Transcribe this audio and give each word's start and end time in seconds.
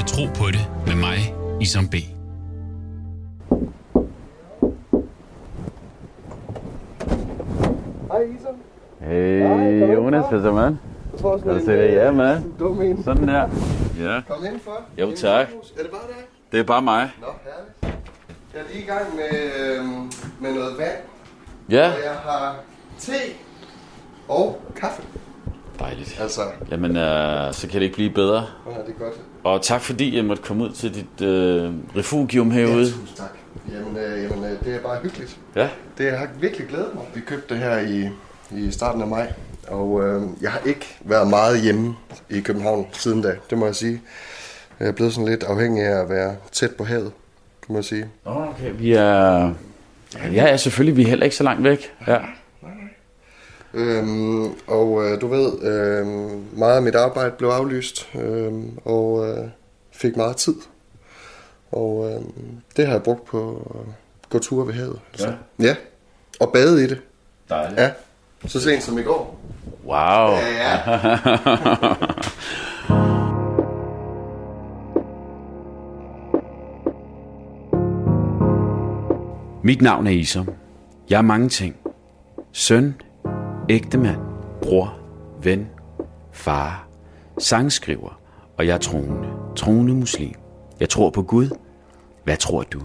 til 0.00 0.08
Tro 0.08 0.24
på 0.26 0.46
det 0.50 0.70
med 0.86 0.96
mig, 0.96 1.34
Isam 1.60 1.88
B. 1.88 1.94
Hej 8.10 8.22
Isam. 8.38 8.54
Hey, 9.00 9.42
Hej, 9.42 9.94
Jonas, 9.94 10.24
hvad 10.30 10.42
så, 10.42 10.52
man? 10.52 10.78
Jeg 11.12 11.20
tror 11.20 11.38
Kan 11.38 11.48
du 11.48 11.64
se 11.64 11.72
det? 11.72 11.94
Ja, 11.94 12.10
man. 12.10 12.36
En 12.36 12.54
dum 12.58 12.82
en. 12.82 13.04
Sådan 13.04 13.28
der. 13.28 13.48
Ja. 14.00 14.20
Kom 14.28 14.44
indenfor. 14.44 14.80
Jo, 14.98 15.10
tak. 15.16 15.48
Er 15.78 15.82
det 15.82 15.90
bare 15.90 16.00
dig? 16.08 16.24
Det 16.52 16.60
er 16.60 16.64
bare 16.64 16.82
mig. 16.82 17.10
Nå, 17.20 17.26
herligt. 17.44 17.96
Jeg 18.54 18.60
er 18.60 18.64
lige 18.72 18.82
i 18.84 18.86
gang 18.86 19.16
med, 19.16 19.50
øhm, 19.60 20.12
med 20.40 20.54
noget 20.54 20.78
vand. 20.78 20.98
Ja. 21.70 21.86
Og 21.86 22.04
jeg 22.04 22.14
har 22.22 22.56
te 22.98 23.12
og 24.28 24.60
kaffe. 24.76 25.02
Dejligt. 25.78 26.20
Altså, 26.20 26.40
Jamen, 26.70 26.96
øh, 26.96 27.52
så 27.52 27.68
kan 27.68 27.80
det 27.80 27.82
ikke 27.82 27.94
blive 27.94 28.10
bedre. 28.10 28.46
ja, 28.66 28.70
det 28.86 28.94
er 28.94 28.98
godt. 28.98 29.20
Og 29.44 29.62
tak 29.62 29.80
fordi 29.80 30.16
jeg 30.16 30.24
måtte 30.24 30.42
komme 30.42 30.64
ud 30.64 30.70
til 30.70 30.94
dit 30.94 31.26
øh, 31.26 31.72
refugium 31.96 32.50
herude. 32.50 32.78
Ja, 32.78 32.84
tusind 32.84 33.16
tak. 33.16 33.30
Jamen, 33.72 33.96
øh, 33.96 34.22
jamen 34.22 34.44
øh, 34.44 34.64
det 34.64 34.74
er 34.74 34.80
bare 34.80 34.98
hyggeligt. 35.02 35.38
Ja. 35.56 35.68
Det 35.98 36.18
har 36.18 36.28
virkelig 36.40 36.66
glædet 36.68 36.94
mig. 36.94 37.04
Vi 37.14 37.20
købte 37.20 37.54
det 37.54 37.62
her 37.62 37.78
i, 37.78 38.08
i 38.50 38.70
starten 38.70 39.02
af 39.02 39.08
maj, 39.08 39.32
og 39.68 40.02
øh, 40.04 40.22
jeg 40.40 40.50
har 40.50 40.60
ikke 40.66 40.96
været 41.00 41.28
meget 41.28 41.60
hjemme 41.60 41.94
i 42.30 42.40
København 42.40 42.86
siden 42.92 43.22
da, 43.22 43.36
det 43.50 43.58
må 43.58 43.66
jeg 43.66 43.74
sige. 43.74 44.00
Jeg 44.80 44.88
er 44.88 44.92
blevet 44.92 45.12
sådan 45.12 45.28
lidt 45.28 45.42
afhængig 45.42 45.84
af 45.84 46.00
at 46.02 46.08
være 46.08 46.36
tæt 46.52 46.70
på 46.70 46.84
havet, 46.84 47.12
må 47.68 47.76
jeg 47.76 47.84
sige. 47.84 48.06
Okay, 48.24 48.72
vi 48.78 48.92
er... 48.92 49.52
Ja, 50.14 50.32
ja, 50.32 50.56
selvfølgelig. 50.56 50.96
Vi 50.96 51.02
er 51.02 51.06
heller 51.06 51.24
ikke 51.24 51.36
så 51.36 51.44
langt 51.44 51.64
væk. 51.64 51.92
Ja. 52.06 52.18
Øhm, 53.74 54.44
og 54.66 55.04
øh, 55.04 55.20
du 55.20 55.26
ved, 55.26 55.62
øh, 55.62 56.06
meget 56.58 56.76
af 56.76 56.82
mit 56.82 56.94
arbejde 56.94 57.30
blev 57.38 57.48
aflyst, 57.48 58.08
øh, 58.14 58.52
og 58.84 59.28
øh, 59.28 59.44
fik 59.92 60.16
meget 60.16 60.36
tid. 60.36 60.54
Og 61.72 62.10
øh, 62.10 62.20
det 62.76 62.86
har 62.86 62.92
jeg 62.92 63.02
brugt 63.02 63.24
på 63.24 63.70
at 63.74 63.80
gå 64.30 64.38
ture 64.38 64.66
ved 64.66 64.74
havet. 64.74 65.00
Altså. 65.12 65.32
Ja, 65.58 65.76
og 66.40 66.52
bade 66.52 66.84
i 66.84 66.86
det. 66.86 67.00
Dejligt. 67.48 67.80
Ja, 67.80 67.90
så 68.46 68.60
sent 68.60 68.82
som 68.82 68.98
i 68.98 69.02
går. 69.02 69.40
Wow. 69.84 70.36
Ja, 70.36 70.78
Mit 79.62 79.82
navn 79.82 80.06
er 80.06 80.10
Isom. 80.10 80.48
Jeg 81.10 81.18
er 81.18 81.22
mange 81.22 81.48
ting. 81.48 81.76
Søn, 82.52 82.94
ægtemand, 83.70 84.20
bror, 84.62 84.98
ven, 85.42 85.68
far, 86.32 86.88
sangskriver, 87.38 88.20
og 88.58 88.66
jeg 88.66 88.74
er 88.74 88.78
troende. 88.78 89.28
Troende 89.56 89.94
muslim. 89.94 90.34
Jeg 90.80 90.88
tror 90.88 91.10
på 91.10 91.22
Gud. 91.22 91.50
Hvad 92.24 92.36
tror 92.36 92.62
du? 92.62 92.80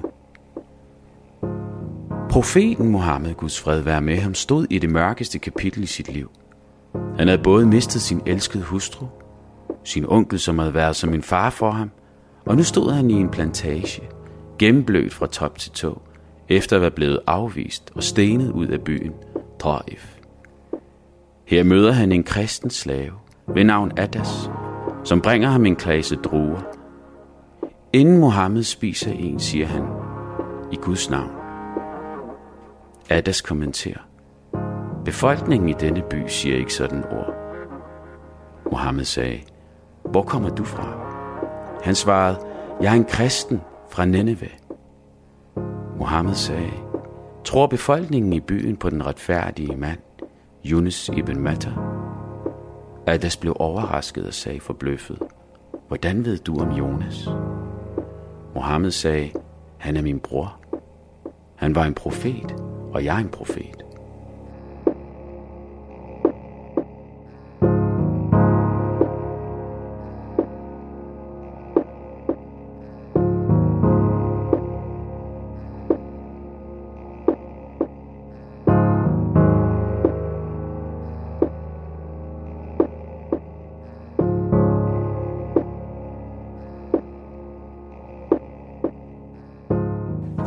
Profeten 2.30 2.90
Mohammed, 2.90 3.34
Guds 3.34 3.60
fred 3.60 3.82
være 3.82 4.02
med 4.02 4.18
ham, 4.18 4.34
stod 4.34 4.68
i 4.70 4.80
det 4.80 4.90
mørkeste 4.90 5.40
kapitel 5.40 5.84
i 5.84 5.86
sit 5.86 6.14
liv. 6.14 6.32
Han 7.18 7.28
havde 7.28 7.42
både 7.44 7.66
mistet 7.66 8.02
sin 8.02 8.22
elskede 8.26 8.64
hustru, 8.64 9.06
sin 9.84 10.06
onkel, 10.08 10.40
som 10.40 10.60
havde 10.60 10.74
været 10.74 10.96
som 10.96 11.14
en 11.14 11.24
far 11.24 11.50
for 11.50 11.72
ham, 11.72 11.92
og 12.46 12.56
nu 12.56 12.64
stod 12.64 12.92
han 12.92 13.10
i 13.10 13.14
en 13.14 13.30
plantage, 13.30 14.04
gennemblødt 14.60 15.14
fra 15.14 15.28
top 15.28 15.58
til 15.58 15.72
tå, 15.72 16.02
efter 16.50 16.76
at 16.76 16.82
være 16.82 16.92
blevet 16.92 17.20
afvist 17.28 17.92
og 17.96 18.04
stenet 18.04 18.52
ud 18.52 18.68
af 18.68 18.82
byen 18.82 19.14
Taif. 19.60 20.15
Her 21.46 21.64
møder 21.64 21.92
han 21.92 22.12
en 22.12 22.24
kristen 22.24 22.70
slave 22.70 23.14
ved 23.48 23.64
navn 23.64 23.92
Adas, 23.98 24.50
som 25.04 25.22
bringer 25.22 25.50
ham 25.50 25.66
en 25.66 25.76
klasse 25.76 26.16
druer. 26.16 26.62
Inden 27.94 28.18
Mohammed 28.18 28.64
spiser 28.64 29.12
en, 29.12 29.40
siger 29.40 29.68
han, 29.68 29.84
i 30.72 30.76
Guds 30.76 31.10
navn. 31.10 31.32
Adas 33.10 33.42
kommenterer, 33.42 34.00
befolkningen 35.06 35.70
i 35.70 35.74
denne 35.74 36.04
by 36.10 36.24
siger 36.28 36.58
ikke 36.58 36.74
sådan 36.74 37.04
ord. 37.04 37.34
Mohammed 38.72 39.06
sagde, 39.06 39.42
hvor 40.12 40.24
kommer 40.24 40.50
du 40.50 40.64
fra? 40.64 41.00
Han 41.84 41.96
svarede, 41.96 42.38
jeg 42.82 42.92
er 42.92 42.96
en 42.96 43.06
kristen 43.06 43.62
fra 43.90 44.06
Nineveh. 44.06 44.54
Mohammed 45.98 46.34
sagde, 46.34 46.74
tror 47.44 47.68
befolkningen 47.68 48.34
i 48.34 48.40
byen 48.40 48.78
på 48.78 48.90
den 48.90 49.06
retfærdige 49.06 49.76
mand, 49.76 50.00
Yunus 50.72 51.10
ibn 51.10 51.40
Matta? 51.40 51.70
Adas 53.08 53.38
blev 53.38 53.56
overrasket 53.60 54.28
og 54.28 54.34
sagde 54.34 54.60
forbløffet, 54.60 55.20
hvordan 55.88 56.26
ved 56.26 56.38
du 56.38 56.60
om 56.60 56.72
Jonas? 56.72 57.30
Mohammed 58.56 58.92
sagde, 58.92 59.32
han 59.78 59.98
er 59.98 60.02
min 60.02 60.20
bror. 60.20 60.60
Han 61.56 61.76
var 61.76 61.86
en 61.86 61.94
profet, 61.94 62.56
og 62.94 63.06
jeg 63.06 63.16
er 63.16 63.20
en 63.20 63.30
profet. 63.30 63.75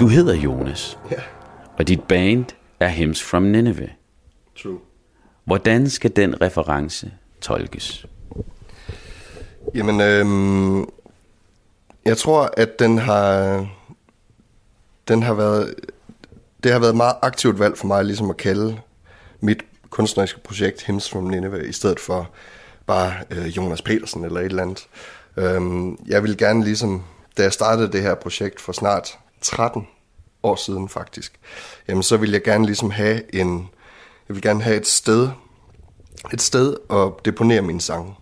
Du 0.09 0.13
hedder 0.13 0.35
Jonas, 0.35 0.99
ja, 1.11 1.21
og 1.79 1.89
dit 1.89 2.03
band 2.03 2.45
er 2.81 2.89
Hymns 2.89 3.23
from 3.23 3.43
Nineveh. 3.43 3.89
true. 4.63 4.79
Hvordan 5.45 5.91
skal 5.91 6.17
den 6.17 6.41
reference 6.41 7.13
tolkes? 7.41 8.07
Jamen, 9.75 10.01
øhm, 10.01 10.89
jeg 12.05 12.19
tror, 12.19 12.51
at 12.57 12.79
den 12.79 12.99
har, 12.99 13.67
den 15.09 15.23
har 15.23 15.35
været, 15.35 15.75
det 16.63 16.73
har 16.73 16.79
været 16.79 16.91
et 16.91 16.97
meget 16.97 17.17
aktivt 17.23 17.59
valg 17.59 17.79
for 17.79 17.87
mig, 17.87 18.05
ligesom 18.05 18.31
at 18.31 18.37
kalde 18.37 18.81
mit 19.41 19.65
kunstneriske 19.91 20.41
projekt 20.41 20.87
Hymns 20.87 21.11
from 21.11 21.25
Nineveh, 21.25 21.69
i 21.69 21.73
stedet 21.73 22.01
for 22.01 22.31
bare 22.87 23.13
øh, 23.31 23.47
Jonas 23.47 23.83
Petersen 23.83 24.25
eller 24.25 24.41
et 24.41 24.47
eller 24.47 24.63
andet. 24.63 24.89
Øhm, 25.37 25.99
jeg 26.07 26.23
vil 26.23 26.37
gerne 26.37 26.65
ligesom, 26.65 27.05
da 27.39 27.43
jeg 27.43 27.53
startede 27.53 27.93
det 27.93 28.03
her 28.03 28.15
projekt 28.15 28.61
for 28.61 28.73
snart 28.73 29.19
13 29.41 29.87
år 30.43 30.57
siden 30.57 30.89
faktisk, 30.89 31.41
jamen 31.89 32.03
så 32.03 32.17
vil 32.17 32.31
jeg 32.31 32.43
gerne 32.43 32.67
ligesom 32.67 32.91
have 32.91 33.35
en, 33.35 33.69
jeg 34.29 34.35
vil 34.35 34.43
gerne 34.43 34.63
have 34.63 34.77
et 34.77 34.87
sted, 34.87 35.29
et 36.33 36.43
sted 36.43 36.77
at 36.91 37.25
deponere 37.25 37.63
mine 37.63 37.81
sange 37.81 38.15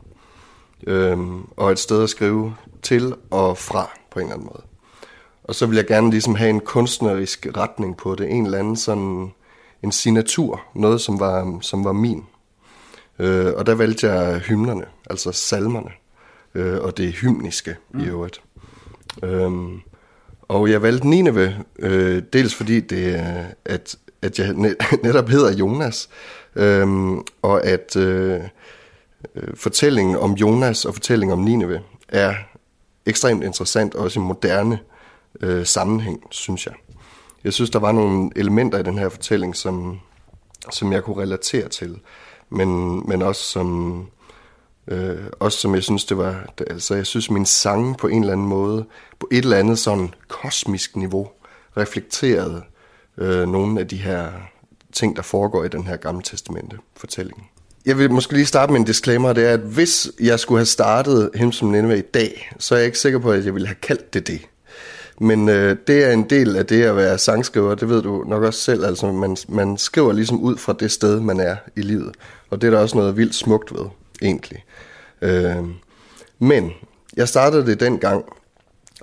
øhm, 0.86 1.48
og 1.56 1.72
et 1.72 1.78
sted 1.78 2.02
at 2.02 2.10
skrive 2.10 2.54
til 2.82 3.14
og 3.30 3.58
fra 3.58 3.90
på 4.10 4.18
en 4.18 4.24
eller 4.24 4.34
anden 4.34 4.46
måde. 4.52 4.62
Og 5.44 5.54
så 5.54 5.66
vil 5.66 5.76
jeg 5.76 5.86
gerne 5.86 6.10
ligesom 6.10 6.34
have 6.34 6.50
en 6.50 6.60
kunstnerisk 6.60 7.46
retning 7.56 7.96
på 7.96 8.14
det, 8.14 8.30
en 8.30 8.44
eller 8.44 8.58
anden 8.58 8.76
sådan 8.76 9.32
en 9.82 9.92
signatur, 9.92 10.62
noget 10.74 11.00
som 11.00 11.20
var, 11.20 11.58
som 11.60 11.84
var 11.84 11.92
min. 11.92 12.24
Øh, 13.18 13.52
og 13.56 13.66
der 13.66 13.74
valgte 13.74 14.10
jeg 14.10 14.38
hymnerne, 14.38 14.84
altså 15.10 15.32
salmerne, 15.32 15.90
øh, 16.54 16.80
og 16.80 16.96
det 16.96 17.12
hymniske 17.12 17.76
mm. 17.90 18.00
i 18.00 18.06
øvrigt. 18.06 18.42
Øhm, 19.22 19.80
og 20.48 20.70
jeg 20.70 20.82
valgte 20.82 21.08
Nineve, 21.08 21.54
øh, 21.78 22.22
dels 22.32 22.54
fordi 22.54 22.80
det, 22.80 23.14
øh, 23.14 23.44
at, 23.64 23.96
at 24.22 24.38
jeg 24.38 24.54
netop 25.04 25.28
hedder 25.28 25.52
Jonas, 25.52 26.08
øh, 26.56 26.86
og 27.42 27.66
at 27.66 27.96
øh, 27.96 28.40
øh 29.34 29.48
fortællingen 29.54 30.16
om 30.16 30.32
Jonas 30.32 30.84
og 30.84 30.94
fortællingen 30.94 31.38
om 31.38 31.44
Nineve 31.44 31.80
er 32.08 32.34
ekstremt 33.06 33.44
interessant, 33.44 33.94
også 33.94 34.20
i 34.20 34.22
moderne 34.22 34.78
øh, 35.40 35.66
sammenhæng, 35.66 36.22
synes 36.30 36.66
jeg. 36.66 36.74
Jeg 37.44 37.52
synes, 37.52 37.70
der 37.70 37.78
var 37.78 37.92
nogle 37.92 38.30
elementer 38.36 38.78
i 38.78 38.82
den 38.82 38.98
her 38.98 39.08
fortælling, 39.08 39.56
som, 39.56 40.00
som 40.70 40.92
jeg 40.92 41.02
kunne 41.02 41.22
relatere 41.22 41.68
til, 41.68 41.98
men, 42.50 43.02
men 43.08 43.22
også 43.22 43.42
som, 43.42 44.06
øh, 44.88 45.16
også 45.40 45.58
som 45.58 45.74
jeg 45.74 45.82
synes, 45.82 46.04
det 46.04 46.18
var, 46.18 46.52
det, 46.58 46.66
altså 46.70 46.94
jeg 46.94 47.06
synes, 47.06 47.30
min 47.30 47.46
sang 47.46 47.98
på 47.98 48.06
en 48.06 48.20
eller 48.20 48.32
anden 48.32 48.46
måde, 48.46 48.84
på 49.18 49.28
et 49.32 49.44
eller 49.44 49.56
andet 49.56 49.78
sådan 49.78 50.14
kosmisk 50.28 50.96
niveau, 50.96 51.28
reflekterede 51.76 52.62
øh, 53.18 53.48
nogle 53.48 53.80
af 53.80 53.88
de 53.88 53.96
her 53.96 54.28
ting, 54.92 55.16
der 55.16 55.22
foregår 55.22 55.64
i 55.64 55.68
den 55.68 55.86
her 55.86 55.96
gamle 55.96 56.22
testamente 56.22 56.76
fortælling. 56.96 57.50
Jeg 57.86 57.98
vil 57.98 58.10
måske 58.10 58.32
lige 58.32 58.46
starte 58.46 58.72
med 58.72 58.80
en 58.80 58.86
disclaimer, 58.86 59.32
det 59.32 59.44
er, 59.48 59.52
at 59.52 59.60
hvis 59.60 60.10
jeg 60.20 60.40
skulle 60.40 60.58
have 60.58 60.66
startet 60.66 61.30
Him 61.34 61.52
som 61.52 61.68
Nineveh 61.68 61.98
i 61.98 62.02
dag, 62.14 62.50
så 62.58 62.74
er 62.74 62.78
jeg 62.78 62.86
ikke 62.86 62.98
sikker 62.98 63.18
på, 63.18 63.30
at 63.30 63.44
jeg 63.44 63.54
ville 63.54 63.68
have 63.68 63.76
kaldt 63.82 64.14
det 64.14 64.26
det. 64.26 64.40
Men 65.20 65.48
øh, 65.48 65.76
det 65.86 66.04
er 66.04 66.12
en 66.12 66.30
del 66.30 66.56
af 66.56 66.66
det 66.66 66.82
at 66.82 66.96
være 66.96 67.18
sangskriver, 67.18 67.74
det 67.74 67.88
ved 67.88 68.02
du 68.02 68.24
nok 68.26 68.42
også 68.42 68.60
selv. 68.60 68.84
Altså, 68.84 69.12
man, 69.12 69.36
man 69.48 69.78
skriver 69.78 70.12
ligesom 70.12 70.40
ud 70.40 70.56
fra 70.56 70.72
det 70.80 70.92
sted, 70.92 71.20
man 71.20 71.40
er 71.40 71.56
i 71.76 71.80
livet. 71.80 72.14
Og 72.50 72.60
det 72.60 72.66
er 72.66 72.70
der 72.70 72.78
også 72.78 72.96
noget 72.96 73.16
vildt 73.16 73.34
smukt 73.34 73.74
ved, 73.74 73.84
egentlig. 74.22 74.64
Øh, 75.22 75.64
men 76.38 76.72
jeg 77.16 77.28
startede 77.28 77.66
det 77.66 77.80
dengang, 77.80 78.24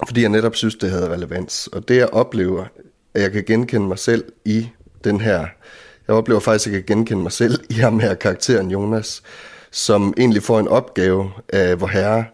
fordi 0.07 0.21
jeg 0.21 0.30
netop 0.30 0.56
synes, 0.56 0.75
det 0.75 0.92
havde 0.92 1.10
relevans. 1.10 1.68
Og 1.68 1.88
det 1.88 1.98
jeg 1.98 2.10
oplever, 2.10 2.65
at 3.13 3.21
jeg 3.21 3.31
kan 3.31 3.44
genkende 3.44 3.88
mig 3.88 4.00
selv 4.00 4.25
i 4.45 4.69
den 5.04 5.21
her... 5.21 5.48
Jeg 6.07 6.15
oplever 6.15 6.39
faktisk, 6.39 6.68
at 6.68 6.74
jeg 6.74 6.86
kan 6.86 6.95
genkende 6.95 7.24
mig 7.24 7.31
selv 7.31 7.63
i 7.69 7.74
ham 7.74 8.00
her 8.00 8.13
karakteren 8.13 8.71
Jonas, 8.71 9.24
som 9.71 10.13
egentlig 10.18 10.44
får 10.44 10.60
en 10.60 10.68
opgave 10.68 11.31
af 11.50 11.81
vor 11.81 11.88
herre, 11.88 12.25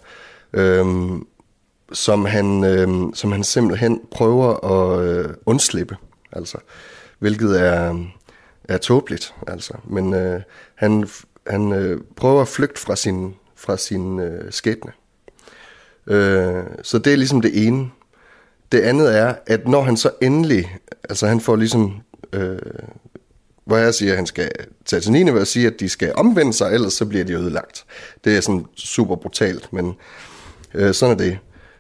øhm, 0.53 1.27
som, 1.93 2.25
han, 2.25 2.63
øhm, 2.63 3.13
som 3.13 3.31
han 3.31 3.43
simpelthen 3.43 4.01
prøver 4.11 4.65
at 4.65 5.05
øh, 5.05 5.33
undslippe. 5.45 5.97
Altså, 6.31 6.57
hvilket 7.19 7.61
er, 7.61 8.05
er 8.63 8.77
tåbeligt. 8.77 9.33
Altså. 9.47 9.73
Men 9.83 10.13
øh, 10.13 10.41
han, 10.75 11.09
han 11.49 11.73
øh, 11.73 12.01
prøver 12.15 12.41
at 12.41 12.47
flygte 12.47 12.81
fra 12.81 12.95
sin, 12.95 13.35
fra 13.55 13.77
sin 13.77 14.19
øh, 14.19 14.51
skæbne. 14.51 14.91
Øh, 16.07 16.63
så 16.83 16.97
det 16.97 17.13
er 17.13 17.17
ligesom 17.17 17.41
det 17.41 17.67
ene. 17.67 17.89
Det 18.71 18.81
andet 18.81 19.17
er, 19.17 19.33
at 19.47 19.67
når 19.67 19.81
han 19.81 19.97
så 19.97 20.11
endelig, 20.21 20.77
altså 21.09 21.27
han 21.27 21.41
får 21.41 21.55
ligesom, 21.55 21.95
øh, 22.33 22.57
hvor 23.65 23.77
jeg 23.77 23.93
siger, 23.93 24.11
at 24.11 24.17
han 24.17 24.25
skal 24.25 24.51
tage 24.85 24.99
til 24.99 25.11
Nineve 25.11 25.39
og 25.39 25.47
sige, 25.47 25.67
at 25.67 25.79
de 25.79 25.89
skal 25.89 26.13
omvende 26.15 26.53
sig, 26.53 26.73
ellers 26.73 26.93
så 26.93 27.05
bliver 27.05 27.25
de 27.25 27.33
ødelagt. 27.33 27.85
Det 28.23 28.37
er 28.37 28.41
sådan 28.41 28.65
super 28.75 29.15
brutalt, 29.15 29.73
men 29.73 29.95
øh, 30.73 30.93
sådan 30.93 31.13
er 31.13 31.17
det. 31.17 31.37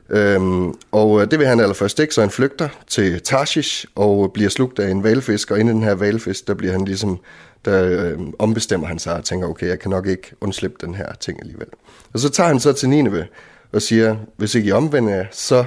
Øhm, 0.09 0.73
og 0.91 1.21
øh, 1.21 1.31
det 1.31 1.39
vil 1.39 1.47
han 1.47 1.59
allerførst 1.59 1.99
ikke, 1.99 2.13
så 2.13 2.21
han 2.21 2.29
flygter 2.29 2.69
til 2.87 3.21
Tarshish 3.21 3.85
og 3.95 4.33
bliver 4.33 4.49
slugt 4.49 4.79
af 4.79 4.89
en 4.91 5.03
valfisk, 5.03 5.51
og 5.51 5.59
inden 5.59 5.75
den 5.75 5.83
her 5.83 5.95
valfisk, 5.95 6.47
der 6.47 6.53
bliver 6.53 6.71
han 6.71 6.85
ligesom, 6.85 7.19
der 7.65 7.83
øh, 7.83 8.19
ombestemmer 8.39 8.87
han 8.87 8.99
sig 8.99 9.15
og 9.15 9.25
tænker, 9.25 9.47
okay, 9.47 9.67
jeg 9.67 9.79
kan 9.79 9.91
nok 9.91 10.07
ikke 10.07 10.31
undslippe 10.41 10.77
den 10.81 10.95
her 10.95 11.13
ting 11.13 11.39
alligevel. 11.39 11.67
Og 12.13 12.19
så 12.19 12.29
tager 12.29 12.47
han 12.47 12.59
så 12.59 12.73
til 12.73 12.89
Nineve 12.89 13.27
og 13.71 13.81
siger, 13.81 14.15
hvis 14.37 14.55
ikke 14.55 14.69
I 14.69 14.71
omvender 14.71 15.15
jer, 15.15 15.25
så 15.31 15.65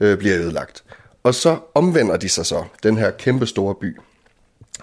øh, 0.00 0.18
bliver 0.18 0.34
jeg 0.34 0.44
ødelagt. 0.44 0.84
Og 1.22 1.34
så 1.34 1.58
omvender 1.74 2.16
de 2.16 2.28
sig 2.28 2.46
så, 2.46 2.64
den 2.82 2.96
her 2.96 3.10
kæmpe 3.10 3.46
store 3.46 3.74
by. 3.74 3.96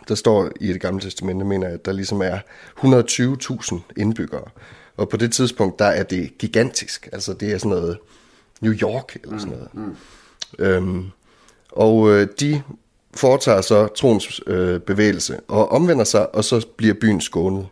Der 0.07 0.15
står 0.15 0.49
i 0.61 0.67
det 0.67 0.81
gamle 0.81 1.01
testamente, 1.01 1.45
mener 1.45 1.67
jeg, 1.67 1.73
at 1.73 1.85
der 1.85 1.91
ligesom 1.91 2.21
er 2.21 2.39
120.000 2.79 3.79
indbyggere. 3.97 4.43
Og 4.97 5.09
på 5.09 5.17
det 5.17 5.31
tidspunkt, 5.33 5.79
der 5.79 5.85
er 5.85 6.03
det 6.03 6.37
gigantisk. 6.37 7.09
Altså 7.11 7.33
det 7.33 7.51
er 7.51 7.57
sådan 7.57 7.69
noget 7.69 7.97
New 8.61 8.73
York 8.73 9.17
eller 9.23 9.37
sådan 9.37 9.53
noget. 9.53 9.69
Mm, 9.73 9.81
mm. 9.81 9.95
Øhm, 10.65 11.11
og 11.71 12.11
øh, 12.11 12.27
de 12.39 12.61
foretager 13.15 13.61
så 13.61 13.87
troens 13.87 14.41
øh, 14.47 14.79
bevægelse 14.79 15.39
og 15.47 15.71
omvender 15.71 16.03
sig, 16.03 16.35
og 16.35 16.43
så 16.43 16.67
bliver 16.77 16.93
byen 16.93 17.21
skånet. 17.21 17.67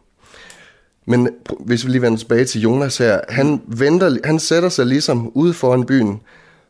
Men 1.05 1.29
hvis 1.59 1.85
vi 1.85 1.91
lige 1.91 2.01
vender 2.01 2.17
tilbage 2.17 2.45
til 2.45 2.61
Jonas 2.61 2.97
her, 2.97 3.21
han, 3.29 3.61
venter, 3.67 4.17
han 4.23 4.39
sætter 4.39 4.69
sig 4.69 4.85
ligesom 4.85 5.31
ude 5.33 5.53
foran 5.53 5.85
byen 5.85 6.21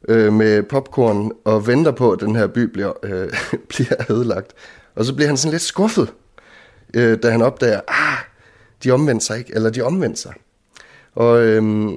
øh, 0.07 0.33
med 0.33 0.63
popcorn 0.63 1.31
og 1.43 1.67
venter 1.67 1.91
på, 1.91 2.11
at 2.11 2.19
den 2.19 2.35
her 2.35 2.47
by 2.47 2.59
bliver, 2.59 2.93
øh, 3.03 3.33
bliver 3.69 4.11
ødelagt. 4.11 4.53
Og 4.95 5.05
så 5.05 5.13
bliver 5.13 5.27
han 5.27 5.37
sådan 5.37 5.51
lidt 5.51 5.61
skuffet, 5.61 6.13
øh, 6.93 7.17
da 7.23 7.29
han 7.29 7.41
opdager, 7.41 7.81
ah, 7.87 8.17
de 8.83 8.91
omvendte 8.91 9.25
sig 9.25 9.37
ikke, 9.37 9.55
eller 9.55 9.69
de 9.69 9.81
omvendte 9.81 10.21
sig. 10.21 10.33
Og 11.15 11.41
øh, 11.41 11.91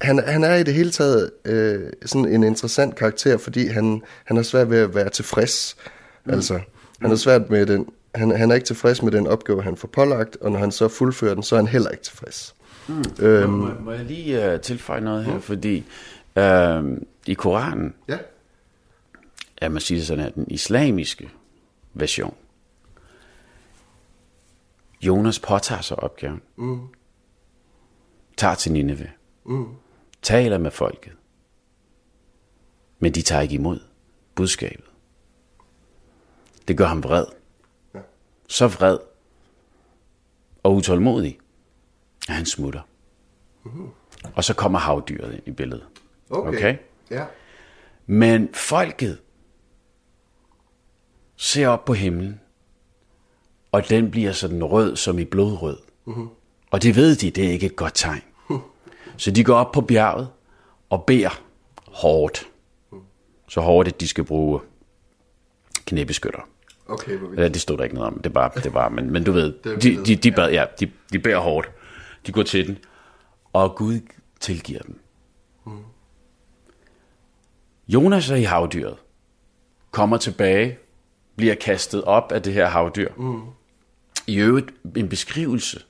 han, 0.00 0.18
han 0.18 0.44
er 0.44 0.54
i 0.54 0.62
det 0.62 0.74
hele 0.74 0.90
taget 0.90 1.30
øh, 1.44 1.92
sådan 2.06 2.28
en 2.28 2.42
interessant 2.42 2.96
karakter, 2.96 3.38
fordi 3.38 3.66
han, 3.66 4.02
han 4.24 4.36
er 4.36 4.42
svært 4.42 4.70
ved 4.70 4.78
at 4.78 4.94
være 4.94 5.10
tilfreds. 5.10 5.76
Mm. 6.24 6.32
Altså, 6.32 6.60
han 7.00 7.10
er 7.10 7.16
svært 7.16 7.50
med 7.50 7.66
den, 7.66 7.86
han, 8.14 8.30
han 8.30 8.50
er 8.50 8.54
ikke 8.54 8.66
tilfreds 8.66 9.02
med 9.02 9.12
den 9.12 9.26
opgave, 9.26 9.62
han 9.62 9.76
får 9.76 9.88
pålagt, 9.88 10.36
og 10.36 10.52
når 10.52 10.58
han 10.58 10.72
så 10.72 10.88
fuldfører 10.88 11.34
den, 11.34 11.42
så 11.42 11.54
er 11.54 11.58
han 11.58 11.66
heller 11.66 11.90
ikke 11.90 12.04
tilfreds. 12.04 12.54
Mm. 12.88 13.04
Øhm, 13.18 13.50
må, 13.50 13.68
må 13.80 13.92
jeg 13.92 14.04
lige 14.04 14.54
uh, 14.54 14.60
tilføje 14.60 15.00
noget 15.00 15.24
her, 15.24 15.34
mm. 15.34 15.42
fordi 15.42 15.84
uh, 16.36 16.98
i 17.26 17.34
Koranen, 17.34 17.94
ja. 18.08 18.18
er 19.56 19.68
man 19.68 19.80
siger 19.80 20.02
sådan, 20.02 20.24
at 20.24 20.34
den 20.34 20.46
islamiske 20.48 21.30
version, 21.94 22.34
Jonas 25.02 25.38
påtager 25.38 25.82
sig 25.82 26.02
opgaven, 26.02 26.40
mm. 26.56 26.80
tager 28.36 28.54
til 28.54 28.72
Nineve, 28.72 29.10
mm. 29.44 29.66
Taler 30.22 30.58
med 30.58 30.70
folket, 30.70 31.12
men 32.98 33.14
de 33.14 33.22
tager 33.22 33.42
ikke 33.42 33.54
imod 33.54 33.80
budskabet. 34.34 34.84
Det 36.68 36.76
gør 36.76 36.86
ham 36.86 37.04
vred 37.04 37.26
så 38.50 38.66
vred 38.68 38.98
og 40.62 40.74
utålmodig, 40.74 41.38
at 42.28 42.34
han 42.34 42.46
smutter. 42.46 42.80
Mm-hmm. 43.64 43.88
Og 44.34 44.44
så 44.44 44.54
kommer 44.54 44.78
havdyret 44.78 45.34
ind 45.34 45.42
i 45.46 45.50
billedet. 45.50 45.86
Okay. 46.30 46.58
okay? 46.58 46.76
Ja. 47.10 47.24
Men 48.06 48.54
folket 48.54 49.18
ser 51.36 51.68
op 51.68 51.84
på 51.84 51.92
himlen, 51.92 52.40
og 53.72 53.88
den 53.88 54.10
bliver 54.10 54.32
sådan 54.32 54.64
rød 54.64 54.96
som 54.96 55.18
i 55.18 55.24
blodrød. 55.24 55.78
Mm-hmm. 56.04 56.28
Og 56.70 56.82
det 56.82 56.96
ved 56.96 57.16
de, 57.16 57.30
det 57.30 57.46
er 57.46 57.52
ikke 57.52 57.66
et 57.66 57.76
godt 57.76 57.94
tegn. 57.94 58.22
Så 59.20 59.30
de 59.30 59.44
går 59.44 59.54
op 59.54 59.72
på 59.72 59.80
bjerget 59.80 60.28
og 60.90 61.04
beder 61.04 61.42
hårdt. 61.86 62.48
Så 63.48 63.60
hårdt, 63.60 63.88
at 63.88 64.00
de 64.00 64.08
skal 64.08 64.24
bruge 64.24 64.60
knæbeskytter. 65.86 66.40
Okay, 66.88 67.18
ja, 67.36 67.48
det 67.48 67.60
stod 67.60 67.76
der 67.76 67.84
ikke 67.84 67.94
noget 67.94 68.12
om. 68.12 68.20
Det 68.20 68.34
var, 68.34 68.48
det 68.48 68.74
var 68.74 68.88
men, 68.88 69.12
men 69.12 69.24
du 69.24 69.32
ved, 69.32 69.52
de, 69.80 70.04
de, 70.04 70.16
de, 70.16 70.32
bad, 70.32 70.50
ja, 70.50 70.64
de, 70.80 70.90
de 71.12 71.18
bærer 71.18 71.38
hårdt. 71.38 71.70
De 72.26 72.32
går 72.32 72.42
til 72.42 72.66
den, 72.66 72.78
og 73.52 73.76
Gud 73.76 74.00
tilgiver 74.40 74.80
dem. 74.80 75.00
Jonas 77.88 78.30
er 78.30 78.36
i 78.36 78.42
havdyret, 78.42 78.96
kommer 79.90 80.16
tilbage, 80.16 80.78
bliver 81.36 81.54
kastet 81.54 82.04
op 82.04 82.32
af 82.32 82.42
det 82.42 82.52
her 82.52 82.66
havdyr. 82.66 83.08
Mm. 83.16 83.40
I 84.26 84.36
øvrigt 84.38 84.70
en 84.96 85.08
beskrivelse 85.08 85.82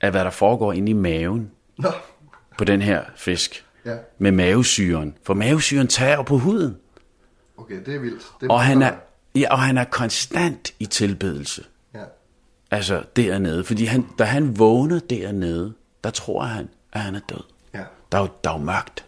af, 0.00 0.10
hvad 0.10 0.24
der 0.24 0.30
foregår 0.30 0.72
inde 0.72 0.90
i 0.90 0.94
maven 0.94 1.50
Nå. 1.78 1.88
På 2.60 2.64
den 2.64 2.82
her 2.82 3.04
fisk. 3.16 3.64
Ja. 3.84 3.96
Med 4.18 4.32
mavesyren. 4.32 5.14
For 5.22 5.34
mavesyren 5.34 5.88
tager 5.88 6.22
på 6.22 6.38
huden. 6.38 6.76
Okay, 7.56 7.84
det 7.86 7.94
er 7.94 7.98
vildt. 7.98 8.22
Det 8.40 8.46
er 8.46 8.52
og 8.52 8.60
han 8.60 8.82
er, 8.82 8.92
Ja, 9.34 9.52
og 9.52 9.58
han 9.58 9.78
er 9.78 9.84
konstant 9.84 10.74
i 10.78 10.86
tilbedelse. 10.86 11.64
Ja. 11.94 12.04
Altså 12.70 13.02
dernede. 13.16 13.64
Fordi 13.64 13.84
han, 13.84 14.06
da 14.18 14.24
han 14.24 14.58
vågner 14.58 14.98
dernede, 14.98 15.74
der 16.04 16.10
tror 16.10 16.42
han, 16.42 16.68
at 16.92 17.00
han 17.00 17.14
er 17.14 17.20
død. 17.28 17.44
Ja. 17.74 17.82
Der, 18.12 18.18
er 18.18 18.22
jo, 18.22 18.28
der 18.44 18.50
er 18.50 18.54
jo 18.54 18.64
mørkt. 18.64 19.04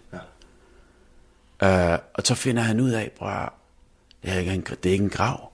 Ja. 1.63 1.94
Uh, 1.94 1.99
og 2.15 2.23
så 2.25 2.35
finder 2.35 2.63
han 2.63 2.81
ud 2.81 2.91
af, 2.91 3.13
at 3.23 3.49
det 4.23 4.32
er 4.32 4.39
ikke 4.39 4.53
en, 4.53 4.61
det 4.61 4.87
er 4.87 4.93
ikke 4.93 5.05
en 5.05 5.11
grav. 5.11 5.53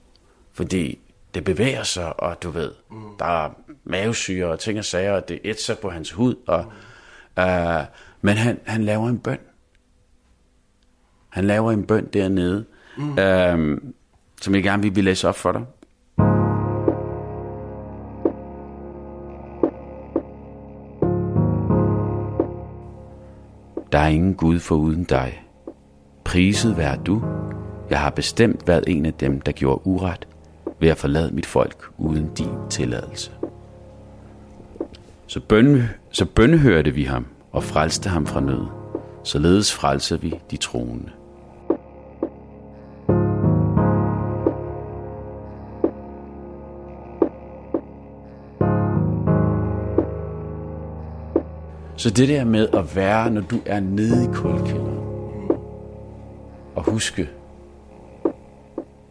Fordi 0.53 0.99
det 1.33 1.43
bevæger 1.43 1.83
sig, 1.83 2.19
og 2.19 2.43
du 2.43 2.49
ved, 2.49 2.71
mm. 2.91 3.17
der 3.19 3.45
er 3.45 3.49
mavesyre 3.83 4.47
og 4.47 4.59
ting 4.59 4.79
og 4.79 4.85
sager, 4.85 5.11
og 5.11 5.29
det 5.29 5.39
ætser 5.43 5.75
på 5.75 5.89
hans 5.89 6.11
hud. 6.11 6.35
Og, 6.47 6.63
mm. 6.63 6.71
Uh, 7.37 7.85
men 8.21 8.37
han, 8.37 8.59
han 8.65 8.83
laver 8.83 9.09
en 9.09 9.19
bøn. 9.19 9.39
Han 11.29 11.45
laver 11.45 11.71
en 11.71 11.83
bøn 11.83 12.05
dernede. 12.13 12.65
Mm. 12.97 13.11
Uh, 13.11 13.91
som 14.41 14.55
jeg 14.55 14.63
gerne 14.63 14.93
vil 14.93 15.03
læse 15.03 15.27
op 15.27 15.35
for 15.35 15.51
dig. 15.51 15.65
Der 23.91 23.99
er 23.99 24.07
ingen 24.07 24.35
Gud 24.35 24.59
for 24.59 24.75
uden 24.75 25.03
dig. 25.03 25.43
Priset 26.23 26.77
vær 26.77 26.95
du. 26.95 27.23
Jeg 27.89 27.99
har 27.99 28.09
bestemt 28.09 28.67
været 28.67 28.83
en 28.87 29.05
af 29.05 29.13
dem, 29.13 29.41
der 29.41 29.51
gjorde 29.51 29.87
uret 29.87 30.27
ved 30.79 30.89
at 30.89 30.97
forlade 30.97 31.35
mit 31.35 31.45
folk 31.45 31.91
uden 31.97 32.33
din 32.33 32.69
tilladelse. 32.69 33.31
Så, 35.29 35.39
bøn, 35.39 35.81
så 36.11 36.25
bønnehørte 36.25 36.91
vi 36.91 37.03
ham 37.03 37.25
og 37.51 37.63
frelste 37.63 38.09
ham 38.09 38.25
fra 38.25 38.39
nød. 38.39 38.65
Således 39.23 39.73
frelser 39.73 40.17
vi 40.17 40.33
de 40.51 40.57
troende. 40.57 41.09
Så 51.97 52.09
det 52.09 52.29
der 52.29 52.43
med 52.43 52.67
at 52.73 52.95
være, 52.95 53.31
når 53.31 53.41
du 53.41 53.59
er 53.65 53.79
nede 53.79 54.23
i 54.23 54.27
kuldkælderen, 54.33 54.99
og 56.75 56.83
huske, 56.83 57.29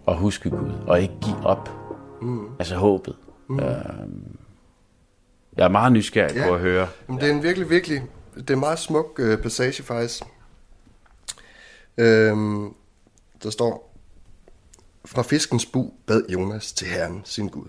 og 0.07 0.17
huske 0.17 0.51
Gud, 0.51 0.73
og 0.87 1.01
ikke 1.01 1.15
give 1.23 1.47
op, 1.47 1.71
mm. 2.23 2.47
altså 2.59 2.77
håbet. 2.77 3.15
Mm. 3.49 3.59
Øhm, 3.59 4.28
jeg 5.59 5.65
er 5.65 5.69
meget 5.69 5.93
nysgerrig 5.93 6.37
ja. 6.37 6.47
på 6.47 6.55
at 6.55 6.61
høre. 6.61 6.89
Jamen, 7.09 7.21
det 7.21 7.29
er 7.29 7.33
en 7.33 7.43
virkelig, 7.43 7.71
virkelig, 7.71 8.03
det 8.35 8.51
er 8.51 8.55
en 8.55 8.61
meget 8.61 8.79
smuk 8.79 9.17
øh, 9.19 9.39
passage 9.39 9.83
faktisk. 9.83 10.23
Øhm, 11.99 12.75
der 13.43 13.51
står, 13.51 13.99
fra 15.05 15.23
fiskens 15.23 15.67
bu 15.67 15.93
bad 16.07 16.23
Jonas 16.29 16.73
til 16.73 16.87
Herren, 16.87 17.23
sin 17.25 17.49
Gud. 17.49 17.67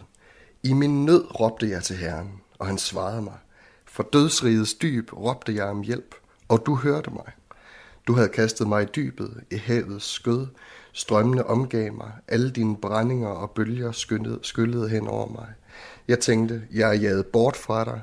I 0.63 0.74
min 0.74 1.05
nød 1.05 1.39
råbte 1.39 1.69
jeg 1.69 1.84
til 1.84 1.96
Herren, 1.96 2.31
og 2.60 2.67
han 2.67 2.77
svarede 2.77 3.22
mig. 3.22 3.38
For 3.86 4.10
dødsrigets 4.13 4.74
dyb 4.74 5.13
råbte 5.13 5.55
jeg 5.55 5.65
om 5.65 5.81
hjælp, 5.81 6.15
og 6.48 6.63
du 6.65 6.75
hørte 6.75 7.12
mig. 7.12 7.31
Du 8.08 8.13
havde 8.13 8.29
kastet 8.29 8.67
mig 8.67 8.84
i 8.84 8.86
dybet, 8.86 9.43
i 9.51 9.55
havets 9.55 10.05
skød. 10.05 10.48
Strømmene 11.00 11.46
omgav 11.46 11.94
mig, 11.94 12.12
alle 12.27 12.51
dine 12.51 12.77
brændinger 12.77 13.27
og 13.27 13.51
bølger 13.51 13.91
skyllede, 13.91 14.39
skyllede 14.41 14.89
hen 14.89 15.08
over 15.08 15.32
mig. 15.32 15.48
Jeg 16.08 16.20
tænkte, 16.20 16.62
jeg 16.74 16.89
er 16.89 16.94
jaget 16.94 17.25
bort 17.25 17.58
fra 17.58 17.86
dig, 17.86 18.01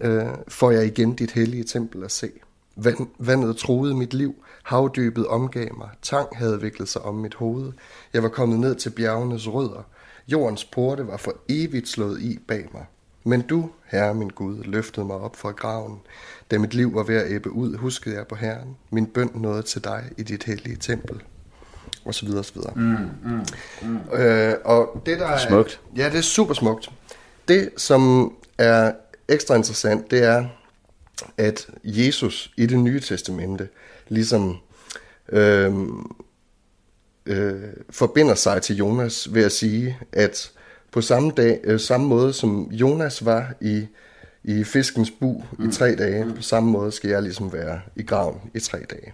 øh, 0.00 0.26
får 0.48 0.70
jeg 0.70 0.86
igen 0.86 1.14
dit 1.14 1.30
hellige 1.30 1.64
tempel 1.64 2.04
at 2.04 2.12
se. 2.12 2.30
Vand, 2.76 3.06
vandet 3.18 3.56
troede 3.56 3.94
mit 3.94 4.14
liv, 4.14 4.34
havdybet 4.62 5.26
omgav 5.26 5.68
mig, 5.78 5.88
tang 6.02 6.28
havde 6.36 6.60
viklet 6.60 6.88
sig 6.88 7.02
om 7.02 7.14
mit 7.14 7.34
hoved. 7.34 7.72
Jeg 8.12 8.22
var 8.22 8.28
kommet 8.28 8.60
ned 8.60 8.74
til 8.74 8.90
bjergenes 8.90 9.48
rødder. 9.48 9.82
Jordens 10.28 10.64
porte 10.64 11.06
var 11.06 11.16
for 11.16 11.34
evigt 11.48 11.88
slået 11.88 12.20
i 12.20 12.38
bag 12.48 12.68
mig. 12.72 12.86
Men 13.24 13.42
du, 13.42 13.70
Herre 13.84 14.14
min 14.14 14.30
Gud, 14.30 14.62
løftede 14.64 15.06
mig 15.06 15.16
op 15.16 15.36
fra 15.36 15.50
graven. 15.50 16.00
Da 16.50 16.58
mit 16.58 16.74
liv 16.74 16.94
var 16.94 17.02
ved 17.02 17.16
at 17.16 17.32
æbbe 17.32 17.50
ud, 17.50 17.76
huskede 17.76 18.14
jeg 18.16 18.26
på 18.26 18.34
Herren. 18.34 18.76
Min 18.90 19.06
bøn 19.06 19.30
nåede 19.34 19.62
til 19.62 19.84
dig 19.84 20.10
i 20.16 20.22
dit 20.22 20.44
hellige 20.44 20.76
tempel. 20.76 21.22
Og 22.08 22.14
så 22.14 22.26
videre, 22.26 22.38
og 22.38 22.44
så 22.44 22.52
videre. 22.54 22.72
Mm, 22.76 22.82
mm, 23.24 23.40
mm. 23.82 24.18
Øh, 24.18 24.54
og 24.64 25.02
det 25.06 25.18
der 25.18 25.26
er... 25.26 25.38
Smukt. 25.38 25.80
Ja, 25.96 26.08
det 26.08 26.18
er 26.18 26.22
super 26.22 26.54
smukt. 26.54 26.90
Det, 27.48 27.70
som 27.76 28.32
er 28.58 28.92
ekstra 29.28 29.54
interessant, 29.54 30.10
det 30.10 30.22
er, 30.22 30.44
at 31.36 31.66
Jesus 31.84 32.52
i 32.56 32.66
det 32.66 32.78
nye 32.78 33.00
testamente 33.00 33.68
ligesom 34.08 34.56
øh, 35.28 35.74
øh, 37.26 37.62
forbinder 37.90 38.34
sig 38.34 38.62
til 38.62 38.76
Jonas 38.76 39.34
ved 39.34 39.44
at 39.44 39.52
sige, 39.52 39.98
at 40.12 40.50
på 40.92 41.00
samme, 41.00 41.32
dag, 41.36 41.60
øh, 41.64 41.80
samme 41.80 42.06
måde 42.06 42.32
som 42.32 42.70
Jonas 42.70 43.24
var 43.24 43.54
i, 43.60 43.86
i 44.44 44.64
fiskens 44.64 45.10
bu 45.10 45.44
mm. 45.58 45.68
i 45.68 45.72
tre 45.72 45.94
dage, 45.94 46.24
mm. 46.24 46.34
på 46.34 46.42
samme 46.42 46.70
måde 46.70 46.92
skal 46.92 47.10
jeg 47.10 47.22
ligesom 47.22 47.52
være 47.52 47.80
i 47.96 48.02
graven 48.02 48.40
i 48.54 48.60
tre 48.60 48.78
dage. 48.90 49.12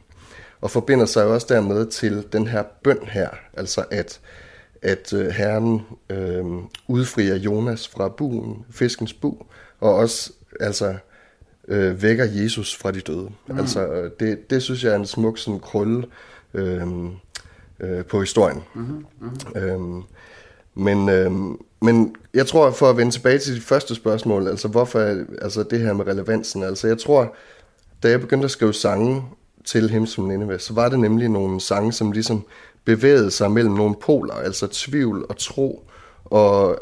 Og 0.65 0.71
forbinder 0.71 1.07
sig 1.07 1.25
også 1.25 1.47
dermed 1.51 1.87
til 1.87 2.27
den 2.33 2.47
her 2.47 2.63
bøn 2.83 2.99
her, 3.03 3.29
altså 3.53 3.85
at, 3.91 4.21
at 4.83 5.13
øh, 5.13 5.27
Herren 5.27 5.83
øh, 6.11 6.45
udfrier 6.89 7.37
Jonas 7.37 7.89
fra 7.89 8.09
buen, 8.09 8.65
fiskens 8.71 9.13
bu, 9.13 9.37
og 9.81 9.95
også 9.95 10.33
altså 10.61 10.95
øh, 11.69 12.03
vækker 12.03 12.25
Jesus 12.25 12.77
fra 12.77 12.91
de 12.91 13.01
døde. 13.01 13.31
Mm. 13.47 13.59
Altså 13.59 13.87
øh, 13.87 14.11
det, 14.21 14.51
det 14.51 14.63
synes 14.63 14.85
jeg 14.85 14.93
er 14.93 14.97
en 14.97 15.07
smuk 15.07 15.39
sådan 15.39 15.61
krølle 15.61 16.07
øh, 16.55 16.87
øh, 17.81 18.05
på 18.05 18.21
historien. 18.21 18.63
Mm-hmm. 18.75 19.07
Mm-hmm. 19.21 19.61
Øh, 19.61 20.03
men, 20.75 21.09
øh, 21.09 21.33
men 21.83 22.17
jeg 22.35 22.47
tror, 22.47 22.71
for 22.71 22.91
at 22.91 22.97
vende 22.97 23.13
tilbage 23.13 23.39
til 23.39 23.57
de 23.57 23.61
første 23.61 23.95
spørgsmål, 23.95 24.49
altså 24.49 24.69
hvorfor 24.69 25.01
altså 25.43 25.63
det 25.63 25.81
her 25.81 25.93
med 25.93 26.07
relevansen, 26.07 26.63
altså 26.63 26.87
jeg 26.87 26.99
tror, 26.99 27.35
da 28.03 28.09
jeg 28.09 28.21
begyndte 28.21 28.45
at 28.45 28.51
skrive 28.51 28.75
sange 28.75 29.23
til 29.65 29.91
Him 29.91 30.07
som 30.07 30.25
Nineveh, 30.25 30.61
så 30.61 30.75
var 30.75 30.89
det 30.89 31.01
nemlig 31.01 31.29
nogle 31.29 31.61
sange, 31.61 31.93
som 31.93 32.13
ligesom 32.13 32.45
bevægede 32.85 33.31
sig 33.31 33.51
mellem 33.51 33.75
nogle 33.75 33.95
poler, 33.95 34.35
altså 34.35 34.67
tvivl 34.73 35.27
og 35.29 35.37
tro, 35.37 35.91
og 36.25 36.79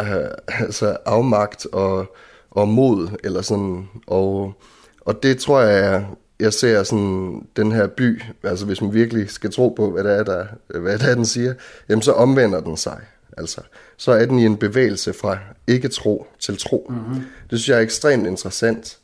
øh, 0.00 0.06
altså 0.46 0.96
afmagt 1.06 1.66
og, 1.66 2.16
og 2.50 2.68
mod, 2.68 3.08
eller 3.24 3.42
sådan, 3.42 3.88
og, 4.06 4.52
og 5.00 5.22
det 5.22 5.38
tror 5.38 5.60
jeg, 5.60 6.06
jeg 6.40 6.52
ser 6.52 6.82
sådan 6.82 7.46
den 7.56 7.72
her 7.72 7.86
by, 7.86 8.22
altså 8.42 8.66
hvis 8.66 8.82
man 8.82 8.94
virkelig 8.94 9.30
skal 9.30 9.52
tro 9.52 9.68
på, 9.68 9.90
hvad 9.90 10.04
det 10.04 10.12
er, 10.12 10.24
der, 10.24 10.46
hvad 10.80 10.98
det 10.98 11.10
er 11.10 11.14
den 11.14 11.26
siger, 11.26 11.54
jamen 11.88 12.02
så 12.02 12.12
omvender 12.12 12.60
den 12.60 12.76
sig. 12.76 13.00
Altså, 13.36 13.60
så 13.96 14.12
er 14.12 14.26
den 14.26 14.38
i 14.38 14.46
en 14.46 14.56
bevægelse 14.56 15.12
fra 15.12 15.38
ikke 15.66 15.88
tro 15.88 16.26
til 16.40 16.58
tro. 16.58 16.86
Mm-hmm. 16.90 17.14
Det 17.50 17.58
synes 17.58 17.68
jeg 17.68 17.76
er 17.76 17.82
ekstremt 17.82 18.26
interessant. 18.26 18.98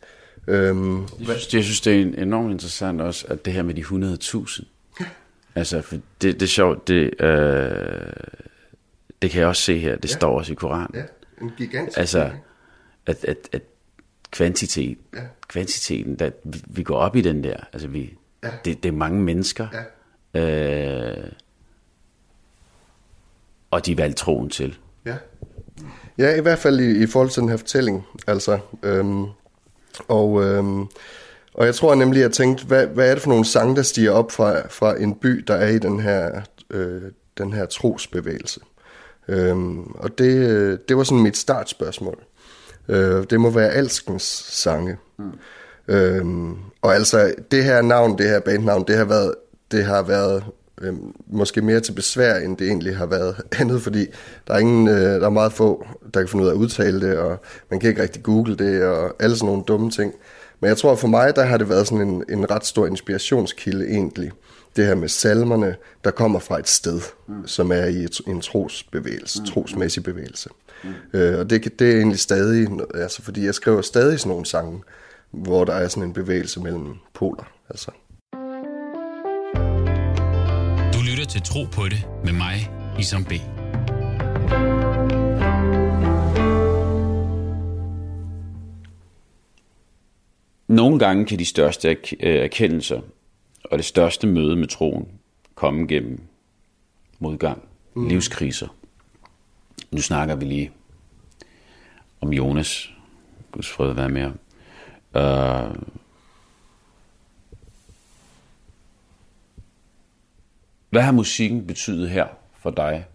Øhm, 0.48 1.02
jeg, 1.02 1.08
synes, 1.26 1.54
jeg 1.54 1.64
synes, 1.64 1.80
det 1.80 2.00
er 2.00 2.22
enormt 2.22 2.52
interessant 2.52 3.00
også, 3.00 3.26
at 3.28 3.44
det 3.44 3.52
her 3.52 3.62
med 3.62 3.74
de 3.74 3.80
100.000. 3.80 4.64
altså, 5.54 5.82
for 5.82 5.96
det, 6.22 6.34
det 6.34 6.42
er 6.42 6.46
sjovt, 6.46 6.88
det, 6.88 7.20
øh, 7.20 8.12
det 9.22 9.30
kan 9.30 9.40
jeg 9.40 9.48
også 9.48 9.62
se 9.62 9.78
her, 9.78 9.96
det 9.96 10.10
ja. 10.10 10.16
står 10.16 10.38
også 10.38 10.52
i 10.52 10.54
Koranen. 10.54 10.90
Ja, 10.94 11.02
en 11.40 11.52
gigantisk 11.58 11.98
Altså, 11.98 12.30
at, 13.06 13.24
at, 13.24 13.36
at 13.52 13.62
kvantitet, 14.30 14.98
ja. 15.14 15.20
kvantiteten, 15.48 16.14
der, 16.14 16.30
vi, 16.44 16.62
vi 16.66 16.82
går 16.82 16.96
op 16.96 17.16
i 17.16 17.20
den 17.20 17.44
der, 17.44 17.56
altså 17.72 17.88
vi, 17.88 18.14
ja. 18.42 18.50
det, 18.64 18.82
det 18.82 18.88
er 18.88 18.92
mange 18.92 19.22
mennesker, 19.22 19.66
ja. 20.34 20.40
øh, 20.40 21.32
og 23.70 23.86
de 23.86 23.98
valgte 23.98 24.18
troen 24.18 24.50
til. 24.50 24.78
Ja. 25.04 25.16
Ja, 26.18 26.36
i 26.36 26.40
hvert 26.40 26.58
fald 26.58 26.80
i, 26.80 27.02
i 27.02 27.06
forhold 27.06 27.30
til 27.30 27.40
den 27.40 27.48
her 27.48 27.56
fortælling. 27.56 28.06
Altså, 28.26 28.58
øhm, 28.82 29.26
og, 30.08 30.44
øhm, 30.44 30.86
og 31.54 31.66
jeg 31.66 31.74
tror 31.74 31.94
nemlig, 31.94 32.20
at 32.20 32.22
jeg 32.22 32.32
tænkte, 32.32 32.66
hvad, 32.66 32.86
hvad 32.86 33.10
er 33.10 33.14
det 33.14 33.22
for 33.22 33.30
nogle 33.30 33.44
sange, 33.44 33.76
der 33.76 33.82
stiger 33.82 34.10
op 34.10 34.32
fra, 34.32 34.68
fra 34.68 35.00
en 35.00 35.14
by, 35.14 35.44
der 35.46 35.54
er 35.54 35.68
i 35.68 35.78
den 35.78 36.00
her, 36.00 36.40
øh, 36.70 37.02
den 37.38 37.52
her 37.52 37.66
trosbevægelse? 37.66 38.60
Øhm, 39.28 39.82
og 39.82 40.18
det, 40.18 40.88
det 40.88 40.96
var 40.96 41.02
sådan 41.02 41.22
mit 41.22 41.36
startspørgsmål. 41.36 42.18
Øh, 42.88 43.24
det 43.30 43.40
må 43.40 43.50
være 43.50 43.70
Alskens 43.70 44.46
sange. 44.48 44.96
Mm. 45.18 45.32
Øhm, 45.88 46.56
og 46.82 46.94
altså, 46.94 47.34
det 47.50 47.64
her 47.64 47.82
navn, 47.82 48.18
det 48.18 48.28
her 48.28 48.40
bandnavn, 48.40 48.84
det 48.86 48.96
har 48.96 49.04
været, 49.04 49.34
det 49.70 49.84
har 49.84 50.02
været 50.02 50.44
øh, 50.80 50.94
måske 51.26 51.62
mere 51.62 51.80
til 51.80 51.92
besvær, 51.92 52.36
end 52.36 52.56
det 52.56 52.66
egentlig 52.66 52.96
har 52.96 53.06
været 53.06 53.36
andet, 53.60 53.82
fordi 53.82 54.06
der 54.46 54.54
er, 54.54 54.58
ingen, 54.58 54.88
øh, 54.88 54.94
der 54.94 55.26
er 55.26 55.30
meget 55.30 55.52
få, 55.52 55.86
der 56.14 56.20
kan 56.20 56.28
finde 56.28 56.44
ud 56.44 56.48
af 56.48 56.52
at 56.52 56.58
udtale 56.58 57.00
det, 57.00 57.18
og 57.18 57.42
man 57.70 57.80
kan 57.80 57.90
ikke 57.90 58.02
rigtig 58.02 58.22
google 58.22 58.56
det, 58.56 58.84
og 58.84 59.16
alle 59.20 59.36
sådan 59.36 59.46
nogle 59.46 59.62
dumme 59.62 59.90
ting. 59.90 60.14
Men 60.60 60.68
jeg 60.68 60.76
tror 60.76 60.94
for 60.94 61.08
mig, 61.08 61.36
der 61.36 61.44
har 61.44 61.56
det 61.56 61.68
været 61.68 61.86
sådan 61.86 62.08
en, 62.08 62.24
en 62.28 62.50
ret 62.50 62.66
stor 62.66 62.86
inspirationskilde 62.86 63.88
egentlig. 63.88 64.30
Det 64.76 64.86
her 64.86 64.94
med 64.94 65.08
salmerne, 65.08 65.76
der 66.04 66.10
kommer 66.10 66.38
fra 66.38 66.58
et 66.58 66.68
sted, 66.68 67.00
mm. 67.28 67.46
som 67.46 67.72
er 67.72 67.84
i 67.84 67.96
et, 67.96 68.20
en 68.26 68.40
trosbevægelse, 68.40 69.40
mm. 69.40 69.46
trosmæssig 69.46 70.02
bevægelse. 70.02 70.50
Mm. 70.84 70.90
Øh, 71.12 71.38
og 71.38 71.50
det, 71.50 71.78
det 71.78 71.92
er 71.92 71.96
egentlig 71.96 72.18
stadig, 72.18 72.68
altså 72.94 73.22
fordi 73.22 73.44
jeg 73.44 73.54
skriver 73.54 73.82
stadig 73.82 74.20
sådan 74.20 74.30
nogle 74.30 74.46
sange, 74.46 74.82
hvor 75.30 75.64
der 75.64 75.72
er 75.72 75.88
sådan 75.88 76.02
en 76.02 76.12
bevægelse 76.12 76.60
mellem 76.60 76.94
poler. 77.14 77.44
Altså. 77.70 77.90
Til 81.38 81.46
Tro 81.46 81.64
på 81.64 81.88
det 81.88 82.08
med 82.24 82.32
mig, 82.32 82.70
Isam 82.98 83.24
B. 83.24 83.32
Nogle 90.68 90.98
gange 90.98 91.26
kan 91.26 91.38
de 91.38 91.44
største 91.44 91.88
øh, 92.20 92.44
erkendelser 92.44 93.00
og 93.64 93.78
det 93.78 93.84
største 93.84 94.26
møde 94.26 94.56
med 94.56 94.68
troen 94.68 95.08
komme 95.54 95.86
gennem 95.86 96.20
modgang, 97.18 97.68
mm. 97.94 98.08
livskriser. 98.08 98.68
Nu 99.90 100.00
snakker 100.00 100.34
vi 100.34 100.44
lige 100.44 100.70
om 102.20 102.32
Jonas. 102.32 102.92
Guds 103.52 103.68
fred 103.68 103.92
være 103.92 104.08
med 104.08 104.30
Uh, 105.14 105.76
Hvad 110.90 111.02
har 111.02 111.12
musikken 111.12 111.66
betydet 111.66 112.10
her 112.10 112.26
for 112.60 112.70
dig 112.70 113.06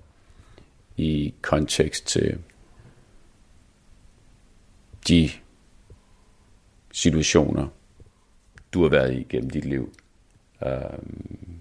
i 0.98 1.34
kontekst 1.42 2.08
til 2.08 2.38
de 5.08 5.30
situationer, 6.92 7.68
du 8.74 8.82
har 8.82 8.90
været 8.90 9.14
i 9.14 9.24
gennem 9.30 9.50
dit 9.50 9.66
liv? 9.66 9.94
Um, 10.62 11.58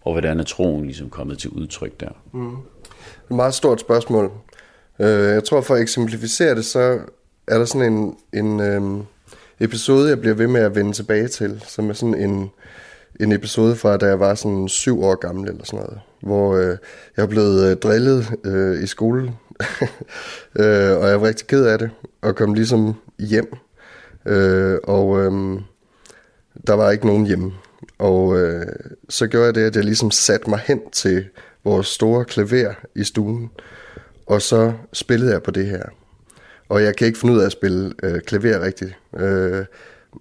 og 0.00 0.12
hvordan 0.12 0.40
er 0.40 0.44
troen 0.44 0.84
ligesom 0.84 1.10
kommet 1.10 1.38
til 1.38 1.50
udtryk 1.50 2.00
der? 2.00 2.10
Mm. 2.32 2.56
Et 3.30 3.36
meget 3.36 3.54
stort 3.54 3.80
spørgsmål. 3.80 4.24
Uh, 4.98 5.06
jeg 5.06 5.44
tror 5.44 5.60
for 5.60 5.74
at 5.74 5.82
eksemplificere 5.82 6.54
det, 6.54 6.64
så 6.64 7.00
er 7.48 7.58
der 7.58 7.64
sådan 7.64 7.92
en, 7.92 8.16
en 8.32 8.76
um, 8.76 9.06
episode, 9.60 10.08
jeg 10.08 10.20
bliver 10.20 10.34
ved 10.34 10.46
med 10.46 10.60
at 10.60 10.74
vende 10.74 10.92
tilbage 10.92 11.28
til, 11.28 11.64
som 11.66 11.90
er 11.90 11.94
sådan 11.94 12.14
en, 12.14 12.50
en 13.20 13.32
episode 13.32 13.76
fra, 13.76 13.96
da 13.96 14.06
jeg 14.06 14.20
var 14.20 14.34
sådan 14.34 14.68
syv 14.68 15.02
år 15.02 15.14
gammel 15.14 15.48
eller 15.48 15.64
sådan 15.64 15.80
noget, 15.84 16.00
hvor 16.22 16.56
øh, 16.56 16.76
jeg 17.16 17.22
er 17.22 17.26
blevet 17.26 17.70
øh, 17.70 17.76
drillet 17.76 18.26
øh, 18.44 18.82
i 18.82 18.86
skolen, 18.86 19.30
øh, 20.60 20.96
og 20.96 21.08
jeg 21.08 21.20
var 21.20 21.22
rigtig 21.22 21.46
ked 21.46 21.64
af 21.64 21.78
det, 21.78 21.90
og 22.22 22.36
kom 22.36 22.54
ligesom 22.54 22.94
hjem, 23.18 23.54
øh, 24.26 24.78
og 24.84 25.20
øh, 25.20 25.60
der 26.66 26.72
var 26.72 26.90
ikke 26.90 27.06
nogen 27.06 27.26
hjemme. 27.26 27.52
Og 27.98 28.38
øh, 28.38 28.66
så 29.08 29.26
gjorde 29.26 29.46
jeg 29.46 29.54
det, 29.54 29.60
at 29.60 29.76
jeg 29.76 29.84
ligesom 29.84 30.10
satte 30.10 30.50
mig 30.50 30.60
hen 30.64 30.80
til 30.92 31.24
vores 31.64 31.86
store 31.86 32.24
klaver 32.24 32.74
i 32.94 33.04
stuen, 33.04 33.50
og 34.26 34.42
så 34.42 34.72
spillede 34.92 35.32
jeg 35.32 35.42
på 35.42 35.50
det 35.50 35.66
her. 35.66 35.82
Og 36.68 36.82
jeg 36.82 36.96
kan 36.96 37.06
ikke 37.06 37.18
finde 37.18 37.34
ud 37.34 37.40
af 37.40 37.46
at 37.46 37.52
spille 37.52 37.94
øh, 38.02 38.20
klaver 38.20 38.60
rigtigt, 38.60 38.98
øh, 39.16 39.64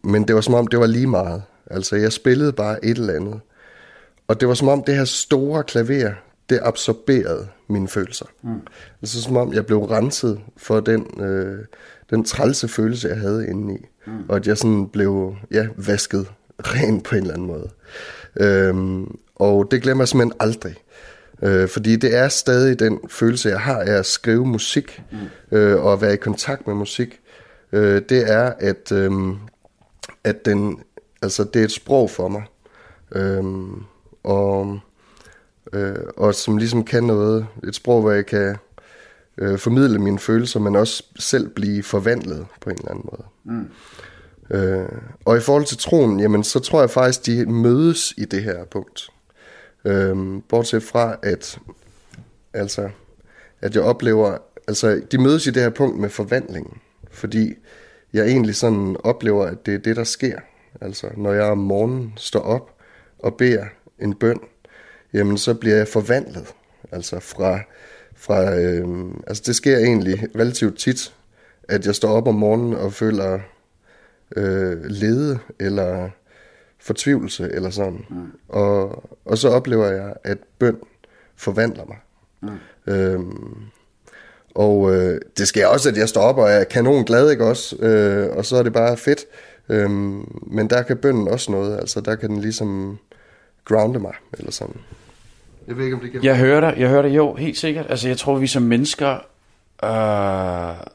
men 0.04 0.28
det 0.28 0.36
var 0.36 0.42
som 0.42 0.54
om, 0.54 0.68
det 0.68 0.80
var 0.80 0.86
lige 0.86 1.08
meget. 1.08 1.44
Altså, 1.72 1.96
jeg 1.96 2.14
spillede 2.14 2.54
bare 2.54 2.86
et 2.86 2.98
eller 2.98 3.14
andet. 3.14 3.40
Og 4.28 4.40
det 4.40 4.48
var 4.48 4.54
som 4.54 4.68
om, 4.68 4.84
det 4.84 4.96
her 4.96 5.06
store 5.06 5.64
klaver, 5.64 6.12
det 6.50 6.60
absorberede 6.62 7.48
mine 7.68 7.88
følelser. 7.88 8.26
Mm. 8.44 8.60
Altså, 9.02 9.22
som 9.22 9.38
om 9.38 9.54
jeg 9.54 9.66
blev 9.66 9.84
renset 9.84 10.40
for 10.58 10.80
den, 10.80 11.22
øh, 11.24 11.60
den 12.10 12.24
trælse 12.24 12.68
følelse, 12.68 13.08
jeg 13.08 13.18
havde 13.18 13.48
indeni. 13.48 13.78
Mm. 14.08 14.14
Og 14.30 14.36
at 14.36 14.48
jeg 14.48 14.58
sådan 14.58 14.88
blev 14.88 15.36
ja, 15.52 15.68
vasket 15.78 16.28
ren 16.60 17.02
på 17.02 17.16
en 17.16 17.22
eller 17.22 17.34
anden 17.34 17.48
måde. 17.48 17.70
Øhm, 18.40 19.18
og 19.36 19.68
det 19.72 19.82
glemmer 19.82 20.02
jeg 20.02 20.08
simpelthen 20.08 20.38
aldrig. 20.40 20.76
Øh, 21.44 21.70
fordi 21.70 21.96
det 21.96 22.16
er 22.16 22.28
stadig 22.28 22.80
den 22.80 23.00
følelse, 23.10 23.50
jeg 23.50 23.60
har 23.60 23.80
af 23.80 23.92
at 23.92 24.06
skrive 24.06 24.46
musik, 24.46 25.04
mm. 25.12 25.58
øh, 25.58 25.84
og 25.84 25.94
at 25.94 26.02
være 26.02 26.14
i 26.14 26.18
kontakt 26.18 26.68
med 26.68 26.76
musik. 26.76 27.20
Øh, 27.72 28.02
det 28.10 28.32
er, 28.32 28.54
at, 28.60 28.92
øh, 28.92 29.12
at 30.24 30.46
den, 30.46 30.80
altså, 31.26 31.44
det 31.44 31.60
er 31.60 31.64
et 31.64 31.72
sprog 31.72 32.10
for 32.10 32.28
mig. 32.28 32.44
Øh, 33.16 33.44
og, 34.24 34.80
øh, 35.74 35.96
og 36.18 36.36
som 36.36 36.58
ligesom 36.58 36.84
kan 36.84 37.04
noget. 37.04 37.48
Et 37.68 37.76
sprog, 37.76 38.02
hvor 38.02 38.12
jeg 38.12 38.26
kan 38.26 38.56
øh, 39.38 39.58
formidle 39.60 40.00
mine 40.00 40.20
følelser, 40.20 40.60
men 40.60 40.76
også 40.76 41.04
selv 41.20 41.50
blive 41.50 41.84
forvandlet 41.84 42.46
på 42.62 42.70
en 42.70 42.78
eller 42.78 42.92
anden 42.92 43.10
måde. 43.12 43.26
Mm. 43.44 43.70
Øh, 44.50 44.90
og 45.26 45.38
i 45.38 45.40
forhold 45.40 45.66
til 45.66 45.78
troen, 45.78 46.20
jamen, 46.20 46.44
så 46.44 46.60
tror 46.60 46.80
jeg 46.80 46.90
faktisk, 46.90 47.26
de 47.26 47.46
mødes 47.46 48.14
i 48.18 48.26
det 48.26 48.44
her 48.44 48.66
punkt. 48.66 49.10
Øh, 49.86 50.42
bortset 50.50 50.84
fra, 50.84 51.16
at, 51.24 51.60
altså, 52.54 52.90
at 53.62 53.76
jeg 53.76 53.84
oplever, 53.84 54.38
altså 54.68 55.02
de 55.12 55.18
mødes 55.18 55.48
i 55.48 55.52
det 55.52 55.62
her 55.62 55.70
punkt 55.70 56.00
med 56.00 56.10
forvandlingen, 56.10 56.78
fordi 57.12 57.54
jeg 58.14 58.28
egentlig 58.28 58.56
sådan 58.56 58.98
oplever, 59.04 59.46
at 59.46 59.66
det 59.66 59.74
er 59.74 59.80
det, 59.80 59.96
der 59.96 60.04
sker. 60.04 60.40
Altså, 60.82 61.08
når 61.18 61.34
jeg 61.34 61.44
om 61.44 61.58
morgenen 61.58 62.14
står 62.18 62.40
op 62.40 62.72
og 63.20 63.38
beder 63.38 63.66
en 64.00 64.16
bøn, 64.16 64.40
jamen 65.14 65.38
så 65.38 65.54
bliver 65.54 65.76
jeg 65.76 65.88
forvandlet. 65.88 66.54
Altså 66.92 67.20
fra, 67.20 67.60
fra 68.16 68.56
øh, 68.56 68.88
altså 69.28 69.44
det 69.46 69.56
sker 69.56 69.78
egentlig 69.78 70.28
relativt 70.36 70.78
tit, 70.78 71.16
at 71.70 71.86
jeg 71.86 71.96
står 71.96 72.10
op 72.10 72.28
om 72.28 72.36
morgenen 72.36 72.74
og 72.74 72.94
føler 72.94 73.40
øh, 74.36 74.84
lede 74.84 75.40
eller 75.60 76.10
fortvivlelse 76.80 77.50
eller 77.52 77.70
sådan. 77.70 78.06
Mm. 78.10 78.32
Og, 78.50 79.04
og 79.26 79.38
så 79.38 79.50
oplever 79.50 79.86
jeg, 79.86 80.14
at 80.24 80.38
bøn 80.60 80.78
forvandler 81.36 81.86
mig. 81.86 81.98
Mm. 82.42 82.94
Øhm, 82.94 83.56
og 84.56 84.96
øh, 84.96 85.22
det 85.38 85.48
sker 85.48 85.68
også, 85.68 85.90
at 85.90 85.98
jeg 85.98 86.10
står 86.10 86.22
op 86.22 86.38
og 86.38 86.52
er 86.52 86.64
kanon 86.64 87.06
glad, 87.06 87.32
ikke 87.32 87.46
også? 87.46 87.76
Øh, 87.76 88.38
og 88.38 88.46
så 88.46 88.56
er 88.56 88.64
det 88.64 88.74
bare 88.74 88.98
fedt. 88.98 89.26
Øhm, 89.70 90.42
men 90.48 90.70
der 90.70 90.84
kan 90.84 90.98
bønnen 90.98 91.28
også 91.28 91.52
noget. 91.52 91.78
Altså 91.78 92.02
der 92.02 92.16
kan 92.16 92.30
den 92.30 92.42
ligesom 92.42 92.98
grounde 93.66 94.00
mig, 94.00 94.14
eller 94.34 94.52
sådan. 94.52 94.76
Jeg 95.68 95.78
ved 95.78 95.84
ikke, 95.84 95.96
om 95.96 96.02
det 96.02 96.12
kan... 96.12 96.24
Jeg 96.24 96.38
hører 96.38 96.60
dig, 96.60 96.80
jeg 96.80 96.90
hører 96.90 97.02
dig 97.02 97.16
jo, 97.16 97.36
helt 97.36 97.58
sikkert. 97.58 97.86
Altså 97.90 98.08
jeg 98.08 98.18
tror, 98.18 98.38
vi 98.38 98.48
som 98.48 98.64
mennesker 98.64 99.14
øh, 99.84 100.88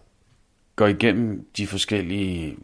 går 0.76 0.86
igennem 0.86 1.46
de 1.56 1.66
forskellige 1.66 2.56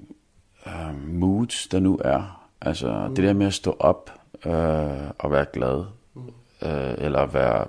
øh, 0.67 1.09
moods, 1.09 1.67
der 1.67 1.81
nu 1.81 2.01
er. 2.05 2.49
Altså 2.61 3.07
mm. 3.09 3.15
det 3.15 3.25
der 3.25 3.33
med 3.33 3.47
at 3.47 3.55
stå 3.55 3.77
op 3.79 4.11
øh, 4.47 5.11
og 5.19 5.33
være 5.33 5.47
glad, 5.53 5.85
mm. 6.15 6.23
øh, 6.69 6.95
eller 6.99 7.27
være 7.27 7.67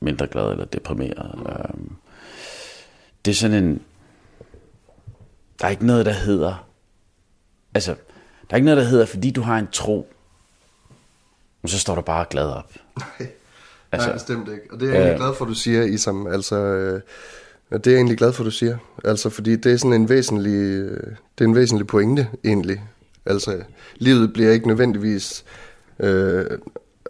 mindre 0.00 0.26
glad 0.26 0.50
eller 0.50 0.64
deprimeret. 0.64 1.34
Mm. 1.38 1.46
Øh, 1.46 1.96
det 3.24 3.30
er 3.30 3.34
sådan 3.34 3.64
en... 3.64 3.82
Der 5.60 5.66
er 5.66 5.70
ikke 5.70 5.86
noget, 5.86 6.06
der 6.06 6.12
hedder... 6.12 6.66
Altså, 7.76 7.90
der 8.50 8.50
er 8.50 8.56
ikke 8.56 8.64
noget, 8.64 8.78
der 8.78 8.84
hedder, 8.84 9.06
fordi 9.06 9.30
du 9.30 9.40
har 9.40 9.58
en 9.58 9.68
tro, 9.72 10.08
så 11.66 11.78
står 11.78 11.94
du 11.94 12.00
bare 12.00 12.26
glad 12.30 12.48
op. 12.48 12.72
Nej, 12.98 13.28
altså, 13.92 14.08
Nej 14.08 14.16
bestemt 14.16 14.48
ikke. 14.48 14.62
Og 14.72 14.80
det 14.80 14.88
er 14.88 14.92
jeg 14.92 15.00
egentlig 15.00 15.18
glad 15.18 15.34
for, 15.34 15.44
du 15.44 15.54
siger, 15.54 15.82
Isam. 15.82 16.26
Altså, 16.26 16.56
øh, 16.56 17.00
det 17.70 17.86
er 17.86 17.90
jeg 17.90 17.96
egentlig 17.96 18.18
glad 18.18 18.32
for, 18.32 18.44
du 18.44 18.50
siger. 18.50 18.78
Altså, 19.04 19.30
fordi 19.30 19.56
det 19.56 19.72
er 19.72 19.76
sådan 19.76 19.92
en 19.92 20.08
væsentlig, 20.08 20.52
øh, 20.52 21.16
det 21.38 21.44
er 21.44 21.48
en 21.48 21.54
væsentlig 21.54 21.86
pointe, 21.86 22.28
egentlig. 22.44 22.82
Altså, 23.26 23.62
livet 23.96 24.32
bliver 24.32 24.52
ikke 24.52 24.68
nødvendigvis, 24.68 25.44
øh, 26.00 26.46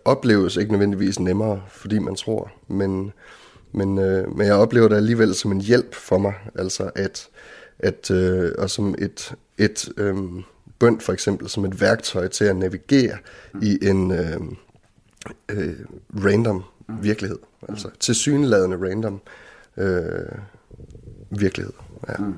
opleves 0.04 0.56
ikke 0.56 0.72
nødvendigvis 0.72 1.20
nemmere, 1.20 1.62
fordi 1.68 1.98
man 1.98 2.14
tror, 2.14 2.52
men, 2.68 3.12
men, 3.72 3.98
øh, 3.98 4.36
men 4.36 4.46
jeg 4.46 4.54
oplever 4.54 4.88
det 4.88 4.96
alligevel 4.96 5.34
som 5.34 5.52
en 5.52 5.60
hjælp 5.60 5.94
for 5.94 6.18
mig, 6.18 6.34
altså 6.54 6.90
at, 6.94 7.28
at 7.78 8.10
øh, 8.10 8.52
og 8.58 8.70
som 8.70 8.94
et, 8.98 9.34
et 9.58 9.88
øh, 9.96 10.16
bønd 10.78 11.00
for 11.00 11.12
eksempel, 11.12 11.48
som 11.48 11.64
et 11.64 11.80
værktøj 11.80 12.28
til 12.28 12.44
at 12.44 12.56
navigere 12.56 13.16
mm. 13.52 13.62
i 13.62 13.78
en 13.88 14.10
øh, 14.10 14.40
øh, 15.48 15.74
random 16.24 16.64
mm. 16.88 17.02
virkelighed, 17.02 17.38
altså 17.68 17.90
tilsyneladende 18.00 18.76
random 18.76 19.20
øh, 19.76 20.38
virkelighed. 21.30 21.72
Ja. 22.08 22.14
Mm. 22.18 22.34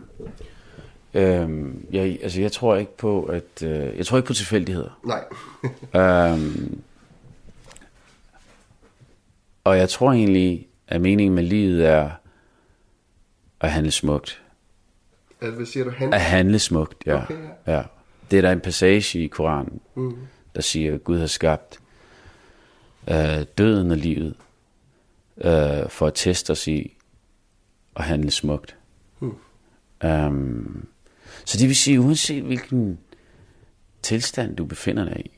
Øhm, 1.14 1.86
jeg, 1.92 2.18
altså 2.22 2.40
jeg 2.40 2.52
tror 2.52 2.76
ikke 2.76 2.96
på 2.96 3.22
at 3.22 3.62
øh, 3.62 3.96
jeg 3.96 4.06
tror 4.06 4.16
ikke 4.16 4.26
på 4.26 4.34
tilfældigheder. 4.34 5.00
Nej. 5.04 5.24
øhm, 6.32 6.80
og 9.64 9.78
jeg 9.78 9.88
tror 9.88 10.12
egentlig, 10.12 10.68
at 10.88 11.00
meningen 11.00 11.34
med 11.34 11.42
livet 11.42 11.86
er 11.86 12.10
at 13.60 13.72
handle 13.72 13.90
smukt. 13.90 14.42
At, 15.40 15.52
hvad 15.52 15.66
siger 15.66 15.84
du? 15.84 15.90
Handle? 15.90 16.14
At 16.14 16.22
handle 16.22 16.58
smukt, 16.58 17.06
ja. 17.06 17.22
Okay, 17.22 17.38
ja. 17.66 17.76
ja. 17.76 17.82
Det 18.30 18.36
er 18.36 18.40
der 18.40 18.52
en 18.52 18.60
passage 18.60 19.18
i 19.18 19.26
Koranen, 19.26 19.80
mm. 19.94 20.16
der 20.54 20.60
siger, 20.60 20.94
at 20.94 21.04
Gud 21.04 21.18
har 21.18 21.26
skabt 21.26 21.78
øh, 23.10 23.42
døden 23.58 23.90
og 23.90 23.96
livet 23.96 24.34
øh, 25.36 25.88
for 25.88 26.06
at 26.06 26.14
teste 26.14 26.50
os 26.50 26.68
i 26.68 26.96
at 27.96 28.04
handle 28.04 28.30
smukt. 28.30 28.76
Mm. 29.20 29.34
Um, 30.04 30.86
så 31.44 31.58
det 31.58 31.68
vil 31.68 31.76
sige, 31.76 32.00
uanset 32.00 32.42
hvilken 32.42 32.98
tilstand 34.02 34.56
du 34.56 34.64
befinder 34.64 35.04
dig 35.04 35.26
i, 35.26 35.30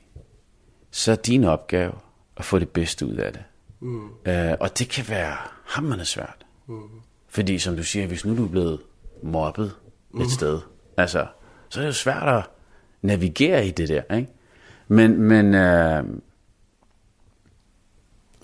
så 0.90 1.12
er 1.12 1.16
din 1.16 1.44
opgave 1.44 1.92
at 2.36 2.44
få 2.44 2.58
det 2.58 2.68
bedste 2.68 3.06
ud 3.06 3.14
af 3.14 3.32
det. 3.32 3.42
Mm. 3.80 4.04
Uh, 4.04 4.52
og 4.60 4.78
det 4.78 4.88
kan 4.88 5.08
være 5.08 5.36
hammerende 5.64 6.04
svært. 6.04 6.46
Mm. 6.66 6.82
Fordi 7.28 7.58
som 7.58 7.76
du 7.76 7.82
siger, 7.82 8.06
hvis 8.06 8.24
nu 8.24 8.36
du 8.36 8.44
er 8.44 8.48
blevet 8.48 8.80
mobbet 9.22 9.72
mm. 10.10 10.20
et 10.20 10.30
sted, 10.30 10.60
altså, 10.96 11.26
så 11.68 11.80
er 11.80 11.82
det 11.82 11.88
jo 11.88 11.92
svært 11.92 12.28
at 12.28 12.44
navigere 13.02 13.66
i 13.66 13.70
det 13.70 13.88
der, 13.88 14.16
ikke? 14.16 14.28
Men, 14.88 15.20
men, 15.22 15.46
uh, 15.46 16.20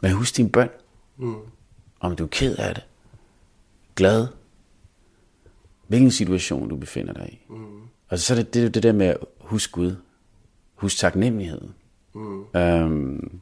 men 0.03 0.13
husk 0.13 0.37
din 0.37 0.51
bøn. 0.51 0.69
Mm. 1.17 1.37
Om 2.01 2.17
du 2.17 2.25
er 2.25 2.29
ked 2.29 2.57
af 2.57 2.75
det, 2.75 2.85
glad, 3.97 4.27
hvilken 5.87 6.11
situation 6.11 6.69
du 6.69 6.77
befinder 6.77 7.13
dig 7.13 7.29
i. 7.33 7.39
Mm. 7.49 7.81
Og 8.09 8.19
så 8.19 8.35
er 8.35 8.37
det, 8.37 8.55
det 8.55 8.75
det 8.75 8.83
der 8.83 8.93
med 8.93 9.07
at 9.07 9.19
huske 9.41 9.73
Gud. 9.73 9.97
Husk 10.75 10.99
taknemmelighed. 10.99 11.61
Mm. 12.15 12.45
Um, 12.55 13.41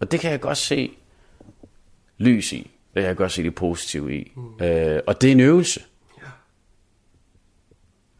og 0.00 0.10
det 0.10 0.20
kan 0.20 0.30
jeg 0.30 0.40
godt 0.40 0.58
se 0.58 0.90
lys 2.18 2.52
i. 2.52 2.56
Det 2.94 3.02
kan 3.02 3.04
jeg 3.04 3.16
godt 3.16 3.32
se 3.32 3.42
det 3.42 3.54
positive 3.54 4.16
i. 4.16 4.32
Mm. 4.36 4.42
Uh, 4.42 4.98
og 5.06 5.20
det 5.20 5.28
er 5.28 5.32
en 5.32 5.40
øvelse. 5.40 5.80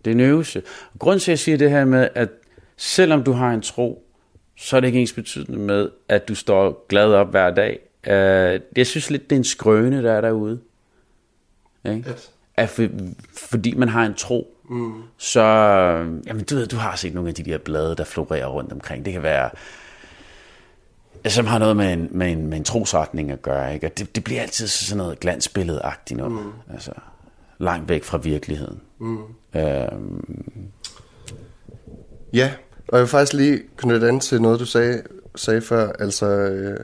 Det 0.04 0.10
er 0.10 0.14
en 0.14 0.20
øvelse. 0.20 0.62
Grunden 0.98 1.20
til, 1.20 1.30
at 1.30 1.32
jeg 1.32 1.38
siger 1.38 1.58
det 1.58 1.70
her 1.70 1.84
med, 1.84 2.08
at 2.14 2.28
selvom 2.76 3.22
du 3.22 3.32
har 3.32 3.50
en 3.50 3.62
tro, 3.62 4.04
så 4.56 4.76
er 4.76 4.80
det 4.80 4.88
ikke 4.88 5.00
ens 5.00 5.12
betydende 5.12 5.58
med, 5.58 5.90
at 6.08 6.28
du 6.28 6.34
står 6.34 6.86
glad 6.88 7.12
op 7.12 7.30
hver 7.30 7.50
dag. 7.50 7.78
Uh, 8.06 8.76
jeg 8.76 8.86
synes 8.86 9.10
lidt, 9.10 9.30
det 9.30 9.36
er 9.36 9.40
en 9.40 9.44
skrøne, 9.44 10.02
der 10.02 10.12
er 10.12 10.20
derude. 10.20 10.60
Ikke? 11.84 12.10
Yes 12.10 12.32
at 12.60 12.68
for, 12.68 12.86
fordi 13.32 13.74
man 13.74 13.88
har 13.88 14.06
en 14.06 14.14
tro, 14.14 14.56
mm. 14.70 15.02
så, 15.18 15.42
jamen 16.26 16.44
du 16.44 16.54
ved, 16.54 16.66
du 16.66 16.76
har 16.76 16.96
set 16.96 17.14
nogle 17.14 17.28
af 17.28 17.34
de 17.34 17.42
der 17.42 17.58
blade, 17.58 17.96
der 17.96 18.04
florerer 18.04 18.46
rundt 18.46 18.72
omkring. 18.72 19.04
Det 19.04 19.12
kan 19.12 19.22
være, 19.22 19.50
som 21.28 21.46
har 21.46 21.58
noget 21.58 21.76
med 21.76 21.92
en, 21.92 22.08
med 22.10 22.32
en, 22.32 22.46
med 22.46 22.58
en 22.58 22.64
trosretning 22.64 23.30
at 23.30 23.42
gøre, 23.42 23.74
ikke? 23.74 23.86
Og 23.86 23.98
det, 23.98 24.14
det 24.14 24.24
bliver 24.24 24.42
altid 24.42 24.66
sådan 24.66 24.98
noget 24.98 25.20
glansbilledagtigt 25.20 26.18
noget. 26.18 26.32
Mm. 26.32 26.52
Altså, 26.72 26.92
langt 27.60 27.88
væk 27.88 28.04
fra 28.04 28.18
virkeligheden. 28.18 28.80
Mm. 28.98 29.18
Øhm. 29.56 30.68
Ja, 32.32 32.52
og 32.88 32.96
jeg 32.96 33.00
vil 33.00 33.08
faktisk 33.08 33.32
lige 33.32 33.62
knytte 33.76 34.08
an 34.08 34.20
til 34.20 34.42
noget, 34.42 34.60
du 34.60 34.64
sagde, 34.64 35.02
sagde 35.36 35.60
før, 35.60 35.92
altså, 35.92 36.26
øh, 36.26 36.78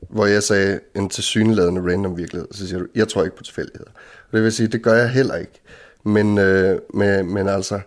hvor 0.00 0.26
jeg 0.26 0.42
sagde 0.42 0.80
en 0.96 1.08
tilsyneladende 1.08 1.92
random 1.92 2.16
virkelighed, 2.16 2.48
så 2.50 2.68
siger 2.68 2.78
du, 2.78 2.86
jeg 2.94 3.08
tror 3.08 3.24
ikke 3.24 3.36
på 3.36 3.42
tilfældigheder. 3.42 3.90
Det 4.32 4.42
vil 4.42 4.52
sige, 4.52 4.66
det 4.66 4.82
gør 4.82 4.94
jeg 4.94 5.10
heller 5.10 5.34
ikke. 5.34 5.60
Men, 6.04 6.38
øh, 6.38 6.78
men, 6.94 7.34
men 7.34 7.48
altså, 7.48 7.80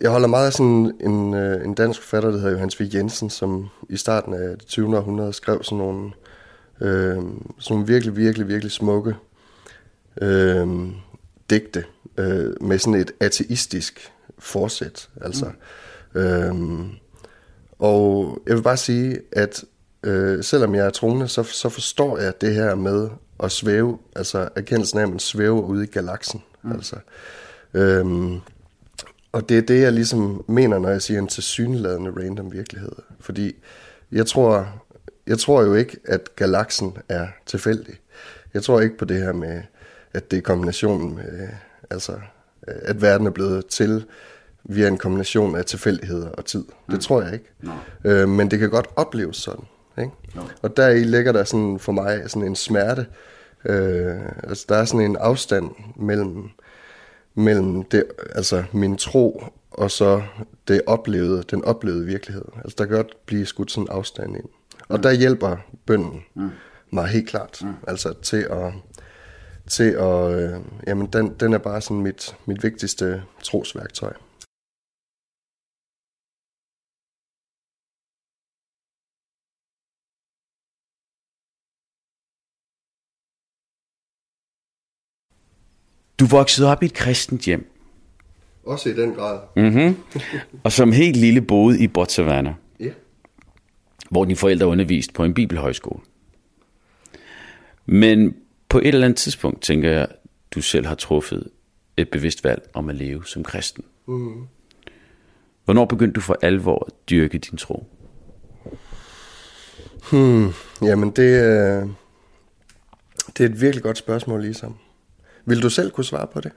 jeg 0.00 0.10
holder 0.10 0.28
meget 0.28 0.46
af 0.46 0.52
sådan 0.52 0.94
en, 1.00 1.34
øh, 1.34 1.64
en 1.64 1.74
dansk 1.74 2.00
forfatter, 2.00 2.30
der 2.30 2.38
hedder 2.38 2.52
Johannes 2.52 2.80
V. 2.80 2.84
Jensen, 2.94 3.30
som 3.30 3.68
i 3.88 3.96
starten 3.96 4.34
af 4.34 4.58
det 4.58 4.66
20. 4.66 4.96
århundrede 4.96 5.32
skrev 5.32 5.62
sådan 5.62 5.78
nogle, 5.78 6.10
øh, 6.80 7.16
sådan 7.16 7.34
nogle 7.70 7.86
virkelig, 7.86 8.16
virkelig, 8.16 8.48
virkelig 8.48 8.72
smukke 8.72 9.14
øh, 10.22 10.68
digte 11.50 11.84
øh, 12.16 12.52
med 12.60 12.78
sådan 12.78 13.00
et 13.00 13.12
ateistisk 13.20 14.12
forsæt. 14.38 15.08
Altså. 15.20 15.50
Mm. 16.14 16.20
Øh, 16.20 16.86
og 17.78 18.38
jeg 18.46 18.56
vil 18.56 18.62
bare 18.62 18.76
sige, 18.76 19.20
at 19.32 19.64
øh, 20.02 20.44
selvom 20.44 20.74
jeg 20.74 20.86
er 20.86 20.90
troende, 20.90 21.28
så, 21.28 21.42
så 21.42 21.68
forstår 21.68 22.18
jeg 22.18 22.40
det 22.40 22.54
her 22.54 22.74
med 22.74 23.08
at 23.42 23.52
svæve, 23.52 23.98
altså 24.16 24.48
erkendelsen 24.56 24.98
af, 24.98 25.02
at 25.02 25.08
man 25.08 25.18
svæver 25.18 25.60
ude 25.60 25.84
i 25.84 25.86
galaksen. 25.86 26.42
Mm. 26.62 26.72
Altså. 26.72 26.96
Øhm, 27.74 28.40
og 29.32 29.48
det 29.48 29.58
er 29.58 29.62
det, 29.62 29.80
jeg 29.80 29.92
ligesom 29.92 30.44
mener, 30.48 30.78
når 30.78 30.88
jeg 30.88 31.02
siger 31.02 31.18
en 31.18 31.28
tilsyneladende 31.28 32.10
random 32.10 32.52
virkelighed. 32.52 32.92
Fordi 33.20 33.54
jeg 34.12 34.26
tror, 34.26 34.82
jeg 35.26 35.38
tror 35.38 35.62
jo 35.62 35.74
ikke, 35.74 35.96
at 36.04 36.36
galaksen 36.36 36.96
er 37.08 37.28
tilfældig. 37.46 37.94
Jeg 38.54 38.62
tror 38.62 38.80
ikke 38.80 38.98
på 38.98 39.04
det 39.04 39.16
her 39.16 39.32
med, 39.32 39.62
at 40.14 40.30
det 40.30 40.36
er 40.36 40.40
kombinationen 40.40 41.14
med, 41.14 41.48
altså, 41.90 42.12
at 42.62 43.02
verden 43.02 43.26
er 43.26 43.30
blevet 43.30 43.66
til 43.66 44.04
via 44.64 44.88
en 44.88 44.98
kombination 44.98 45.56
af 45.56 45.64
tilfældigheder 45.64 46.28
og 46.28 46.44
tid. 46.44 46.64
Det 46.86 46.94
mm. 46.94 47.00
tror 47.00 47.22
jeg 47.22 47.32
ikke. 47.32 47.52
No. 47.62 47.72
Øh, 48.04 48.28
men 48.28 48.50
det 48.50 48.58
kan 48.58 48.70
godt 48.70 48.86
opleves 48.96 49.36
sådan. 49.36 49.64
Ikke? 49.98 50.12
No. 50.34 50.42
Og 50.62 50.76
der 50.76 50.88
i 50.88 51.04
ligger 51.04 51.32
der 51.32 51.44
sådan 51.44 51.78
for 51.78 51.92
mig 51.92 52.22
sådan 52.26 52.48
en 52.48 52.56
smerte. 52.56 53.06
Øh, 53.64 54.20
altså 54.42 54.66
der 54.68 54.76
er 54.76 54.84
sådan 54.84 55.06
en 55.06 55.16
afstand 55.16 55.70
mellem, 55.96 56.48
mellem 57.34 57.82
det, 57.82 58.04
altså 58.34 58.64
min 58.72 58.96
tro 58.96 59.44
og 59.70 59.90
så 59.90 60.22
det 60.68 60.82
oplevede, 60.86 61.42
den 61.42 61.64
oplevede 61.64 62.06
virkelighed. 62.06 62.44
Altså 62.56 62.74
der 62.78 62.86
kan 62.86 62.96
godt 62.96 63.26
blive 63.26 63.46
skudt 63.46 63.70
sådan 63.70 63.84
en 63.84 63.88
afstand 63.90 64.36
ind. 64.36 64.48
Og 64.88 64.96
mm. 64.96 65.02
der 65.02 65.12
hjælper 65.12 65.56
bønden 65.86 66.22
mm. 66.34 66.50
mig 66.90 67.06
helt 67.06 67.28
klart. 67.28 67.60
Mm. 67.62 67.72
Altså 67.86 68.14
til 68.22 68.46
at, 68.50 68.72
til 69.70 69.90
at 69.90 70.32
øh, 70.32 70.60
jamen 70.86 71.06
den, 71.06 71.34
den 71.40 71.52
er 71.52 71.58
bare 71.58 71.80
sådan 71.80 72.02
mit, 72.02 72.36
mit 72.46 72.62
vigtigste 72.62 73.22
trosværktøj. 73.42 74.12
Du 86.20 86.26
voksede 86.26 86.68
op 86.68 86.82
i 86.82 86.86
et 86.86 86.94
kristent 86.94 87.42
hjem. 87.42 87.72
Også 88.64 88.88
i 88.88 88.92
den 88.92 89.14
grad. 89.14 89.40
Mm-hmm. 89.56 89.96
Og 90.64 90.72
som 90.72 90.92
helt 90.92 91.16
lille 91.16 91.42
boede 91.42 91.82
i 91.82 91.88
Botswana. 91.88 92.54
Ja. 92.80 92.90
Hvor 94.10 94.24
dine 94.24 94.36
forældre 94.36 94.66
underviste 94.66 95.12
på 95.12 95.24
en 95.24 95.34
bibelhøjskole. 95.34 96.00
Men 97.86 98.34
på 98.70 98.78
et 98.78 98.86
eller 98.86 99.04
andet 99.04 99.18
tidspunkt, 99.18 99.62
tænker 99.62 99.90
jeg, 99.90 100.08
du 100.54 100.60
selv 100.60 100.86
har 100.86 100.94
truffet 100.94 101.48
et 101.96 102.08
bevidst 102.08 102.44
valg 102.44 102.70
om 102.74 102.88
at 102.88 102.94
leve 102.94 103.26
som 103.26 103.44
kristen. 103.44 103.84
Mm. 104.06 104.46
Hvornår 105.64 105.84
begyndte 105.84 106.14
du 106.14 106.20
for 106.20 106.38
alvor 106.42 106.84
at 106.86 106.92
dyrke 107.10 107.38
din 107.38 107.56
tro? 107.58 107.86
Hmm, 110.10 110.48
jamen 110.82 111.10
det, 111.10 111.42
øh, 111.42 111.88
det 113.36 113.44
er 113.44 113.48
et 113.48 113.60
virkelig 113.60 113.82
godt 113.82 113.98
spørgsmål, 113.98 114.42
ligesom. 114.42 114.76
Vil 115.44 115.62
du 115.62 115.70
selv 115.70 115.90
kunne 115.90 116.04
svare 116.04 116.26
på 116.26 116.40
det? 116.40 116.52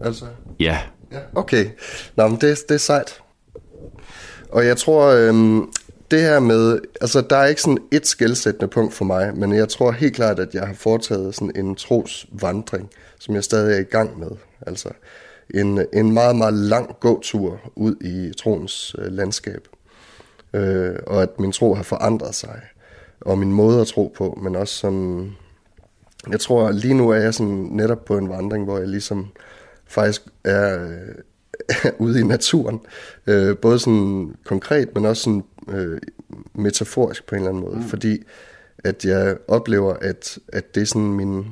Altså? 0.00 0.26
Ja. 0.60 0.78
ja. 1.12 1.20
Okay. 1.34 1.70
Nå, 2.16 2.28
men 2.28 2.40
det, 2.40 2.58
det 2.68 2.74
er 2.74 2.78
sejt. 2.78 3.20
Og 4.48 4.66
jeg 4.66 4.76
tror, 4.76 5.06
øhm, 5.06 5.72
det 6.10 6.20
her 6.20 6.40
med, 6.40 6.78
altså 7.00 7.20
der 7.20 7.36
er 7.36 7.46
ikke 7.46 7.62
sådan 7.62 7.78
et 7.92 8.06
skældsættende 8.06 8.68
punkt 8.68 8.94
for 8.94 9.04
mig, 9.04 9.36
men 9.36 9.54
jeg 9.54 9.68
tror 9.68 9.92
helt 9.92 10.14
klart, 10.14 10.38
at 10.38 10.54
jeg 10.54 10.66
har 10.66 10.74
foretaget 10.74 11.34
sådan 11.34 11.52
en 11.56 11.74
trosvandring, 11.74 12.90
som 13.18 13.34
jeg 13.34 13.44
stadig 13.44 13.76
er 13.76 13.80
i 13.80 13.82
gang 13.82 14.18
med. 14.18 14.30
Altså 14.66 14.88
en, 15.54 15.86
en 15.92 16.12
meget, 16.12 16.36
meget 16.36 16.54
lang 16.54 16.96
gåtur 17.00 17.60
ud 17.76 17.96
i 18.00 18.32
troens 18.38 18.96
øh, 18.98 19.12
landskab. 19.12 19.68
Øh, 20.54 20.96
og 21.06 21.22
at 21.22 21.40
min 21.40 21.52
tro 21.52 21.74
har 21.74 21.82
forandret 21.82 22.34
sig, 22.34 22.60
og 23.20 23.38
min 23.38 23.52
måde 23.52 23.80
at 23.80 23.86
tro 23.86 24.12
på, 24.16 24.38
men 24.42 24.56
også 24.56 24.74
sådan 24.74 25.36
jeg 26.30 26.40
tror, 26.40 26.70
lige 26.70 26.94
nu 26.94 27.10
er 27.10 27.16
jeg 27.16 27.34
sådan 27.34 27.68
netop 27.70 28.04
på 28.04 28.18
en 28.18 28.28
vandring, 28.28 28.64
hvor 28.64 28.78
jeg 28.78 28.88
ligesom 28.88 29.26
faktisk 29.86 30.22
er, 30.44 30.84
øh, 30.84 31.92
ude 32.06 32.20
i 32.20 32.22
naturen. 32.22 32.80
Øh, 33.26 33.56
både 33.56 33.78
sådan 33.78 34.34
konkret, 34.44 34.94
men 34.94 35.06
også 35.06 35.22
sådan 35.22 35.44
øh, 35.70 36.00
metaforisk 36.54 37.26
på 37.26 37.34
en 37.34 37.40
eller 37.40 37.50
anden 37.50 37.64
måde. 37.64 37.76
Mm. 37.76 37.82
Fordi 37.82 38.22
at 38.84 39.04
jeg 39.04 39.36
oplever, 39.48 39.94
at, 39.94 40.38
at 40.48 40.74
det 40.74 40.80
er 40.80 40.86
sådan 40.86 41.12
min... 41.12 41.46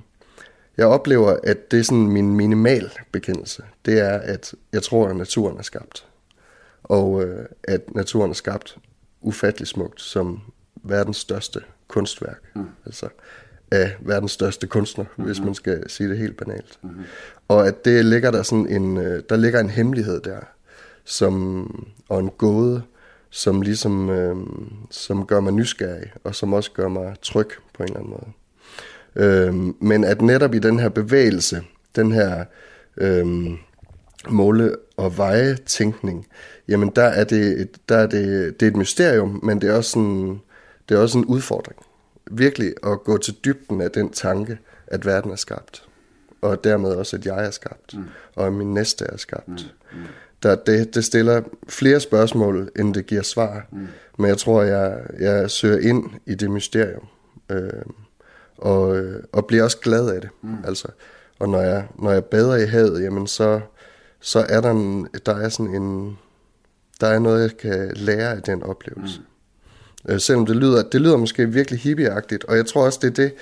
Jeg 0.77 0.87
oplever, 0.87 1.37
at 1.45 1.71
det 1.71 1.79
er 1.79 1.83
sådan 1.83 2.09
min 2.09 2.37
minimal 2.37 2.91
bekendelse. 3.13 3.63
Det 3.85 4.01
er, 4.01 4.19
at 4.19 4.55
jeg 4.73 4.83
tror, 4.83 5.09
at 5.09 5.17
naturen 5.17 5.59
er 5.59 5.63
skabt. 5.63 6.07
Og 6.83 7.25
øh, 7.25 7.47
at 7.65 7.95
naturen 7.95 8.31
er 8.31 8.35
skabt 8.35 8.79
ufattelig 9.21 9.69
smukt 9.69 10.01
som 10.01 10.41
verdens 10.83 11.17
største 11.17 11.61
kunstværk. 11.89 12.43
Mm. 12.55 12.67
Altså, 12.87 13.09
af 13.71 13.97
verdens 14.01 14.33
største 14.33 14.67
kunstner, 14.67 15.05
mm-hmm. 15.05 15.25
hvis 15.25 15.41
man 15.41 15.55
skal 15.55 15.91
sige 15.91 16.09
det 16.09 16.19
helt 16.19 16.37
banalt. 16.37 16.79
Mm-hmm. 16.83 17.05
Og 17.49 17.67
at 17.69 17.85
det 17.85 18.05
ligger 18.05 18.31
der 18.31 18.43
sådan 18.43 18.69
en, 18.69 18.97
øh, 18.97 19.23
der 19.29 19.37
ligger 19.37 19.61
en 19.61 19.71
hemmelighed 19.71 20.21
der, 20.21 20.41
som, 21.05 21.87
og 22.09 22.21
en 22.21 22.31
gåde, 22.31 22.83
som 23.31 23.63
ligesom, 23.63 24.11
øh, 24.11 24.37
som 24.91 25.27
gør 25.27 25.41
mig 25.41 25.53
nysgerrig, 25.53 26.13
og 26.25 26.35
som 26.35 26.53
også 26.53 26.71
gør 26.73 26.89
mig 26.89 27.17
tryg 27.23 27.49
på 27.75 27.83
en 27.83 27.89
eller 27.89 27.99
anden 27.99 28.11
måde. 28.11 28.33
Øh, 29.17 29.55
men 29.81 30.05
at 30.05 30.23
netop 30.23 30.55
i 30.55 30.59
den 30.59 30.79
her 30.79 30.89
bevægelse, 30.89 31.63
den 31.97 32.13
her 32.13 32.45
øh, 32.97 33.27
måle- 34.29 34.77
og 34.97 35.19
veje-tænkning, 35.19 36.27
jamen 36.69 36.93
der 36.97 37.05
er 37.05 37.25
det, 37.25 37.61
et, 37.61 37.89
der 37.89 37.97
er 37.97 38.07
det, 38.07 38.61
det 38.61 38.67
er 38.67 38.71
et 38.71 38.77
mysterium, 38.77 39.41
men 39.43 39.61
det 39.61 39.71
er 39.71 39.77
også 39.77 39.99
en, 39.99 40.41
det 40.89 40.95
er 40.95 40.99
også 40.99 41.19
en 41.19 41.25
udfordring 41.25 41.87
virkelig 42.31 42.75
at 42.87 43.01
gå 43.05 43.19
til 43.19 43.37
dybden 43.45 43.81
af 43.81 43.91
den 43.91 44.11
tanke, 44.11 44.59
at 44.87 45.07
verden 45.07 45.31
er 45.31 45.37
skabt. 45.37 45.89
Og 46.41 46.65
dermed 46.65 46.91
også, 46.91 47.17
at 47.17 47.27
jeg 47.27 47.47
er 47.47 47.51
skabt. 47.51 47.95
Mm. 47.95 48.05
Og 48.35 48.47
at 48.47 48.53
min 48.53 48.75
næste 48.75 49.05
er 49.05 49.17
skabt. 49.17 49.49
Mm. 49.49 49.99
Mm. 49.99 50.07
Der, 50.47 50.55
det, 50.55 50.95
det 50.95 51.05
stiller 51.05 51.43
flere 51.69 52.01
spørgsmål, 52.01 52.71
end 52.79 52.95
det 52.95 53.07
giver 53.07 53.23
svar. 53.23 53.67
Mm. 53.73 53.87
Men 54.19 54.29
jeg 54.29 54.39
tror, 54.39 54.63
jeg, 54.63 55.01
jeg 55.21 55.51
søger 55.51 55.79
ind 55.79 56.11
i 56.27 56.35
det 56.35 56.51
mysterium. 56.51 57.07
Øh, 57.51 57.83
og, 58.59 59.03
og 59.33 59.47
bliver 59.47 59.63
også 59.63 59.79
glad 59.79 60.09
af 60.11 60.21
det. 60.21 60.31
Mm. 60.43 60.57
Altså, 60.65 60.89
og 61.39 61.49
når 61.49 61.61
jeg, 61.61 61.87
når 61.99 62.13
jeg 62.13 62.25
bader 62.25 62.57
i 62.57 62.67
havet, 62.67 63.03
jamen 63.03 63.27
så, 63.27 63.61
så 64.21 64.47
er 64.49 64.61
der, 64.61 64.71
en, 64.71 65.09
der 65.27 65.35
er 65.35 65.49
sådan 65.49 65.75
en, 65.75 66.19
der 67.01 67.07
er 67.07 67.19
noget, 67.19 67.43
jeg 67.43 67.57
kan 67.57 67.93
lære 67.97 68.37
af 68.37 68.43
den 68.43 68.63
oplevelse. 68.63 69.21
Mm. 70.05 70.13
Øh, 70.13 70.21
selvom 70.21 70.47
det 70.47 70.57
lyder, 70.57 70.83
det 70.83 71.01
lyder 71.01 71.17
måske 71.17 71.47
virkelig 71.47 71.81
hippieagtigt, 71.81 72.45
og 72.45 72.57
jeg 72.57 72.67
tror 72.67 72.85
også, 72.85 72.99
det 73.03 73.09
er 73.09 73.15
det, 73.15 73.35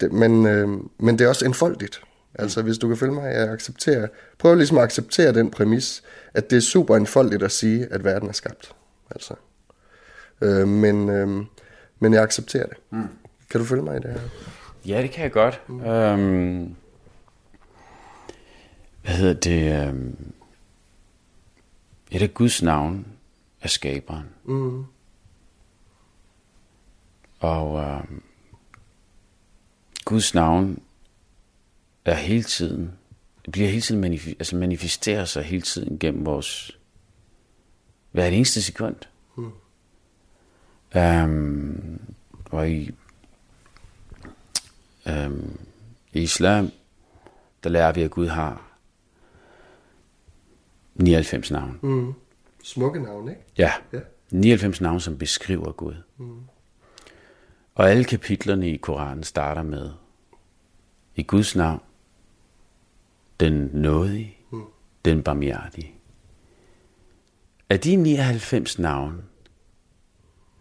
det 0.00 0.12
men, 0.12 0.46
øh, 0.46 0.68
men 0.98 1.18
det 1.18 1.24
er 1.24 1.28
også 1.28 1.44
enfoldigt. 1.44 2.00
Altså 2.38 2.62
hvis 2.62 2.78
du 2.78 2.88
kan 2.88 2.96
følge 2.96 3.12
mig, 3.12 3.34
jeg 3.34 3.48
accepterer, 3.48 4.08
prøv 4.38 4.54
ligesom 4.54 4.78
at 4.78 4.84
acceptere 4.84 5.32
den 5.32 5.50
præmis, 5.50 6.02
at 6.34 6.50
det 6.50 6.56
er 6.56 6.60
super 6.60 6.96
enfoldigt 6.96 7.42
at 7.42 7.52
sige, 7.52 7.86
at 7.90 8.04
verden 8.04 8.28
er 8.28 8.32
skabt. 8.32 8.74
Altså. 9.10 9.34
Øh, 10.40 10.68
men, 10.68 11.08
øh, 11.08 11.44
men 11.98 12.14
jeg 12.14 12.22
accepterer 12.22 12.66
det. 12.66 12.76
Mm. 12.90 13.08
Kan 13.50 13.60
du 13.60 13.66
følge 13.66 13.82
mig 13.82 13.96
i 13.96 14.00
det 14.00 14.10
her? 14.10 14.20
Ja, 14.86 15.02
det 15.02 15.10
kan 15.10 15.22
jeg 15.22 15.32
godt. 15.32 15.60
Mm. 15.68 15.84
Øhm, 15.84 16.74
hvad 19.02 19.14
hedder 19.14 19.34
det? 19.34 19.88
Øhm, 19.88 20.32
et 22.10 22.22
af 22.22 22.34
Guds 22.34 22.62
navn 22.62 23.06
er 23.62 23.68
skaberen. 23.68 24.28
Mm. 24.44 24.84
Og 27.40 27.80
øh, 27.80 28.00
Guds 30.04 30.34
navn 30.34 30.82
er 32.12 32.16
hele 32.16 32.42
tiden, 32.42 32.92
bliver 33.52 33.68
hele 33.68 33.80
tiden 33.80 34.04
manif- 34.04 34.28
altså 34.38 34.56
manifesterer 34.56 35.24
sig 35.24 35.42
hele 35.42 35.62
tiden 35.62 35.98
gennem 35.98 36.26
vores, 36.26 36.78
hver 38.10 38.26
eneste 38.26 38.62
sekund. 38.62 38.96
Hmm. 39.34 39.52
Um, 40.96 42.00
og 42.50 42.70
i, 42.70 42.90
um, 45.06 45.58
i 46.12 46.20
islam, 46.20 46.70
der 47.64 47.70
lærer 47.70 47.92
vi, 47.92 48.02
at 48.02 48.10
Gud 48.10 48.26
har 48.26 48.66
99 50.94 51.50
navn. 51.50 51.78
Mm. 51.82 52.14
Smukke 52.62 53.00
navn, 53.00 53.28
ikke? 53.28 53.40
Ja. 53.58 53.72
ja. 53.92 54.00
99 54.30 54.80
navn, 54.80 55.00
som 55.00 55.18
beskriver 55.18 55.72
Gud. 55.72 55.94
Mm. 56.16 56.40
Og 57.74 57.90
alle 57.90 58.04
kapitlerne 58.04 58.70
i 58.70 58.76
Koranen 58.76 59.24
starter 59.24 59.62
med, 59.62 59.90
i 61.14 61.22
Guds 61.22 61.56
navn, 61.56 61.80
den 63.40 63.70
nådige, 63.72 64.36
mm. 64.50 64.62
den 65.04 65.22
barmhjertige. 65.22 65.94
Af 67.70 67.80
de 67.80 67.96
99 67.96 68.78
navn 68.78 69.24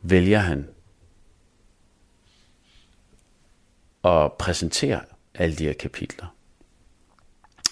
vælger 0.01 0.39
han 0.39 0.67
at 4.03 4.33
præsentere 4.33 5.01
alle 5.33 5.55
de 5.55 5.63
her 5.63 5.73
kapitler. 5.73 6.35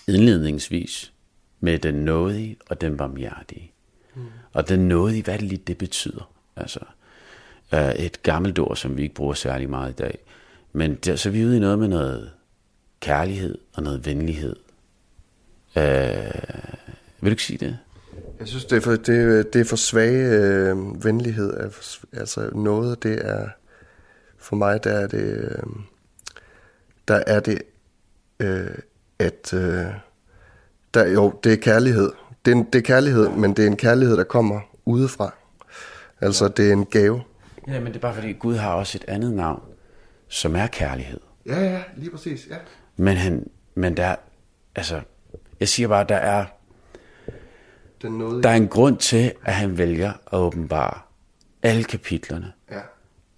Indledningsvis 0.07 1.13
med 1.59 1.79
den 1.79 1.95
nådige 1.95 2.57
og 2.69 2.81
den 2.81 2.97
barmhjertige. 2.97 3.71
Mm. 4.15 4.25
Og 4.53 4.69
den 4.69 4.87
nådige, 4.87 5.23
hvad 5.23 5.37
det 5.37 5.43
lige 5.43 5.63
det 5.67 5.77
betyder. 5.77 6.31
Altså, 6.55 6.79
er 7.71 8.05
et 8.05 8.23
gammelt 8.23 8.59
ord, 8.59 8.75
som 8.75 8.97
vi 8.97 9.01
ikke 9.01 9.15
bruger 9.15 9.33
særlig 9.33 9.69
meget 9.69 9.91
i 9.91 9.95
dag. 9.95 10.17
Men 10.73 10.95
der, 10.95 11.15
så 11.15 11.29
er 11.29 11.33
vi 11.33 11.45
ude 11.45 11.57
i 11.57 11.59
noget 11.59 11.79
med 11.79 11.87
noget 11.87 12.31
kærlighed 12.99 13.57
og 13.73 13.83
noget 13.83 14.05
venlighed. 14.05 14.55
Uh, 15.75 15.83
vil 17.21 17.31
du 17.31 17.33
ikke 17.33 17.43
sige 17.43 17.57
det? 17.57 17.77
Jeg 18.39 18.47
synes, 18.47 18.65
det 18.65 18.77
er 18.77 18.81
for, 18.81 18.91
det, 18.91 19.53
det 19.53 19.61
er 19.61 19.65
for 19.65 19.75
svage 19.75 20.29
øh, 20.29 21.05
venlighed. 21.05 21.71
Altså 22.13 22.49
noget, 22.55 23.03
det 23.03 23.25
er... 23.25 23.47
For 24.37 24.55
mig, 24.55 24.83
der 24.83 24.91
er 24.91 25.07
det... 25.07 25.23
Øh, 25.23 25.63
der 27.07 27.23
er 27.27 27.39
det, 27.39 27.61
øh, 28.39 28.77
at... 29.19 29.53
Øh, 29.53 29.85
der, 30.93 31.07
jo, 31.07 31.39
det 31.43 31.53
er 31.53 31.57
kærlighed. 31.57 32.11
Det 32.45 32.51
er, 32.51 32.55
en, 32.55 32.63
det 32.63 32.79
er 32.79 32.83
kærlighed, 32.83 33.29
men 33.29 33.53
det 33.53 33.63
er 33.63 33.67
en 33.67 33.77
kærlighed, 33.77 34.17
der 34.17 34.23
kommer 34.23 34.61
udefra. 34.85 35.33
Altså, 36.21 36.47
det 36.47 36.69
er 36.69 36.73
en 36.73 36.85
gave. 36.85 37.21
Ja, 37.67 37.79
men 37.79 37.87
det 37.87 37.95
er 37.95 37.99
bare 37.99 38.13
fordi, 38.15 38.31
Gud 38.31 38.55
har 38.55 38.73
også 38.73 38.97
et 38.97 39.05
andet 39.07 39.33
navn, 39.33 39.61
som 40.27 40.55
er 40.55 40.67
kærlighed. 40.67 41.19
Ja, 41.45 41.59
ja, 41.59 41.83
lige 41.97 42.11
præcis, 42.11 42.47
ja. 42.49 42.55
Men, 42.97 43.17
han, 43.17 43.47
men 43.75 43.97
der, 43.97 44.15
altså, 44.75 45.01
jeg 45.59 45.67
siger 45.67 45.87
bare, 45.87 46.05
der 46.09 46.15
er, 46.15 46.45
Den 48.01 48.11
nåede 48.17 48.43
der 48.43 48.49
er 48.49 48.55
en 48.55 48.67
grund 48.67 48.97
til, 48.97 49.31
at 49.43 49.53
han 49.53 49.77
vælger 49.77 50.11
at 50.11 50.39
åbenbare 50.39 50.99
alle 51.63 51.83
kapitlerne. 51.83 52.51
Ja, 52.71 52.79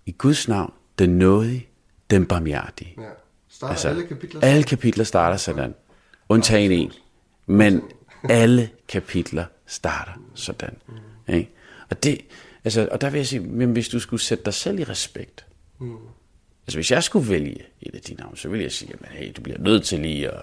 I 0.05 0.12
Guds 0.12 0.47
navn, 0.47 0.73
den 0.99 1.10
nådige, 1.10 1.67
den 2.10 2.25
barmhjertige. 2.25 2.93
ja. 2.97 3.03
Starter 3.49 3.71
Altså, 3.71 3.89
alle 3.89 4.08
kapitler? 4.08 4.41
alle 4.41 4.63
kapitler 4.63 5.03
starter 5.03 5.38
sådan. 5.38 5.75
Undtagen 6.29 6.71
en. 6.71 6.91
Men 7.45 7.81
alle 8.29 8.69
kapitler 8.88 9.45
starter 9.65 10.12
sådan. 10.34 10.75
Ikke? 11.27 11.51
Og, 11.89 12.03
det, 12.03 12.21
altså, 12.63 12.88
og 12.91 13.01
der 13.01 13.10
vil 13.10 13.17
jeg 13.17 13.27
sige, 13.27 13.39
men 13.39 13.71
hvis 13.71 13.89
du 13.89 13.99
skulle 13.99 14.21
sætte 14.21 14.43
dig 14.45 14.53
selv 14.53 14.79
i 14.79 14.84
respekt. 14.84 15.45
Altså 16.67 16.77
hvis 16.77 16.91
jeg 16.91 17.03
skulle 17.03 17.29
vælge 17.29 17.63
et 17.81 17.95
af 17.95 18.01
dine 18.01 18.17
navne, 18.19 18.38
så 18.38 18.49
ville 18.49 18.63
jeg 18.63 18.71
sige, 18.71 18.93
at 19.03 19.10
hey, 19.10 19.31
du 19.38 19.41
bliver 19.41 19.60
nødt 19.60 19.84
til 19.86 19.99
lige 19.99 20.31
at 20.31 20.41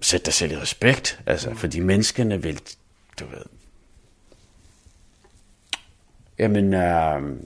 sætte 0.00 0.24
dig 0.24 0.34
selv 0.34 0.52
i 0.52 0.56
respekt. 0.56 1.20
Altså, 1.26 1.54
fordi 1.54 1.80
menneskene 1.80 2.42
vil, 2.42 2.60
du 3.20 3.26
ved, 3.26 3.44
jamen, 6.38 6.74
øh, 6.74 7.36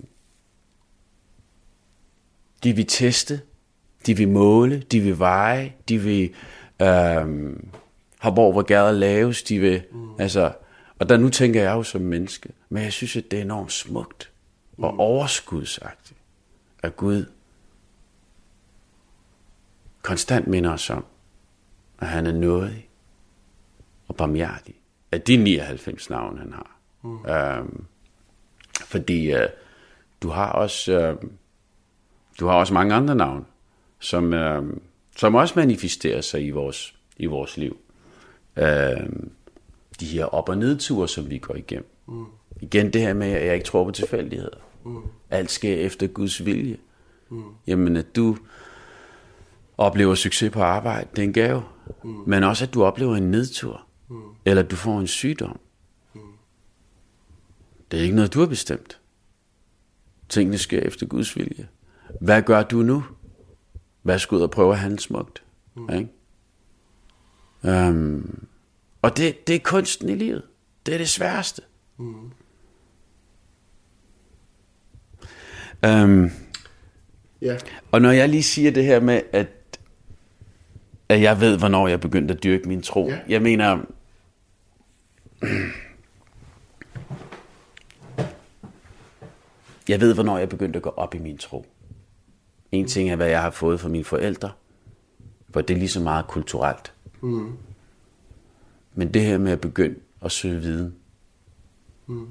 de 2.64 2.72
vil 2.72 2.86
teste, 2.86 3.40
de 4.06 4.16
vil 4.16 4.28
måle, 4.28 4.80
de 4.80 5.00
vil 5.00 5.18
veje, 5.18 5.72
de 5.88 5.98
vil 5.98 6.34
øhm, 6.82 7.68
have 8.18 8.34
hvor, 8.34 8.52
hvor 8.52 8.62
gader 8.62 8.92
laves, 8.92 9.42
de 9.42 9.58
vil, 9.58 9.82
mm. 9.92 10.20
altså, 10.20 10.52
og 10.98 11.08
der 11.08 11.16
nu 11.16 11.28
tænker 11.28 11.62
jeg 11.62 11.72
jo 11.72 11.82
som 11.82 12.00
menneske, 12.00 12.48
men 12.68 12.82
jeg 12.82 12.92
synes, 12.92 13.16
at 13.16 13.30
det 13.30 13.38
er 13.38 13.42
enormt 13.42 13.72
smukt 13.72 14.30
og 14.78 14.98
overskudsagtigt, 14.98 16.18
at 16.82 16.96
Gud 16.96 17.24
konstant 20.02 20.46
minder 20.46 20.72
os 20.72 20.90
om, 20.90 21.04
at 22.04 22.10
han 22.10 22.26
er 22.26 22.32
nådig 22.32 22.88
og 24.08 24.16
barmhjertig. 24.16 24.74
At 25.12 25.26
de 25.26 25.36
99 25.36 26.10
navne, 26.10 26.38
han 26.38 26.52
har. 26.52 26.78
Mm. 27.02 27.26
Øhm, 27.26 27.84
fordi 28.84 29.32
øh, 29.32 29.48
du 30.22 30.28
har 30.28 30.52
også... 30.52 30.92
Øh, 31.00 31.16
du 32.40 32.46
har 32.46 32.54
også 32.54 32.74
mange 32.74 32.94
andre 32.94 33.14
navne, 33.14 33.44
som, 33.98 34.32
øh, 34.32 34.62
som 35.16 35.34
også 35.34 35.54
manifesterer 35.56 36.20
sig 36.20 36.46
i 36.46 36.50
vores, 36.50 36.94
i 37.16 37.26
vores 37.26 37.56
liv. 37.56 37.76
Øh, 38.56 39.06
de 40.00 40.06
her 40.06 40.24
op- 40.24 40.48
og 40.48 40.58
nedture, 40.58 41.08
som 41.08 41.30
vi 41.30 41.38
går 41.38 41.54
igennem. 41.54 41.90
Mm. 42.08 42.24
Igen 42.60 42.92
det 42.92 43.00
her 43.00 43.14
med, 43.14 43.32
at 43.32 43.46
jeg 43.46 43.54
ikke 43.54 43.66
tror 43.66 43.84
på 43.84 43.90
tilfældigheder. 43.90 44.58
Mm. 44.84 45.02
Alt 45.30 45.50
sker 45.50 45.76
efter 45.76 46.06
Guds 46.06 46.44
vilje. 46.44 46.76
Mm. 47.30 47.42
Jamen, 47.66 47.96
at 47.96 48.16
du 48.16 48.36
oplever 49.78 50.14
succes 50.14 50.52
på 50.52 50.62
arbejde, 50.62 51.08
det 51.10 51.18
er 51.18 51.22
en 51.22 51.32
gave. 51.32 51.62
Mm. 52.04 52.10
Men 52.26 52.44
også, 52.44 52.64
at 52.64 52.74
du 52.74 52.84
oplever 52.84 53.16
en 53.16 53.30
nedtur. 53.30 53.86
Mm. 54.08 54.22
Eller 54.44 54.62
at 54.62 54.70
du 54.70 54.76
får 54.76 55.00
en 55.00 55.06
sygdom. 55.06 55.60
Mm. 56.14 56.20
Det 57.90 57.98
er 57.98 58.02
ikke 58.02 58.14
noget, 58.16 58.34
du 58.34 58.40
har 58.40 58.46
bestemt. 58.46 59.00
Tingene 60.28 60.58
sker 60.58 60.80
efter 60.80 61.06
Guds 61.06 61.36
vilje. 61.36 61.68
Hvad 62.20 62.42
gør 62.42 62.62
du 62.62 62.76
nu? 62.82 63.04
Hvad 64.02 64.18
skal 64.18 64.36
ud 64.36 64.42
og 64.42 64.50
prøve 64.50 64.72
at 64.72 64.78
handle 64.78 64.98
smukt? 65.00 65.42
Mm. 65.76 65.88
Ikke? 65.90 66.10
Um, 67.88 68.46
og 69.02 69.16
det, 69.16 69.46
det 69.46 69.54
er 69.54 69.60
kunsten 69.60 70.08
i 70.08 70.14
livet. 70.14 70.42
Det 70.86 70.94
er 70.94 70.98
det 70.98 71.08
sværeste. 71.08 71.62
Mm. 71.98 72.30
Um, 75.86 76.30
Ja. 77.42 77.56
og 77.92 78.02
når 78.02 78.10
jeg 78.10 78.28
lige 78.28 78.42
siger 78.42 78.70
det 78.70 78.84
her 78.84 79.00
med, 79.00 79.20
at, 79.32 79.48
at 81.08 81.20
jeg 81.20 81.40
ved, 81.40 81.58
hvornår 81.58 81.88
jeg 81.88 82.00
begyndte 82.00 82.34
at 82.34 82.42
dyrke 82.42 82.68
min 82.68 82.82
tro. 82.82 83.08
Ja. 83.08 83.18
Jeg 83.28 83.42
mener, 83.42 83.80
jeg 89.88 90.00
ved, 90.00 90.14
hvornår 90.14 90.38
jeg 90.38 90.48
begyndte 90.48 90.76
at 90.76 90.82
gå 90.82 90.90
op 90.90 91.14
i 91.14 91.18
min 91.18 91.38
tro. 91.38 91.66
En 92.72 92.86
ting 92.86 93.10
er, 93.10 93.16
hvad 93.16 93.28
jeg 93.28 93.42
har 93.42 93.50
fået 93.50 93.80
fra 93.80 93.88
mine 93.88 94.04
forældre, 94.04 94.52
for 95.50 95.60
det 95.60 95.74
er 95.74 95.78
lige 95.78 95.88
så 95.88 96.00
meget 96.00 96.26
kulturelt. 96.26 96.92
Mm. 97.20 97.52
Men 98.94 99.14
det 99.14 99.22
her 99.22 99.38
med 99.38 99.52
at 99.52 99.60
begynde 99.60 99.98
at 100.22 100.32
søge 100.32 100.60
viden 100.60 100.94
mm. 102.06 102.28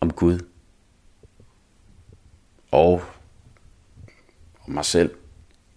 om 0.00 0.12
Gud 0.12 0.38
og 2.70 3.02
om 4.66 4.72
mig 4.72 4.84
selv, 4.84 5.14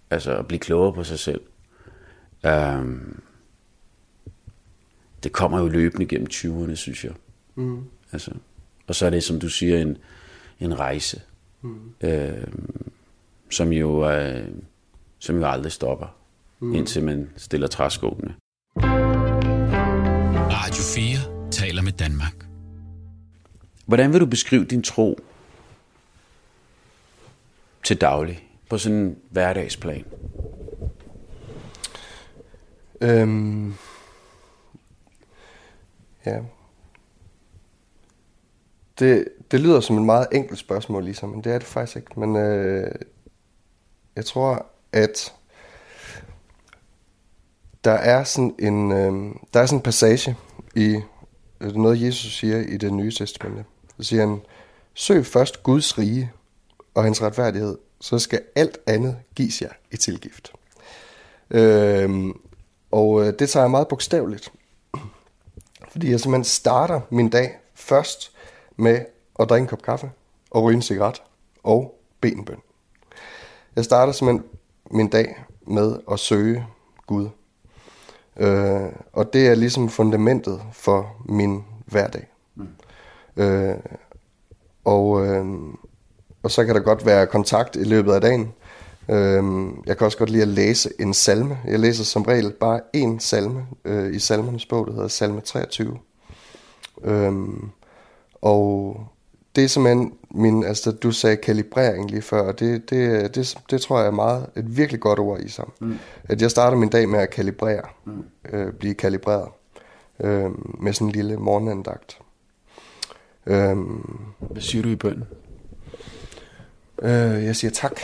altså 0.10 0.38
at 0.38 0.48
blive 0.48 0.60
klogere 0.60 0.94
på 0.94 1.04
sig 1.04 1.20
selv, 1.20 1.42
um, 2.48 3.22
det 5.24 5.32
kommer 5.32 5.60
jo 5.60 5.68
løbende 5.68 6.06
gennem 6.06 6.28
20'erne, 6.34 6.76
synes 6.76 7.06
jeg. 7.06 7.14
Mm. 7.56 7.84
Altså, 8.12 8.32
og 8.88 8.96
så 8.96 9.06
er 9.06 9.10
det, 9.10 9.24
som 9.24 9.40
du 9.40 9.50
siger, 9.50 9.82
en, 9.82 9.98
en 10.60 10.80
rejse, 10.80 11.22
mm. 11.62 11.94
øh, 12.02 12.48
som, 13.50 13.72
jo, 13.72 14.10
øh, 14.12 14.48
som 15.20 15.36
jo 15.36 15.46
aldrig 15.46 15.72
stopper, 15.72 16.16
mm. 16.60 16.76
indtil 16.76 17.04
man 17.04 17.30
stiller 17.38 17.68
træskoene. 17.68 18.36
Radio 20.52 20.84
4 20.84 21.52
taler 21.52 21.82
med 21.82 21.92
Danmark. 21.92 22.46
Hvordan 23.86 24.14
vil 24.14 24.22
du 24.22 24.26
beskrive 24.26 24.66
din 24.66 24.84
tro 24.84 25.20
til 27.84 28.02
daglig, 28.02 28.47
på 28.70 28.78
sådan 28.78 28.98
en 28.98 29.18
hverdagsplan? 29.30 30.06
Øhm, 33.02 33.74
ja. 36.26 36.40
Det, 39.00 39.28
det 39.52 39.60
lyder 39.60 39.80
som 39.80 39.98
et 39.98 40.04
meget 40.04 40.28
enkelt 40.32 40.60
spørgsmål, 40.60 41.04
ligesom, 41.04 41.30
men 41.30 41.44
det 41.44 41.54
er 41.54 41.58
det 41.58 41.68
faktisk 41.68 41.96
ikke. 41.98 42.20
Men 42.20 42.36
øh, 42.36 42.92
jeg 44.16 44.26
tror, 44.26 44.66
at 44.92 45.34
der 47.84 47.92
er 47.92 48.24
sådan 48.24 48.56
en, 48.60 48.92
øh, 48.92 49.36
der 49.54 49.60
er 49.60 49.66
sådan 49.66 49.80
en 49.80 49.84
passage 49.84 50.36
i 50.76 51.00
øh, 51.62 51.76
noget, 51.76 52.02
Jesus 52.02 52.40
siger 52.40 52.58
i 52.58 52.78
det 52.78 52.94
nye 52.94 53.12
testamente. 53.12 53.66
Så 53.98 54.04
siger 54.04 54.28
han, 54.28 54.42
søg 54.94 55.26
først 55.26 55.64
Guds 55.64 55.98
rige 55.98 56.32
og 56.94 57.04
hans 57.04 57.22
retfærdighed, 57.22 57.78
så 58.02 58.20
skal 58.20 58.42
alt 58.56 58.78
andet 58.88 59.18
gives 59.36 59.62
jer 59.62 59.72
i 59.92 59.98
tilgift. 59.98 60.52
Øh, 61.50 62.34
og 62.92 63.40
det 63.40 63.50
tager 63.50 63.64
jeg 63.64 63.72
meget 63.72 63.88
bogstaveligt. 63.88 64.52
Fordi 65.92 66.12
jeg 66.12 66.20
simpelthen 66.20 66.44
starter 66.44 67.02
min 67.10 67.30
dag 67.30 67.58
først 67.74 68.32
med 68.76 69.06
at 69.40 69.50
drikke 69.50 69.64
en 69.64 69.68
kop 69.68 69.82
kaffe 69.82 70.12
og 70.52 70.64
ryge 70.64 70.76
en 70.76 70.82
cigaret 70.82 71.22
og 71.64 72.00
bede 72.22 72.36
en 72.36 72.46
bøn. 72.46 72.62
Jeg 73.76 73.86
starter 73.86 74.14
simpelthen 74.14 74.50
min 74.92 75.10
dag 75.10 75.44
med 75.68 76.00
at 76.12 76.20
søge 76.20 76.66
Gud. 77.08 77.30
Øh, 78.38 78.92
og 79.14 79.34
det 79.34 79.48
er 79.48 79.56
ligesom 79.56 79.90
fundamentet 79.90 80.62
for 80.74 81.16
min 81.26 81.64
hverdag. 81.86 82.28
Mm. 82.56 82.68
Øh, 83.38 83.76
og, 84.86 85.26
øh, 85.26 85.46
og 86.48 86.52
så 86.52 86.66
kan 86.66 86.76
der 86.76 86.82
godt 86.82 87.06
være 87.06 87.28
kontakt 87.28 87.76
i 87.76 87.84
løbet 87.84 88.14
af 88.14 88.22
dagen. 88.22 88.54
Øh, 89.10 89.44
jeg 89.86 89.98
kan 89.98 90.06
også 90.06 90.18
godt 90.18 90.30
lide 90.30 90.42
at 90.42 90.48
læse 90.48 90.90
en 91.00 91.14
salme. 91.14 91.58
Jeg 91.66 91.80
læser 91.80 92.04
som 92.04 92.22
regel 92.22 92.52
bare 92.52 92.82
én 92.98 93.20
salme 93.20 93.66
øh, 93.86 94.16
i 94.16 94.20
salmernes 94.20 94.66
bog, 94.66 94.88
der 94.88 94.94
hedder 94.94 95.08
salme 95.08 95.42
23. 95.42 95.98
Øh, 97.04 97.34
og 98.42 99.00
det 99.56 99.64
er 99.64 99.68
simpelthen 99.68 100.14
min, 100.32 100.64
altså 100.64 100.92
du 100.92 101.12
sagde 101.12 101.38
kalibrering 101.38 102.12
lige 102.12 102.22
før, 102.22 102.42
og 102.42 102.60
det, 102.60 102.90
det, 102.90 103.36
det, 103.36 103.58
det 103.70 103.82
tror 103.82 104.00
jeg 104.00 104.08
er 104.08 104.12
meget, 104.12 104.46
et 104.56 104.78
virkelig 104.78 105.02
godt 105.02 105.20
ord 105.20 105.40
i 105.40 105.50
sammen. 105.50 105.74
Mm. 105.80 105.98
At 106.24 106.42
jeg 106.42 106.52
starter 106.52 106.78
min 106.78 106.90
dag 106.90 107.10
med 107.10 107.20
at 107.20 107.30
kalibrere, 107.30 107.84
mm. 108.06 108.24
øh, 108.54 108.74
blive 108.74 108.94
kalibreret 108.94 109.48
øh, 110.20 110.52
med 110.82 110.94
sådan 110.94 111.08
en 111.08 111.12
lille 111.12 111.38
morgenandagt. 111.38 112.20
Øh, 113.46 113.78
Hvad 114.40 114.62
siger 114.62 114.84
du 114.84 114.90
i 114.90 114.96
bønden? 114.96 115.24
Øh, 117.02 117.46
jeg 117.46 117.56
siger 117.56 117.72
tak. 117.72 118.02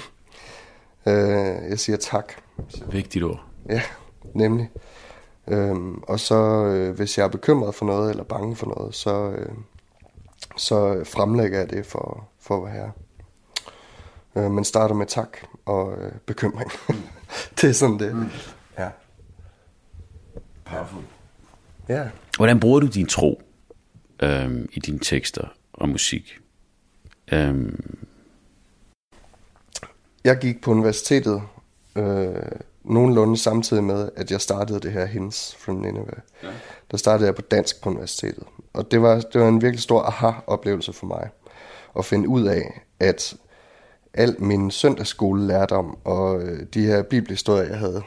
øh, 1.08 1.70
jeg 1.70 1.78
siger 1.78 1.96
tak. 1.96 2.32
Vigtigt 2.86 3.24
ord. 3.24 3.44
Ja, 3.68 3.82
nemlig. 4.34 4.70
Øhm, 5.48 5.94
og 5.96 6.20
så 6.20 6.64
øh, 6.64 6.96
hvis 6.96 7.18
jeg 7.18 7.24
er 7.24 7.28
bekymret 7.28 7.74
for 7.74 7.86
noget 7.86 8.10
eller 8.10 8.24
bange 8.24 8.56
for 8.56 8.66
noget, 8.66 8.94
så, 8.94 9.30
øh, 9.30 9.52
så 10.56 11.04
fremlægger 11.04 11.58
jeg 11.58 11.70
det 11.70 11.86
for, 11.86 12.28
for 12.40 12.56
at 12.56 12.64
være 12.64 12.72
her. 12.82 12.90
Øh, 14.36 14.50
men 14.50 14.64
starter 14.64 14.94
med 14.94 15.06
tak 15.06 15.38
og 15.64 15.92
øh, 15.98 16.12
bekymring. 16.26 16.70
det 17.60 17.70
er 17.70 17.72
sådan 17.72 17.98
det. 17.98 18.16
Mm. 18.16 18.30
Ja. 18.78 18.88
Powerful. 20.64 21.02
Ja. 21.88 22.08
Hvordan 22.36 22.60
bruger 22.60 22.80
du 22.80 22.86
din 22.86 23.06
tro 23.06 23.42
øhm, 24.22 24.68
i 24.72 24.80
dine 24.80 24.98
tekster 24.98 25.48
og 25.72 25.88
musik? 25.88 26.38
Øhm, 27.32 28.05
Jeg 30.26 30.38
gik 30.38 30.60
på 30.60 30.70
universitetet 30.70 31.42
øh, 31.96 32.28
nogenlunde 32.84 33.36
samtidig 33.36 33.84
med, 33.84 34.08
at 34.16 34.30
jeg 34.30 34.40
startede 34.40 34.80
det 34.80 34.92
her 34.92 35.06
Hints 35.06 35.56
from 35.58 35.76
Nineveh. 35.76 36.18
Ja. 36.42 36.48
Der 36.90 36.96
startede 36.96 37.26
jeg 37.26 37.34
på 37.34 37.42
dansk 37.42 37.82
på 37.82 37.90
universitetet. 37.90 38.44
Og 38.74 38.90
det 38.90 39.02
var, 39.02 39.20
det 39.20 39.40
var 39.40 39.48
en 39.48 39.62
virkelig 39.62 39.82
stor 39.82 40.02
aha-oplevelse 40.02 40.92
for 40.92 41.06
mig. 41.06 41.28
At 41.98 42.04
finde 42.04 42.28
ud 42.28 42.46
af, 42.46 42.80
at 43.00 43.34
al 44.14 44.36
min 44.38 44.70
søndagsskole 44.70 45.46
lærdom 45.46 45.96
og 46.04 46.42
øh, 46.42 46.58
de 46.74 46.86
her 46.86 47.02
bibelhistorier, 47.02 47.68
jeg 47.68 47.78
havde. 47.78 48.02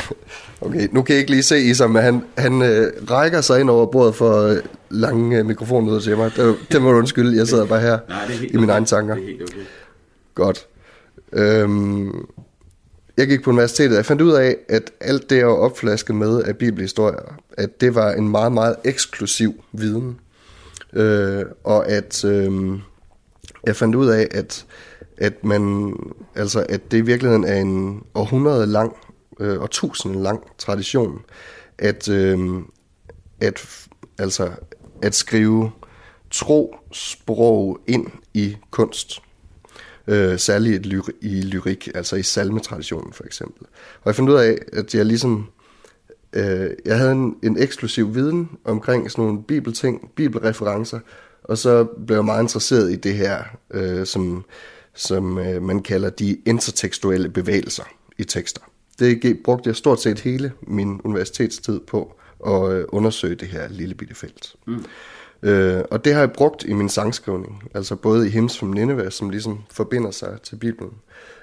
okay, 0.60 0.88
nu 0.92 1.02
kan 1.02 1.12
jeg 1.12 1.20
ikke 1.20 1.30
lige 1.30 1.42
se 1.42 1.60
Isam, 1.60 1.90
men 1.90 2.02
han, 2.02 2.24
han 2.38 2.62
øh, 2.62 2.92
rækker 3.10 3.40
sig 3.40 3.60
ind 3.60 3.70
over 3.70 3.86
bordet 3.86 4.14
for 4.14 4.42
øh, 4.42 4.56
lange 4.90 5.38
øh, 5.38 5.46
mikrofonen 5.46 5.90
ud 5.90 6.00
til 6.00 6.16
mig. 6.16 6.36
Det, 6.36 6.56
det 6.72 6.82
må 6.82 6.92
du 6.92 6.98
undskylde, 6.98 7.36
jeg 7.36 7.48
sidder 7.48 7.66
bare 7.66 7.80
her 7.80 7.98
Nej, 8.08 8.24
i 8.24 8.56
mine 8.56 8.62
okay. 8.62 8.72
egne 8.72 8.86
tanker. 8.86 9.14
Det 9.14 9.22
er 9.22 9.26
helt 9.26 9.42
okay. 9.42 9.60
Godt. 10.34 10.66
Øhm, 11.32 12.26
jeg 13.16 13.28
gik 13.28 13.42
på 13.42 13.50
universitetet, 13.50 13.96
jeg 13.96 14.06
fandt 14.06 14.22
ud 14.22 14.32
af, 14.32 14.56
at 14.68 14.90
alt 15.00 15.30
det, 15.30 15.36
jeg 15.36 15.46
var 15.46 15.54
opflasket 15.54 16.16
med 16.16 16.42
af 16.42 16.56
bibelhistorier, 16.56 17.40
at 17.58 17.80
det 17.80 17.94
var 17.94 18.12
en 18.12 18.28
meget, 18.28 18.52
meget 18.52 18.76
eksklusiv 18.84 19.64
viden. 19.72 20.20
Øh, 20.92 21.44
og 21.64 21.88
at 21.88 22.24
øh, 22.24 22.78
jeg 23.66 23.76
fandt 23.76 23.94
ud 23.94 24.08
af, 24.08 24.28
at, 24.30 24.66
at 25.18 25.44
man, 25.44 25.92
altså, 26.34 26.66
at 26.68 26.90
det 26.90 26.98
i 26.98 27.00
virkeligheden 27.00 27.44
er 27.44 27.56
en 27.60 28.02
århundrede 28.14 28.66
lang 28.66 28.96
øh, 29.40 29.60
og 29.60 29.70
tusind 29.70 30.16
lang 30.22 30.42
tradition, 30.58 31.20
at, 31.78 32.08
øh, 32.08 32.38
at, 33.40 33.86
altså, 34.18 34.50
at 35.02 35.14
skrive 35.14 35.70
tro 36.30 36.76
sprog 36.92 37.78
ind 37.86 38.06
i 38.34 38.56
kunst. 38.70 39.22
Øh, 40.08 40.38
særligt 40.38 40.86
i, 40.86 41.00
i 41.20 41.40
lyrik, 41.40 41.88
altså 41.94 42.16
i 42.16 42.22
salmetraditionen 42.22 43.12
for 43.12 43.24
eksempel. 43.24 43.66
Og 44.00 44.06
jeg 44.06 44.14
fandt 44.14 44.30
ud 44.30 44.34
af, 44.34 44.58
at 44.72 44.94
jeg 44.94 45.06
ligesom, 45.06 45.46
øh, 46.32 46.70
jeg 46.84 46.98
havde 46.98 47.12
en, 47.12 47.36
en 47.42 47.58
eksklusiv 47.58 48.14
viden 48.14 48.50
omkring 48.64 49.10
sådan 49.10 49.24
nogle 49.24 49.42
bibelting, 49.42 50.10
bibelreferencer, 50.14 51.00
og 51.44 51.58
så 51.58 51.84
blev 51.84 52.16
jeg 52.16 52.24
meget 52.24 52.42
interesseret 52.42 52.92
i 52.92 52.96
det 52.96 53.14
her, 53.14 53.42
øh, 53.70 54.06
som, 54.06 54.44
som 54.94 55.38
øh, 55.38 55.62
man 55.62 55.82
kalder 55.82 56.10
de 56.10 56.38
intertekstuelle 56.46 57.28
bevægelser 57.28 57.84
i 58.18 58.24
tekster. 58.24 58.62
Det 58.98 59.38
brugte 59.44 59.68
jeg 59.68 59.76
stort 59.76 60.02
set 60.02 60.20
hele 60.20 60.52
min 60.62 61.00
universitetstid 61.04 61.80
på 61.80 62.16
at 62.46 62.72
øh, 62.72 62.84
undersøge 62.88 63.34
det 63.34 63.48
her 63.48 63.68
lille 63.68 63.94
bitte 63.94 64.14
felt. 64.14 64.54
Mm. 64.66 64.84
Øh, 65.42 65.80
og 65.90 66.04
det 66.04 66.12
har 66.12 66.20
jeg 66.20 66.32
brugt 66.32 66.64
i 66.64 66.72
min 66.72 66.88
sangskrivning, 66.88 67.62
altså 67.74 67.96
både 67.96 68.28
i 68.28 68.30
Hymns 68.30 68.58
from 68.58 68.68
Nineveh, 68.68 69.10
som 69.10 69.30
ligesom 69.30 69.62
forbinder 69.70 70.10
sig 70.10 70.38
til 70.42 70.56
Bibelen, 70.56 70.92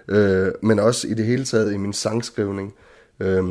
øh, 0.08 0.52
men 0.62 0.80
også 0.80 1.08
i 1.08 1.14
det 1.14 1.26
hele 1.26 1.46
taget 1.46 1.74
i 1.74 1.78
min 1.78 1.94
sangskrivning, 1.94 2.74
øh, 3.20 3.44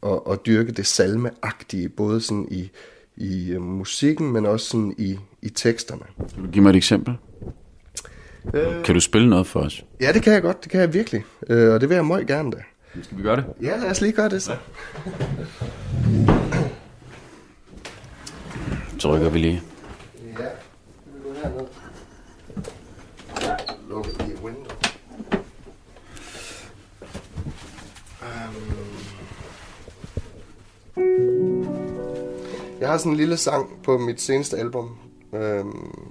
og, 0.00 0.26
og 0.26 0.46
dyrke 0.46 0.72
det 0.72 0.86
salmeagtige, 0.86 1.88
både 1.88 2.20
sådan 2.20 2.48
i, 2.50 2.70
i 3.16 3.50
øh, 3.50 3.62
musikken, 3.62 4.32
men 4.32 4.46
også 4.46 4.66
sådan 4.66 4.94
i, 4.98 5.18
i 5.42 5.48
teksterne. 5.48 6.02
Kan 6.34 6.44
du 6.44 6.50
give 6.50 6.62
mig 6.62 6.70
et 6.70 6.76
eksempel? 6.76 7.14
Øh. 8.54 8.84
Kan 8.84 8.94
du 8.94 9.00
spille 9.00 9.30
noget 9.30 9.46
for 9.46 9.60
os? 9.60 9.84
Ja, 10.00 10.12
det 10.12 10.22
kan 10.22 10.32
jeg 10.32 10.42
godt, 10.42 10.62
det 10.62 10.70
kan 10.70 10.80
jeg 10.80 10.94
virkelig, 10.94 11.24
øh, 11.48 11.74
og 11.74 11.80
det 11.80 11.88
vil 11.88 11.94
jeg 11.94 12.04
meget 12.04 12.26
gerne 12.26 12.50
da. 12.50 12.56
Skal 13.02 13.18
vi 13.18 13.22
gøre 13.22 13.36
det? 13.36 13.44
Ja, 13.62 13.76
lad 13.76 13.90
os 13.90 14.00
lige 14.00 14.12
gøre 14.12 14.28
det 14.28 14.42
så. 14.42 14.52
Så 18.98 19.14
rykker 19.16 19.30
vi 19.30 19.38
lige. 19.38 19.62
Ja, 20.38 20.48
vi 21.06 21.22
går 21.22 21.34
herned. 21.34 21.66
Luk 23.88 24.06
lige 24.06 24.38
window. 24.44 24.76
Um, 28.22 28.86
jeg 32.80 32.88
har 32.88 32.98
sådan 32.98 33.12
en 33.12 33.16
lille 33.16 33.36
sang 33.36 33.82
på 33.82 33.98
mit 33.98 34.20
seneste 34.20 34.58
album, 34.58 34.98
øhm, 35.32 36.08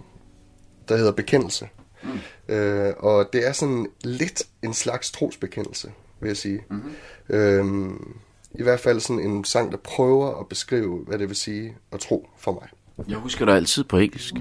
der 0.89 0.97
hedder 0.97 1.11
Bekendelse. 1.11 1.69
Mm. 2.03 2.53
Øh, 2.53 2.93
og 2.97 3.29
det 3.33 3.47
er 3.47 3.51
sådan 3.51 3.87
lidt 4.03 4.43
en 4.61 4.73
slags 4.73 5.11
trosbekendelse, 5.11 5.91
vil 6.19 6.27
jeg 6.27 6.37
sige. 6.37 6.63
Mm-hmm. 6.69 6.93
Øhm, 7.29 8.17
I 8.51 8.63
hvert 8.63 8.79
fald 8.79 8.99
sådan 8.99 9.19
en 9.19 9.43
sang, 9.43 9.71
der 9.71 9.77
prøver 9.77 10.39
at 10.39 10.47
beskrive, 10.47 10.97
hvad 11.07 11.19
det 11.19 11.27
vil 11.27 11.35
sige 11.35 11.77
at 11.91 11.99
tro 11.99 12.29
for 12.37 12.51
mig. 12.51 12.69
Jeg 13.07 13.17
husker 13.17 13.45
dig 13.45 13.55
altid 13.55 13.83
på 13.83 13.97
engelsk. 13.97 14.33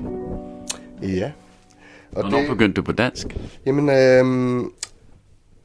Ja. 1.02 1.32
Og 2.12 2.20
Hvornår 2.20 2.38
det... 2.38 2.48
begyndte 2.48 2.74
du 2.74 2.82
på 2.82 2.92
dansk? 2.92 3.26
Jamen, 3.66 3.88
øh, 3.88 4.64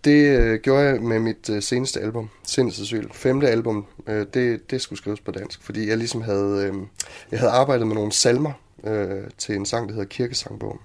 det 0.03 0.39
øh, 0.39 0.59
gjorde 0.59 0.83
jeg 0.83 1.01
med 1.01 1.19
mit 1.19 1.49
øh, 1.49 1.61
seneste 1.61 2.01
album, 2.01 2.29
Sindets 2.43 2.81
Asyl. 2.81 3.07
Femte 3.11 3.47
album, 3.47 3.85
øh, 4.07 4.25
det, 4.33 4.71
det 4.71 4.81
skulle 4.81 4.99
skrives 4.99 5.19
på 5.19 5.31
dansk, 5.31 5.63
fordi 5.63 5.89
jeg 5.89 5.97
ligesom 5.97 6.21
havde, 6.21 6.65
øh, 6.65 6.73
jeg 7.31 7.39
havde 7.39 7.51
arbejdet 7.51 7.87
med 7.87 7.95
nogle 7.95 8.11
salmer 8.11 8.51
øh, 8.83 9.23
til 9.37 9.55
en 9.55 9.65
sang, 9.65 9.89
der 9.89 9.93
hedder 9.93 10.07
Kirkesangbogen. 10.07 10.79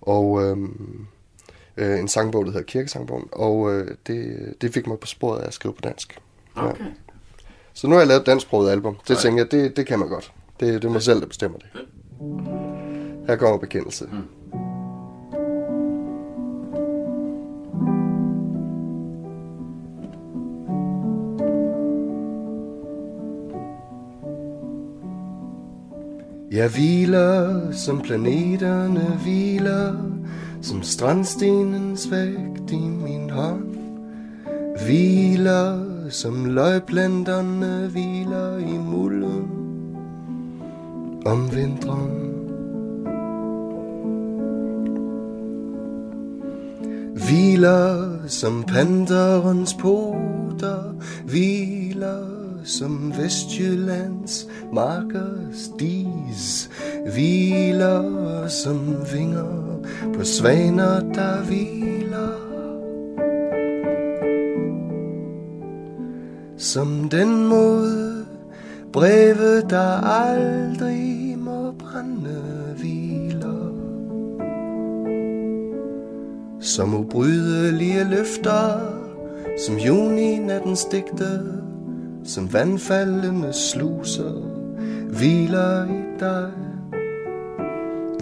Og 0.00 0.42
øh, 0.42 0.56
øh, 1.76 1.98
en 1.98 2.08
sangbog, 2.08 2.44
der 2.44 2.52
hedder 2.52 2.66
Kirkesangbogen, 2.66 3.28
og 3.32 3.74
øh, 3.74 3.94
det, 4.06 4.54
det 4.60 4.74
fik 4.74 4.86
mig 4.86 4.98
på 4.98 5.06
sporet 5.06 5.40
af 5.40 5.46
at 5.46 5.54
skrive 5.54 5.74
på 5.74 5.80
dansk. 5.80 6.18
Okay. 6.54 6.84
Så 7.72 7.86
nu 7.86 7.94
har 7.94 8.00
jeg 8.00 8.08
lavet 8.08 8.20
et 8.20 8.26
dansksproget 8.26 8.70
album. 8.70 8.94
Det 8.94 9.10
okay. 9.10 9.22
tænker 9.22 9.42
jeg, 9.42 9.50
det, 9.50 9.76
det 9.76 9.86
kan 9.86 9.98
man 9.98 10.08
godt. 10.08 10.32
Det, 10.60 10.82
det 10.82 10.84
er 10.84 10.92
mig 10.92 11.02
selv, 11.02 11.20
der 11.20 11.26
bestemmer 11.26 11.58
det. 11.58 11.66
Her 13.26 13.36
kommer 13.36 13.58
bekendelse. 13.58 14.04
Mm. 14.12 14.38
Jeg 26.52 26.70
hviler, 26.70 27.72
som 27.72 28.00
planeterne 28.00 29.18
hviler, 29.22 29.96
som 30.62 30.82
strandstenens 30.82 32.10
vægt 32.10 32.70
i 32.70 32.78
min 32.78 33.30
hånd. 33.30 33.76
Hviler, 34.86 35.78
som 36.10 36.44
løgplanterne 36.44 37.88
hviler 37.92 38.58
i 38.58 38.78
mulden 38.78 39.17
om 41.28 41.56
vinteren. 41.56 42.24
Hviler 47.14 48.28
som 48.28 48.62
panterens 48.62 49.74
poter, 49.74 50.94
hviler 51.24 52.24
som 52.64 53.12
Vestjyllands 53.16 54.46
markers 54.72 55.68
dis, 55.80 56.70
hviler 57.12 58.48
som 58.48 58.80
vinger 59.12 59.84
på 60.14 60.24
svaner, 60.24 61.00
der 61.14 61.42
hviler. 61.44 62.36
Som 66.56 67.08
den 67.08 67.46
mod 67.46 68.24
breve, 68.92 69.60
der 69.70 70.04
aldrig 70.04 71.17
må 72.22 72.72
hviler. 72.76 73.72
Som 76.60 76.94
ubrydelige 76.94 78.04
løfter, 78.04 78.80
som 79.66 79.76
juni 79.76 80.38
nattens 80.38 80.84
digte, 80.84 81.42
som 82.24 82.52
vandfaldende 82.52 83.52
sluser, 83.52 84.42
hviler 85.08 85.84
i 85.84 86.02
dig, 86.20 86.50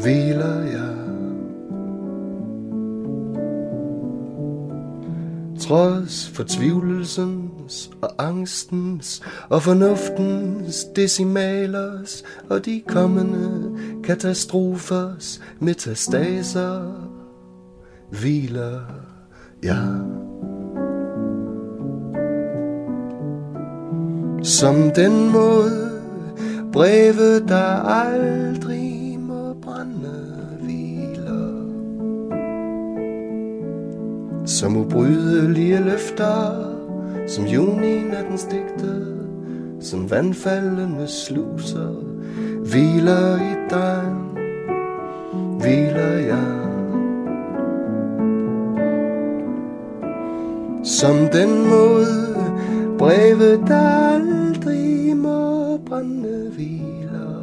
hviler 0.03 0.62
jeg. 0.62 0.97
Trods 5.61 6.28
fortvivlelsens 7.67 7.91
og 8.01 8.11
angstens 8.19 9.23
og 9.49 9.62
fornuftens 9.62 10.85
decimalers 10.97 12.25
og 12.51 12.64
de 12.64 12.83
kommende 12.89 13.79
katastrofers 14.05 15.41
metastaser, 15.61 16.93
hviler 18.11 18.81
jeg. 19.62 20.01
Som 24.43 24.91
den 24.95 25.33
måde 25.33 25.91
breve, 26.73 27.41
der 27.49 27.83
aldrig 27.85 29.19
må 29.21 29.55
brænde 29.62 30.37
hviler. 30.61 31.67
Som 34.47 34.77
ubrydelige 34.77 35.85
løfter, 35.85 36.66
som 37.27 37.47
juni 37.47 38.05
nattens 38.07 38.45
digte, 38.45 38.95
som 39.81 40.11
vandfaldende 40.11 41.09
sluser, 41.09 41.95
hviler 42.70 43.37
i 43.37 43.55
dig, 43.70 44.05
hviler 45.61 46.18
jeg. 46.31 46.62
Som 50.85 51.16
den 51.33 51.68
mod 51.68 52.07
breve, 52.99 53.66
der 53.66 54.14
aldrig 54.14 55.16
må 55.16 55.77
brænde 55.77 56.51
hviler. 56.55 57.43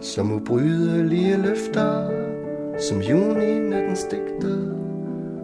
Som 0.00 0.32
ubrydelige 0.32 1.36
løfter, 1.36 2.10
som 2.78 3.00
juni 3.00 3.58
nattens 3.58 4.04
digter 4.10 4.71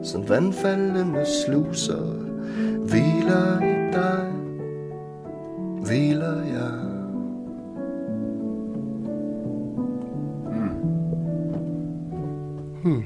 som 0.08 0.28
vandfaldende 0.28 1.26
sluser, 1.44 2.12
hviler 2.78 3.60
i 3.62 3.92
dig, 3.92 4.32
hviler 5.86 6.44
jeg. 6.44 6.70
Hmm. 12.82 13.04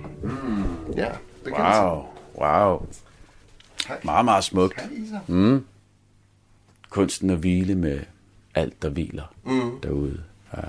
Ja, 0.97 1.09
det 1.45 1.55
kan. 1.55 1.65
Wow, 1.65 2.07
wow. 2.39 2.87
Meget, 4.05 4.25
meget 4.25 4.45
smuk. 4.45 4.75
Mm. 5.27 5.65
Kunsten 6.91 7.31
at 7.31 7.39
hvile 7.39 7.75
med 7.75 8.01
alt, 8.55 8.83
der 8.83 8.89
hviler 8.89 9.35
mm. 9.45 9.81
derude. 9.83 10.21
Ja. 10.57 10.63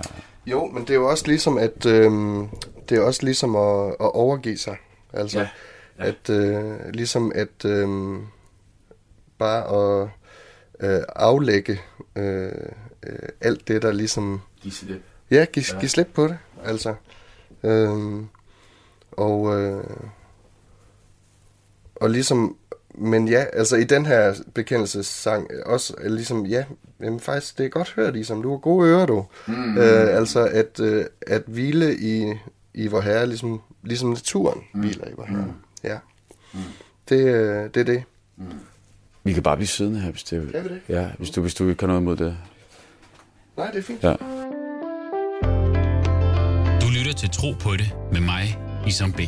Jo, 0.46 0.66
men 0.66 0.82
det 0.82 0.90
er 0.90 0.96
jo 0.96 1.10
også 1.10 1.28
ligesom 1.28 1.58
at 1.58 1.86
øhm, 1.86 2.48
det 2.90 2.98
er 2.98 3.02
også 3.02 3.24
ligesom 3.24 3.56
at, 3.56 3.88
at 3.88 4.16
overgive 4.16 4.58
sig. 4.58 4.78
Altså 5.14 5.40
Ja, 5.40 5.48
ja. 6.00 6.06
at 6.06 6.30
øh, 6.30 6.89
ligesom 6.94 7.32
at 7.36 7.66
øhm, 7.66 8.26
bare 9.38 9.64
at 10.04 10.10
øh, 10.80 11.02
aflægge 11.16 11.82
øh, 12.16 12.52
øh, 13.04 13.30
alt 13.41 13.68
det 13.68 13.82
der 13.82 13.91
ligesom 13.91 14.41
ja, 15.32 15.46
give, 15.46 15.66
ja. 15.74 15.80
give 15.80 15.89
slip 15.89 16.10
på 16.14 16.28
det. 16.28 16.38
Altså 16.64 16.96
øhm, 17.64 18.28
og 19.12 19.62
øh, 19.62 19.84
og 21.96 22.10
ligesom 22.10 22.58
men 22.96 23.28
ja, 23.28 23.46
altså 23.54 23.76
i 23.76 23.84
den 23.84 24.06
her 24.06 24.34
bekendelsessang 24.54 25.48
også 25.66 25.94
er 26.02 26.10
ligesom, 26.10 26.46
ja, 26.46 26.66
jamen 27.02 27.20
faktisk, 27.20 27.58
det 27.58 27.66
er 27.66 27.70
godt 27.70 27.94
hørt, 27.96 28.14
ligesom, 28.14 28.41
du 28.41 28.50
har 28.50 28.58
gode 28.58 28.89
ører, 28.89 29.06
du. 29.06 29.26
Mm. 29.48 29.78
Øh, 29.78 30.18
altså 30.18 30.46
at, 30.46 30.80
øh, 30.80 31.06
at 31.28 31.44
hvile 31.48 31.98
i, 31.98 32.34
i 32.74 32.88
vor 32.88 33.02
herre, 33.02 33.28
ligesom, 33.28 33.62
ligesom 33.84 34.10
naturen 34.10 34.62
mm. 34.74 34.80
hviler 34.80 35.08
i 35.08 35.14
vor 35.16 35.26
herre. 35.26 35.46
Mm. 35.46 35.54
Ja. 35.84 35.98
Mm. 36.54 36.60
Det, 37.10 37.16
øh, 37.16 37.70
det 37.74 37.78
er 37.78 37.84
det. 37.84 38.04
Vi 39.24 39.34
kan 39.34 39.44
bare 39.44 39.58
blive 39.58 39.68
siddende 39.68 40.00
her, 40.00 40.12
hvis 40.12 40.24
det 40.24 40.52
Kan 40.52 40.64
vi 40.64 40.70
det? 40.70 40.82
Ja, 40.90 41.10
hvis 41.18 41.30
du, 41.30 41.42
hvis 41.42 41.56
du 41.56 41.70
ikke 41.70 41.82
har 41.82 41.88
noget 41.88 42.02
imod 42.02 42.16
det. 42.16 42.38
Nej, 43.58 43.72
det 43.72 43.78
er 43.78 43.84
fint. 43.84 44.04
Ja. 44.04 44.16
Du 46.82 46.88
lytter 46.98 47.14
til 47.18 47.30
Tro 47.30 47.52
på 47.60 47.72
det 47.72 47.96
med 48.12 48.22
mig, 48.22 48.60
Isam 48.88 49.14
B. 49.14 49.20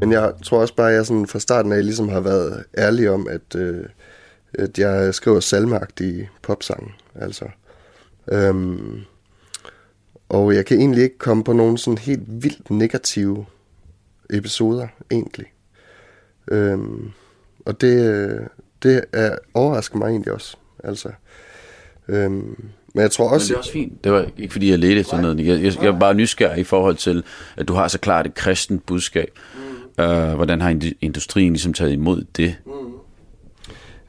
Men 0.00 0.12
jeg 0.12 0.32
tror 0.44 0.60
også 0.60 0.74
bare, 0.74 0.88
at 0.88 0.94
jeg 0.94 1.06
sådan 1.06 1.26
fra 1.26 1.38
starten 1.38 1.72
af 1.72 1.84
ligesom 1.84 2.08
har 2.08 2.20
været 2.20 2.64
ærlig 2.78 3.10
om, 3.10 3.28
at, 3.28 3.54
øh, 3.56 3.84
at 4.54 4.78
jeg 4.78 5.14
skriver 5.14 5.40
salmeagtige 5.40 6.30
popsange. 6.42 6.92
Altså. 7.14 7.48
Øhm, 8.32 9.00
og 10.30 10.54
jeg 10.54 10.66
kan 10.66 10.78
egentlig 10.78 11.02
ikke 11.02 11.18
komme 11.18 11.44
på 11.44 11.52
nogen 11.52 11.78
sådan 11.78 11.98
helt 11.98 12.22
vildt 12.26 12.70
negative 12.70 13.46
episoder, 14.30 14.88
egentlig. 15.10 15.46
Øhm, 16.50 17.10
og 17.66 17.80
det, 17.80 18.12
øh, 18.12 18.40
det 18.82 19.04
er, 19.12 19.36
overrasker 19.54 19.98
mig 19.98 20.08
egentlig 20.08 20.32
også. 20.32 20.56
Altså. 20.84 21.08
Øhm, 22.08 22.56
men 22.94 23.02
jeg 23.02 23.10
tror 23.10 23.24
Men 23.24 23.34
også... 23.34 23.48
det 23.48 23.54
er 23.54 23.58
også 23.58 23.72
fint. 23.72 24.04
Det 24.04 24.12
var 24.12 24.26
ikke 24.38 24.52
fordi, 24.52 24.70
jeg 24.70 24.78
ledte 24.78 25.00
efter 25.00 25.20
noget. 25.20 25.38
Jeg, 25.38 25.62
jeg, 25.62 25.82
jeg 25.82 25.94
er 25.94 25.98
bare 25.98 26.14
nysgerrig 26.14 26.60
i 26.60 26.64
forhold 26.64 26.96
til, 26.96 27.24
at 27.56 27.68
du 27.68 27.72
har 27.72 27.88
så 27.88 27.98
klart 27.98 28.26
et 28.26 28.34
kristent 28.34 28.86
budskab. 28.86 29.38
Mm. 29.98 30.04
Uh, 30.04 30.34
hvordan 30.34 30.60
har 30.60 30.70
ind- 30.70 30.96
industrien 31.00 31.52
ligesom 31.52 31.72
taget 31.72 31.92
imod 31.92 32.24
det? 32.36 32.56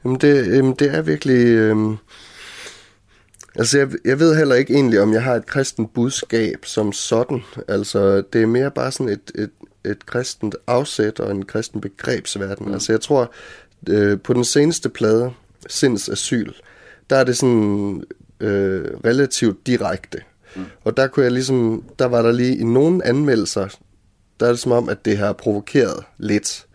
Jamen 0.04 0.18
det, 0.20 0.56
jamen 0.56 0.74
det 0.74 0.94
er 0.94 1.02
virkelig... 1.02 1.46
Øhm, 1.46 1.96
altså 3.58 3.78
jeg, 3.78 3.88
jeg 4.04 4.20
ved 4.20 4.36
heller 4.36 4.54
ikke 4.54 4.74
egentlig, 4.74 5.00
om 5.00 5.12
jeg 5.12 5.22
har 5.22 5.34
et 5.34 5.46
kristent 5.46 5.94
budskab 5.94 6.64
som 6.64 6.92
sådan. 6.92 7.40
Altså 7.68 8.22
det 8.32 8.42
er 8.42 8.46
mere 8.46 8.70
bare 8.70 8.92
sådan 8.92 9.08
et, 9.08 9.32
et, 9.34 9.50
et 9.84 10.06
kristent 10.06 10.56
afsæt 10.66 11.20
og 11.20 11.30
en 11.30 11.44
kristen 11.44 11.80
begrebsverden. 11.80 12.66
Mm. 12.66 12.72
Altså 12.72 12.92
jeg 12.92 13.00
tror, 13.00 13.32
øh, 13.88 14.20
på 14.20 14.32
den 14.32 14.44
seneste 14.44 14.88
plade, 14.88 15.30
Sinds 15.68 16.08
Asyl, 16.08 16.52
der 17.10 17.16
er 17.16 17.24
det 17.24 17.36
sådan 17.36 18.04
øh, 18.40 18.84
relativt 19.04 19.66
direkte. 19.66 20.18
Mm. 20.56 20.64
Og 20.84 20.96
der 20.96 21.06
kunne 21.06 21.24
jeg 21.24 21.32
ligesom, 21.32 21.84
der 21.98 22.06
var 22.06 22.22
der 22.22 22.32
lige 22.32 22.56
i 22.56 22.64
nogle 22.64 23.06
anmeldelser, 23.06 23.68
der 24.40 24.46
er 24.46 24.50
det 24.50 24.58
som 24.58 24.72
om, 24.72 24.88
at 24.88 25.04
det 25.04 25.18
har 25.18 25.32
provokeret 25.32 26.04
lidt. 26.18 26.66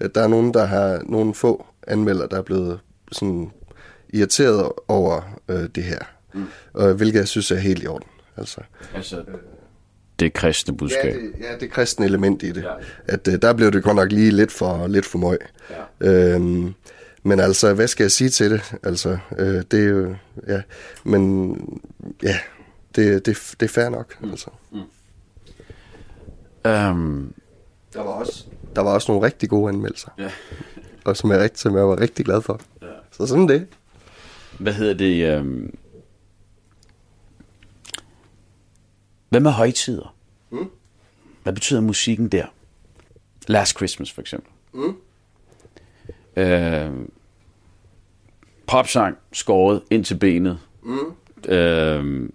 Øh, 0.00 0.10
Der 0.14 0.22
er 0.22 0.28
nogen, 0.28 0.54
der 0.54 0.64
har 0.64 1.02
nogle 1.06 1.34
få 1.34 1.66
anmelder, 1.86 2.26
der 2.26 2.36
er 2.38 2.42
blevet 2.42 2.78
sådan 3.12 3.50
irriteret 4.12 4.72
over 4.88 5.38
øh, 5.48 5.68
det 5.74 5.84
her. 5.84 6.15
Mm. 6.36 6.46
Og, 6.72 6.94
hvilket 6.94 7.18
jeg 7.18 7.28
synes 7.28 7.50
er 7.50 7.56
helt 7.56 7.82
i 7.82 7.86
orden. 7.86 8.08
Altså, 8.36 8.60
Altså, 8.94 9.24
det 10.18 10.32
kristne 10.32 10.76
budskab. 10.76 11.14
ja, 11.14 11.20
det, 11.20 11.32
ja, 11.40 11.56
det 11.60 11.70
kristne 11.70 12.06
element 12.06 12.42
i 12.42 12.52
det. 12.52 12.62
Ja. 12.62 12.70
At 13.06 13.28
øh, 13.28 13.42
der 13.42 13.52
blev 13.52 13.72
det 13.72 13.82
godt 13.82 13.96
nok 13.96 14.12
lige 14.12 14.30
lidt 14.30 14.52
for, 14.52 14.86
lidt 14.86 15.06
for 15.06 15.18
møg. 15.18 15.38
Ja. 16.00 16.34
Øhm, 16.34 16.74
men 17.22 17.40
altså, 17.40 17.74
hvad 17.74 17.88
skal 17.88 18.04
jeg 18.04 18.10
sige 18.12 18.30
til 18.30 18.50
det? 18.50 18.74
Altså, 18.82 19.18
øh, 19.38 19.62
det 19.70 19.84
er 19.84 19.88
jo, 19.88 20.14
ja, 20.48 20.62
men 21.04 21.56
ja, 22.22 22.38
det, 22.96 23.26
det, 23.26 23.54
det 23.60 23.66
er 23.66 23.72
fair 23.72 23.88
nok. 23.88 24.22
Mm. 24.22 24.30
Altså. 24.30 24.50
Um, 26.64 27.34
Der 27.94 28.02
var 28.02 28.10
også, 28.10 28.44
der 28.76 28.82
var 28.82 28.90
også 28.94 29.12
nogle 29.12 29.26
rigtig 29.26 29.48
gode 29.48 29.68
anmeldelser. 29.68 30.08
Ja. 30.18 30.30
Og 31.04 31.16
som 31.16 31.30
jeg, 31.30 31.40
rigtig, 31.40 31.58
som 31.60 31.76
jeg 31.76 31.88
var 31.88 32.00
rigtig 32.00 32.24
glad 32.24 32.42
for. 32.42 32.60
Ja. 32.82 32.86
Så 33.12 33.26
sådan 33.26 33.48
det. 33.48 33.66
hvad 34.58 34.72
hedder 34.72 34.94
det? 34.94 35.40
Um, 35.40 35.74
hvad 39.36 39.42
med 39.42 39.50
højtider? 39.50 40.14
Mm. 40.50 40.70
Hvad 41.42 41.52
betyder 41.52 41.80
musikken 41.80 42.28
der? 42.28 42.46
Last 43.46 43.76
Christmas 43.76 44.12
for 44.12 44.20
eksempel. 44.20 44.50
Mm. 44.72 44.96
Uh, 46.36 47.06
popsang 48.66 49.16
skåret 49.32 49.82
ind 49.90 50.04
til 50.04 50.14
benet. 50.18 50.58
Mm. 50.82 50.98
Uh, 50.98 52.28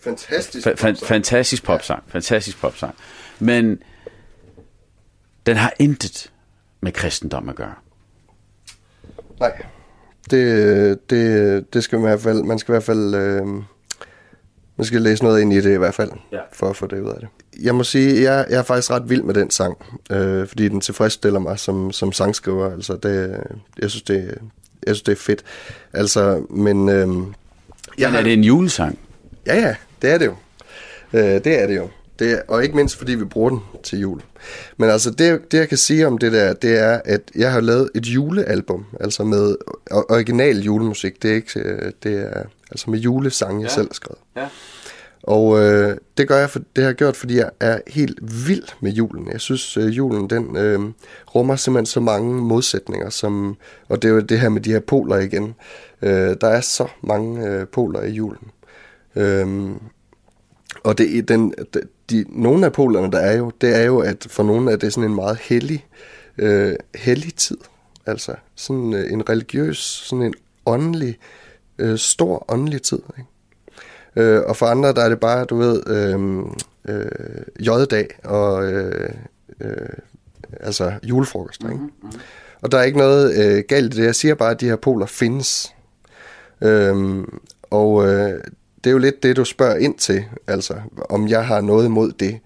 Fantastisk. 0.00 0.66
Fa- 0.66 0.70
fa- 0.70 1.06
fantastisk 1.06 1.64
popsang, 1.64 2.02
fantastisk 2.06 2.60
popsang. 2.60 2.94
Men 3.38 3.82
den 5.46 5.56
har 5.56 5.72
intet 5.78 6.32
med 6.80 6.92
kristendom 6.92 7.48
at 7.48 7.56
gøre. 7.56 7.74
Nej. 9.40 9.62
Det, 10.30 11.10
det, 11.10 11.74
det 11.74 11.84
skal 11.84 11.98
man 11.98 12.06
i 12.06 12.10
hvert 12.10 12.20
fald, 12.20 12.42
man 12.42 12.58
skal 12.58 12.72
i 12.72 12.74
hvert 12.74 12.82
fald, 12.84 13.14
øh, 13.14 13.46
man 14.78 14.84
skal 14.84 15.02
læse 15.02 15.22
noget 15.24 15.40
ind 15.40 15.52
i 15.52 15.60
det 15.60 15.74
i 15.74 15.78
hvert 15.78 15.94
fald, 15.94 16.10
Ja. 16.32 16.38
for 16.52 16.70
at 16.70 16.76
få 16.76 16.86
det 16.86 17.00
ud 17.00 17.08
af 17.08 17.16
det. 17.20 17.28
Jeg 17.62 17.74
må 17.74 17.84
sige, 17.84 18.22
jeg, 18.22 18.46
jeg 18.50 18.58
er 18.58 18.62
faktisk 18.62 18.90
ret 18.90 19.10
vild 19.10 19.22
med 19.22 19.34
den 19.34 19.50
sang, 19.50 19.76
øh, 20.10 20.46
fordi 20.48 20.68
den 20.68 20.80
tilfredsstiller 20.80 21.38
mig 21.40 21.58
som, 21.58 21.92
som 21.92 22.12
sangskriver. 22.12 22.72
Altså, 22.72 22.96
det, 23.02 23.40
jeg, 23.82 23.90
synes, 23.90 24.02
det, 24.02 24.16
jeg 24.86 24.94
synes, 24.94 25.02
det 25.02 25.12
er 25.12 25.16
fedt. 25.16 25.42
Altså, 25.92 26.44
men... 26.50 26.88
Øh, 26.88 27.08
Men 27.08 27.34
er 27.98 28.22
det 28.22 28.32
en 28.32 28.44
julesang? 28.44 28.98
Ja, 29.46 29.56
ja, 29.60 29.74
det 30.02 30.10
er 30.10 30.18
det 30.18 30.26
jo. 30.26 30.34
Øh, 31.12 31.24
det 31.24 31.62
er 31.62 31.66
det 31.66 31.76
jo. 31.76 31.88
Det 32.18 32.32
er, 32.32 32.40
og 32.48 32.62
ikke 32.62 32.76
mindst 32.76 32.96
fordi 32.96 33.14
vi 33.14 33.24
bruger 33.24 33.50
den 33.50 33.60
til 33.82 33.98
jul. 34.00 34.20
Men 34.76 34.90
altså 34.90 35.10
det, 35.10 35.52
det 35.52 35.58
jeg 35.58 35.68
kan 35.68 35.78
sige 35.78 36.06
om 36.06 36.18
det 36.18 36.32
der, 36.32 36.52
det 36.52 36.78
er, 36.78 37.00
at 37.04 37.20
jeg 37.34 37.52
har 37.52 37.60
lavet 37.60 37.90
et 37.94 38.06
julealbum, 38.06 38.84
altså 39.00 39.24
med 39.24 39.56
original 39.90 40.58
julemusik. 40.62 41.22
Det 41.22 41.30
er 41.30 41.34
ikke, 41.34 41.60
øh, 41.60 41.92
det 42.02 42.14
er 42.36 42.42
altså 42.70 42.90
med 42.90 42.98
julesange, 42.98 43.60
jeg 43.62 43.68
Ja. 43.70 43.74
selv 43.74 43.88
har 43.88 43.94
skrevet. 43.94 44.18
Ja. 44.36 44.48
Og 45.22 45.60
øh, 45.60 45.96
det 46.18 46.28
gør 46.28 46.36
jeg, 46.38 46.50
for, 46.50 46.58
det 46.58 46.84
har 46.84 46.88
jeg 46.90 46.94
gjort, 46.94 47.16
fordi 47.16 47.36
jeg 47.36 47.50
er 47.60 47.80
helt 47.86 48.18
vild 48.46 48.64
med 48.80 48.92
julen. 48.92 49.28
Jeg 49.32 49.40
synes, 49.40 49.76
øh, 49.76 49.96
julen 49.96 50.30
den 50.30 50.56
øh, 50.56 50.80
rummer 51.34 51.56
simpelthen 51.56 51.86
så 51.86 52.00
mange 52.00 52.34
modsætninger, 52.34 53.10
som, 53.10 53.56
og 53.88 54.02
det 54.02 54.08
er 54.08 54.12
jo 54.12 54.20
det 54.20 54.40
her 54.40 54.48
med 54.48 54.60
de 54.60 54.72
her 54.72 54.80
poler 54.80 55.16
igen. 55.16 55.54
Øh, 56.02 56.36
der 56.40 56.48
er 56.48 56.60
så 56.60 56.86
mange 57.02 57.46
øh, 57.48 57.66
poler 57.66 58.02
i 58.02 58.10
julen. 58.10 58.50
Øhm, 59.16 59.74
og 60.84 60.98
det, 60.98 61.28
den, 61.28 61.54
det, 61.74 61.82
de, 62.10 62.24
nogle 62.28 62.66
af 62.66 62.72
polerne, 62.72 63.12
der 63.12 63.18
er 63.18 63.36
jo, 63.36 63.52
det 63.60 63.76
er 63.76 63.82
jo, 63.82 63.98
at 63.98 64.26
for 64.30 64.42
nogle 64.42 64.72
er 64.72 64.76
det 64.76 64.92
sådan 64.92 65.10
en 65.10 65.14
meget 65.16 65.38
hellig, 65.38 65.86
øh, 66.38 66.74
hellig 66.94 67.34
tid. 67.34 67.58
Altså 68.06 68.34
sådan 68.54 68.94
øh, 68.94 69.12
en 69.12 69.28
religiøs, 69.28 69.78
sådan 69.78 70.22
en 70.24 70.34
åndelig, 70.66 71.18
øh, 71.78 71.98
stor 71.98 72.44
åndelig 72.48 72.82
tid. 72.82 72.98
Ikke? 73.18 73.28
Øh, 74.16 74.42
og 74.46 74.56
for 74.56 74.66
andre, 74.66 74.92
der 74.92 75.02
er 75.02 75.08
det 75.08 75.20
bare, 75.20 75.44
du 75.44 75.56
ved, 75.56 75.82
øh, 75.86 76.38
øh, 76.88 77.42
J-dag 77.60 78.08
og 78.24 78.72
øh, 78.72 79.10
øh, 79.60 79.88
altså 80.60 80.92
julefrokost. 81.02 81.62
Ikke? 81.62 81.74
Mm-hmm. 81.74 82.20
Og 82.62 82.72
der 82.72 82.78
er 82.78 82.82
ikke 82.82 82.98
noget 82.98 83.44
øh, 83.44 83.64
galt 83.68 83.94
i 83.94 83.96
det. 83.96 84.04
Jeg 84.04 84.14
siger 84.14 84.34
bare, 84.34 84.50
at 84.50 84.60
de 84.60 84.68
her 84.68 84.76
poler 84.76 85.06
findes. 85.06 85.74
Øhm, 86.62 87.38
og 87.70 88.06
øh, 88.08 88.40
det 88.84 88.86
er 88.86 88.90
jo 88.90 88.98
lidt 88.98 89.22
det, 89.22 89.36
du 89.36 89.44
spørger 89.44 89.76
ind 89.76 89.98
til, 89.98 90.24
altså 90.46 90.74
om 91.08 91.28
jeg 91.28 91.46
har 91.46 91.60
noget 91.60 91.84
imod 91.84 92.12
det. 92.12 92.38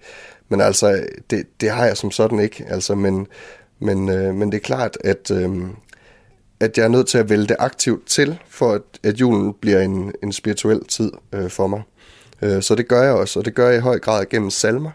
Men 0.49 0.61
altså, 0.61 1.05
det, 1.29 1.45
det 1.61 1.69
har 1.69 1.85
jeg 1.85 1.97
som 1.97 2.11
sådan 2.11 2.39
ikke. 2.39 2.65
Altså, 2.67 2.95
men, 2.95 3.27
men, 3.79 4.09
øh, 4.09 4.35
men 4.35 4.51
det 4.51 4.57
er 4.57 4.61
klart, 4.61 4.97
at, 5.03 5.31
øh, 5.31 5.51
at 6.63 6.77
jeg 6.77 6.83
er 6.83 6.87
nødt 6.87 7.07
til 7.07 7.17
at 7.17 7.29
vælge 7.29 7.47
det 7.47 7.55
aktivt 7.59 8.07
til, 8.07 8.39
for 8.49 8.71
at, 8.71 8.81
at 9.03 9.19
julen 9.19 9.53
bliver 9.61 9.79
en, 9.79 10.13
en 10.23 10.31
spirituel 10.31 10.85
tid 10.85 11.11
øh, 11.33 11.49
for 11.49 11.67
mig. 11.67 11.81
Øh, 12.41 12.61
så 12.61 12.75
det 12.75 12.87
gør 12.87 13.01
jeg 13.01 13.13
også, 13.13 13.39
og 13.39 13.45
det 13.45 13.55
gør 13.55 13.67
jeg 13.67 13.77
i 13.77 13.81
høj 13.81 13.99
grad 13.99 14.25
gennem 14.25 14.49
salmer, 14.49 14.91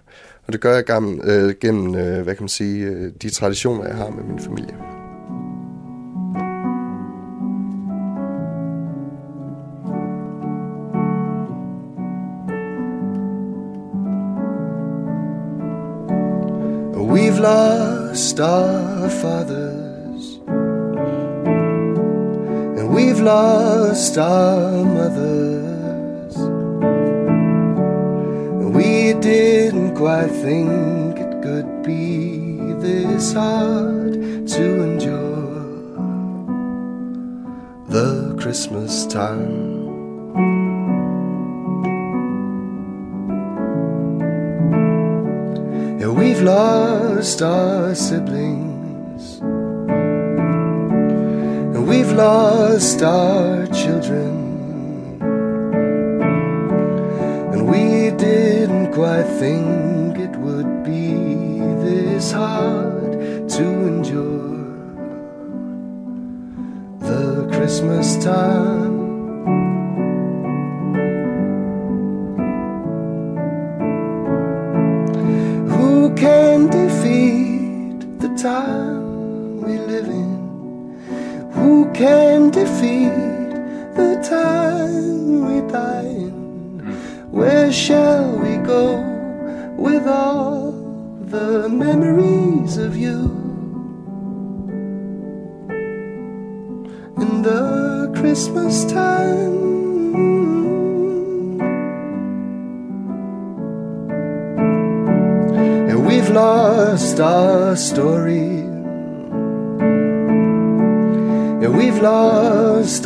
og 0.46 0.52
det 0.52 0.60
gør 0.60 0.74
jeg 0.74 0.84
gennem, 0.84 1.20
øh, 1.24 1.54
gennem 1.60 1.94
øh, 1.94 2.22
hvad 2.22 2.34
kan 2.34 2.42
man 2.42 2.48
sige, 2.48 2.86
øh, 2.86 3.12
de 3.22 3.30
traditioner, 3.30 3.86
jeg 3.86 3.96
har 3.96 4.10
med 4.10 4.24
min 4.24 4.38
familie. 4.38 4.74
We've 17.12 17.40
lost 17.40 18.40
our 18.40 19.08
fathers, 19.08 19.77
we've 22.98 23.20
lost 23.20 24.18
our 24.18 24.84
mothers. 24.96 26.36
We 28.76 29.14
didn't 29.20 29.94
quite 29.94 30.32
think 30.46 31.16
it 31.26 31.32
could 31.40 31.84
be 31.84 32.58
this 32.84 33.32
hard 33.32 34.14
to 34.54 34.64
endure 34.88 35.54
the 37.88 38.36
Christmas 38.40 39.06
time. 39.06 39.68
We've 46.20 46.42
lost 46.42 47.42
our 47.42 47.94
siblings, 47.94 48.67
we've 51.98 52.12
lost 52.12 53.02
our 53.02 53.66
children, 53.66 55.20
and 57.52 57.68
we 57.68 58.10
didn't 58.16 58.92
quite 58.92 59.26
think 59.40 60.16
it 60.16 60.36
would 60.36 60.84
be 60.84 61.58
this 61.84 62.30
hard 62.30 63.48
to 63.48 63.64
endure 63.90 64.38
the 67.00 67.48
Christmas 67.50 68.16
time. 68.24 68.97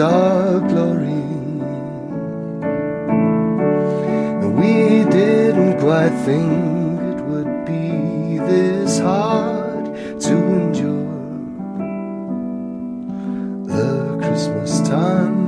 Our 0.00 0.60
glory. 0.60 1.22
And 4.42 4.56
we 4.56 5.04
didn't 5.10 5.78
quite 5.80 6.14
think 6.24 7.00
it 7.00 7.20
would 7.24 7.64
be 7.66 8.38
this 8.38 8.98
hard 8.98 9.84
to 10.20 10.34
endure 10.34 11.02
the 13.66 14.18
Christmas 14.22 14.80
time. 14.88 15.40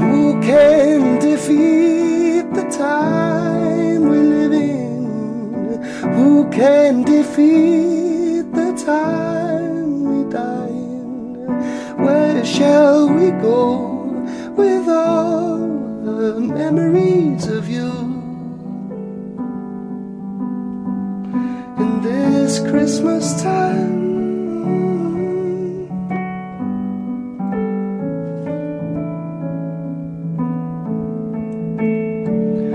Who 0.00 0.40
can 0.42 1.18
defeat 1.20 2.54
the 2.54 2.66
time 2.70 4.02
we 4.08 4.18
live 4.18 4.52
in? 4.52 5.82
Who 6.14 6.48
can 6.50 7.02
defeat 7.32 8.52
the 8.52 8.72
time 8.84 10.04
we 10.04 10.30
die 10.30 10.68
in? 10.68 12.04
Where 12.04 12.44
shall 12.44 13.08
we 13.08 13.30
go 13.30 14.12
with 14.54 14.86
all 14.86 15.56
the 16.04 16.40
memories 16.40 17.46
of 17.46 17.70
you? 17.70 17.90
In 21.78 22.02
this 22.02 22.60
Christmas 22.60 23.40
time. 23.40 24.02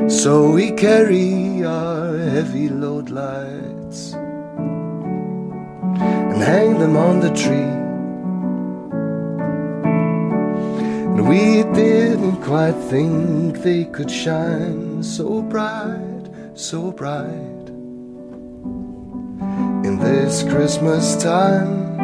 So 0.09 0.49
we 0.49 0.71
carry 0.71 1.63
our 1.63 2.17
heavy 2.17 2.69
load 2.69 3.11
lights 3.11 3.56
them 6.87 6.95
on 6.95 7.19
the 7.19 7.29
tree. 7.31 7.73
And 11.15 11.27
we 11.27 11.63
didn't 11.75 12.41
quite 12.41 12.77
think 12.89 13.57
they 13.57 13.85
could 13.85 14.09
shine 14.09 15.03
so 15.03 15.41
bright, 15.41 16.29
so 16.53 16.91
bright. 16.91 17.65
In 19.87 19.99
this 19.99 20.43
Christmas 20.43 21.21
time, 21.21 21.99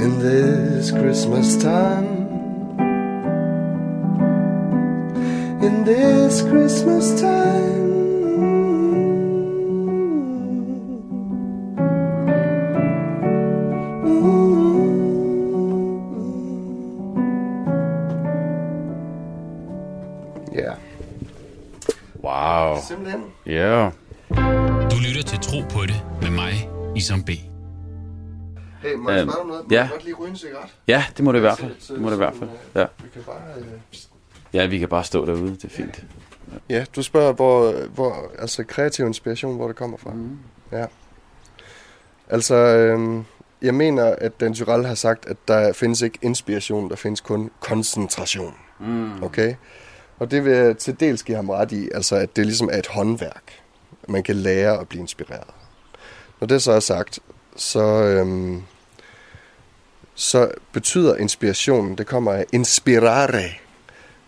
in 0.00 0.18
this 0.18 0.90
Christmas 0.90 1.56
time. 1.62 2.18
in 5.62 5.84
this 5.84 6.40
Christmas 6.40 7.20
time. 7.20 7.79
Mig, 27.10 27.18
Isam 27.18 27.22
B. 27.24 27.30
Hey, 28.82 28.94
må 28.94 29.10
jeg 29.10 29.20
Øhm, 29.20 29.30
spørge 29.30 29.48
noget? 29.48 29.62
Må 29.70 29.74
ja. 29.76 29.88
godt 29.90 30.04
lige 30.04 30.14
ryge 30.14 30.30
en 30.30 30.36
cigaret? 30.36 30.70
Ja, 30.88 31.04
det 31.16 31.24
må 31.24 31.32
det 31.32 31.38
i 31.38 31.40
hvert 31.40 31.58
fald. 31.58 31.74
Det 31.94 32.00
må 32.00 32.08
det 32.08 32.14
i 32.14 32.18
hvert 32.18 32.34
fald. 32.38 32.50
Ja. 32.74 32.86
Vi 33.02 33.08
kan 33.12 33.22
bare... 33.22 33.40
Øh... 33.58 33.64
ja, 34.52 34.66
vi 34.66 34.78
kan 34.78 34.88
bare 34.88 35.04
stå 35.04 35.26
derude. 35.26 35.50
Det 35.50 35.64
er 35.64 35.68
fint. 35.68 36.04
Ja, 36.68 36.84
du 36.96 37.02
spørger, 37.02 37.32
hvor, 37.32 37.72
hvor 37.94 38.30
altså 38.38 38.64
kreativ 38.64 39.06
inspiration, 39.06 39.56
hvor 39.56 39.66
det 39.66 39.76
kommer 39.76 39.96
fra. 39.98 40.10
Mm. 40.12 40.38
Ja. 40.72 40.86
Altså, 42.28 42.54
øhm, 42.54 43.24
jeg 43.62 43.74
mener, 43.74 44.04
at 44.18 44.40
Dan 44.40 44.54
Tyrell 44.54 44.86
har 44.86 44.94
sagt, 44.94 45.26
at 45.26 45.36
der 45.48 45.72
findes 45.72 46.02
ikke 46.02 46.18
inspiration, 46.22 46.90
der 46.90 46.96
findes 46.96 47.20
kun 47.20 47.50
koncentration. 47.60 48.54
Mm. 48.80 49.22
Okay? 49.22 49.54
Og 50.18 50.30
det 50.30 50.44
vil 50.44 50.52
jeg 50.52 50.78
til 50.78 51.00
dels 51.00 51.22
give 51.22 51.36
ham 51.36 51.50
ret 51.50 51.72
i, 51.72 51.88
altså 51.94 52.16
at 52.16 52.36
det 52.36 52.46
ligesom 52.46 52.68
er 52.72 52.78
et 52.78 52.86
håndværk. 52.86 53.42
Man 54.08 54.22
kan 54.22 54.36
lære 54.36 54.80
at 54.80 54.88
blive 54.88 55.00
inspireret. 55.00 55.54
Når 56.40 56.46
det 56.46 56.62
så 56.62 56.72
er 56.72 56.80
sagt, 56.80 57.18
så, 57.56 57.82
øhm, 57.82 58.62
så 60.14 60.50
betyder 60.72 61.16
inspirationen, 61.16 61.98
det 61.98 62.06
kommer 62.06 62.32
af 62.32 62.46
inspirare, 62.52 63.50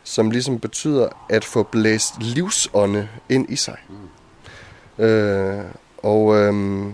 som 0.05 0.31
ligesom 0.31 0.61
betyder 0.61 1.09
at 1.31 1.45
få 1.45 1.63
blæst 1.63 2.15
livsånde 2.21 3.09
ind 3.29 3.51
i 3.51 3.57
sig. 3.57 3.77
Mm. 3.89 5.05
Øh, 5.05 5.65
og 5.99 6.37
øh, 6.37 6.85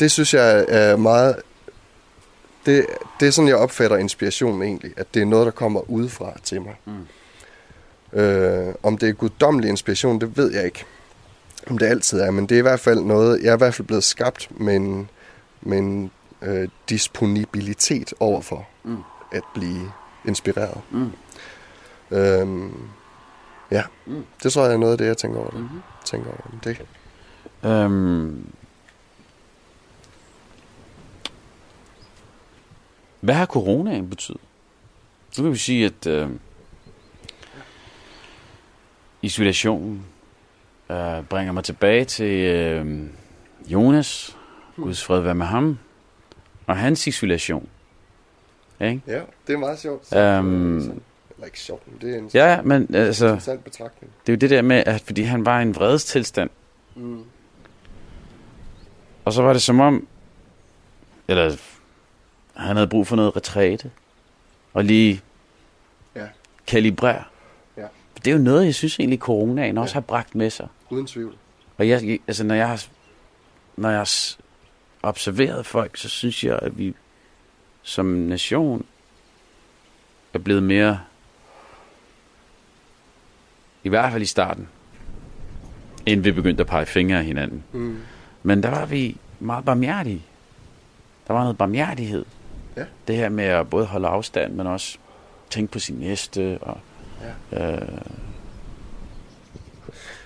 det 0.00 0.10
synes 0.10 0.34
jeg 0.34 0.64
er 0.68 0.96
meget... 0.96 1.36
Det, 2.66 2.86
det 3.20 3.28
er 3.28 3.32
sådan, 3.32 3.48
jeg 3.48 3.56
opfatter 3.56 3.96
inspirationen 3.96 4.62
egentlig, 4.62 4.92
at 4.96 5.14
det 5.14 5.22
er 5.22 5.26
noget, 5.26 5.46
der 5.46 5.50
kommer 5.52 5.90
udefra 5.90 6.32
til 6.44 6.60
mig. 6.62 6.74
Mm. 6.84 8.18
Øh, 8.18 8.74
om 8.82 8.98
det 8.98 9.08
er 9.08 9.12
guddommelig 9.12 9.70
inspiration, 9.70 10.20
det 10.20 10.36
ved 10.36 10.52
jeg 10.52 10.64
ikke. 10.64 10.84
Om 11.70 11.78
det 11.78 11.86
altid 11.86 12.20
er, 12.20 12.30
men 12.30 12.46
det 12.46 12.54
er 12.54 12.58
i 12.58 12.62
hvert 12.62 12.80
fald 12.80 13.00
noget, 13.00 13.42
jeg 13.42 13.50
er 13.50 13.54
i 13.54 13.58
hvert 13.58 13.74
fald 13.74 13.86
blevet 13.86 14.04
skabt 14.04 14.60
med 14.60 14.76
en, 14.76 15.10
med 15.60 15.78
en 15.78 16.10
øh, 16.42 16.68
disponibilitet 16.88 18.14
overfor 18.20 18.68
mm. 18.84 19.02
at 19.32 19.42
blive 19.54 19.92
inspireret. 20.24 20.80
Mm. 20.90 21.12
Øhm, 22.10 22.88
ja, 23.70 23.82
mm. 24.06 24.24
det 24.42 24.52
tror 24.52 24.64
jeg 24.64 24.72
er 24.72 24.78
noget 24.78 24.92
af 24.92 24.98
det, 24.98 25.06
jeg 25.06 25.16
tænker 25.16 25.38
over 25.38 25.50
det. 25.50 25.60
Mm-hmm. 25.60 25.80
Tænker 26.04 26.30
over 26.30 26.60
det. 26.64 26.86
Øhm, 27.64 28.52
hvad 33.20 33.34
har 33.34 33.46
coronaen 33.46 34.10
betydet? 34.10 34.40
Nu 35.38 35.42
kan 35.42 35.52
vi 35.52 35.58
sige, 35.58 35.86
at 35.86 36.06
øh, 36.06 36.30
isolationen 39.22 40.04
øh, 40.90 41.24
bringer 41.24 41.52
mig 41.52 41.64
tilbage 41.64 42.04
til 42.04 42.54
øh, 42.54 43.02
Jonas. 43.66 44.36
Guds 44.76 45.04
fred 45.04 45.20
være 45.20 45.34
med 45.34 45.46
ham. 45.46 45.78
Og 46.66 46.76
hans 46.76 47.06
isolation. 47.06 47.68
Ikke? 48.80 49.02
Ja, 49.06 49.20
det 49.46 49.52
er 49.54 49.58
meget 49.58 49.78
sjovt. 49.78 50.12
Um, 50.12 50.76
eller 51.36 51.46
ikke 51.46 51.60
sjovt, 51.60 51.82
men 51.86 52.00
det 52.00 52.14
er 52.14 52.18
en 52.18 52.30
ja, 52.34 52.62
men, 52.62 52.94
altså, 52.94 53.26
interessant 53.26 53.64
betragtning. 53.64 54.12
Det 54.26 54.32
er 54.32 54.36
jo 54.36 54.38
det 54.38 54.50
der 54.50 54.62
med, 54.62 54.82
at 54.86 55.00
fordi 55.00 55.22
han 55.22 55.46
var 55.46 55.58
i 55.58 55.62
en 55.62 55.74
vredestilstand. 55.74 56.50
Mm. 56.94 57.24
Og 59.24 59.32
så 59.32 59.42
var 59.42 59.52
det 59.52 59.62
som 59.62 59.80
om, 59.80 60.08
eller 61.28 61.56
han 62.54 62.76
havde 62.76 62.88
brug 62.88 63.06
for 63.06 63.16
noget 63.16 63.36
retræte. 63.36 63.90
Og 64.74 64.84
lige 64.84 65.20
ja. 66.14 66.26
kalibrere. 66.66 67.24
Ja. 67.76 67.86
Det 68.14 68.26
er 68.26 68.32
jo 68.32 68.42
noget, 68.42 68.64
jeg 68.64 68.74
synes 68.74 68.98
egentlig, 68.98 69.18
coronaen 69.18 69.78
også 69.78 69.92
ja. 69.92 69.94
har 69.94 70.00
bragt 70.00 70.34
med 70.34 70.50
sig. 70.50 70.68
Uden 70.90 71.06
tvivl. 71.06 71.36
Og 71.78 71.88
jeg, 71.88 72.18
altså, 72.26 72.44
når 72.44 72.54
jeg 72.54 72.68
har, 72.68 72.86
når 73.76 73.88
jeg 73.88 73.98
har 73.98 74.36
observeret 75.02 75.66
folk, 75.66 75.96
så 75.96 76.08
synes 76.08 76.44
jeg, 76.44 76.58
at 76.62 76.78
vi 76.78 76.94
som 77.82 78.06
nation 78.06 78.86
er 80.34 80.38
blevet 80.38 80.62
mere, 80.62 81.00
i 83.84 83.88
hvert 83.88 84.12
fald 84.12 84.22
i 84.22 84.26
starten, 84.26 84.68
inden 86.06 86.24
vi 86.24 86.32
begyndte 86.32 86.60
at 86.60 86.66
pege 86.66 86.86
fingre 86.86 87.18
af 87.18 87.24
hinanden. 87.24 87.64
Mm. 87.72 87.98
Men 88.42 88.62
der 88.62 88.70
var 88.70 88.86
vi 88.86 89.16
meget 89.40 89.64
barmhjertige. 89.64 90.22
Der 91.26 91.34
var 91.34 91.40
noget 91.40 91.58
barmhjertighed. 91.58 92.24
Ja. 92.76 92.84
Det 93.08 93.16
her 93.16 93.28
med 93.28 93.44
at 93.44 93.70
både 93.70 93.86
holde 93.86 94.08
afstand, 94.08 94.52
men 94.52 94.66
også 94.66 94.98
tænke 95.50 95.72
på 95.72 95.78
sin 95.78 95.96
næste. 95.96 96.58
Og, 96.60 96.78
ja. 97.52 97.82
Øh... 97.82 97.88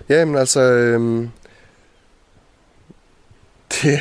Jamen 0.09 0.37
altså, 0.37 0.61
øhm, 0.61 1.31
det, 3.83 4.01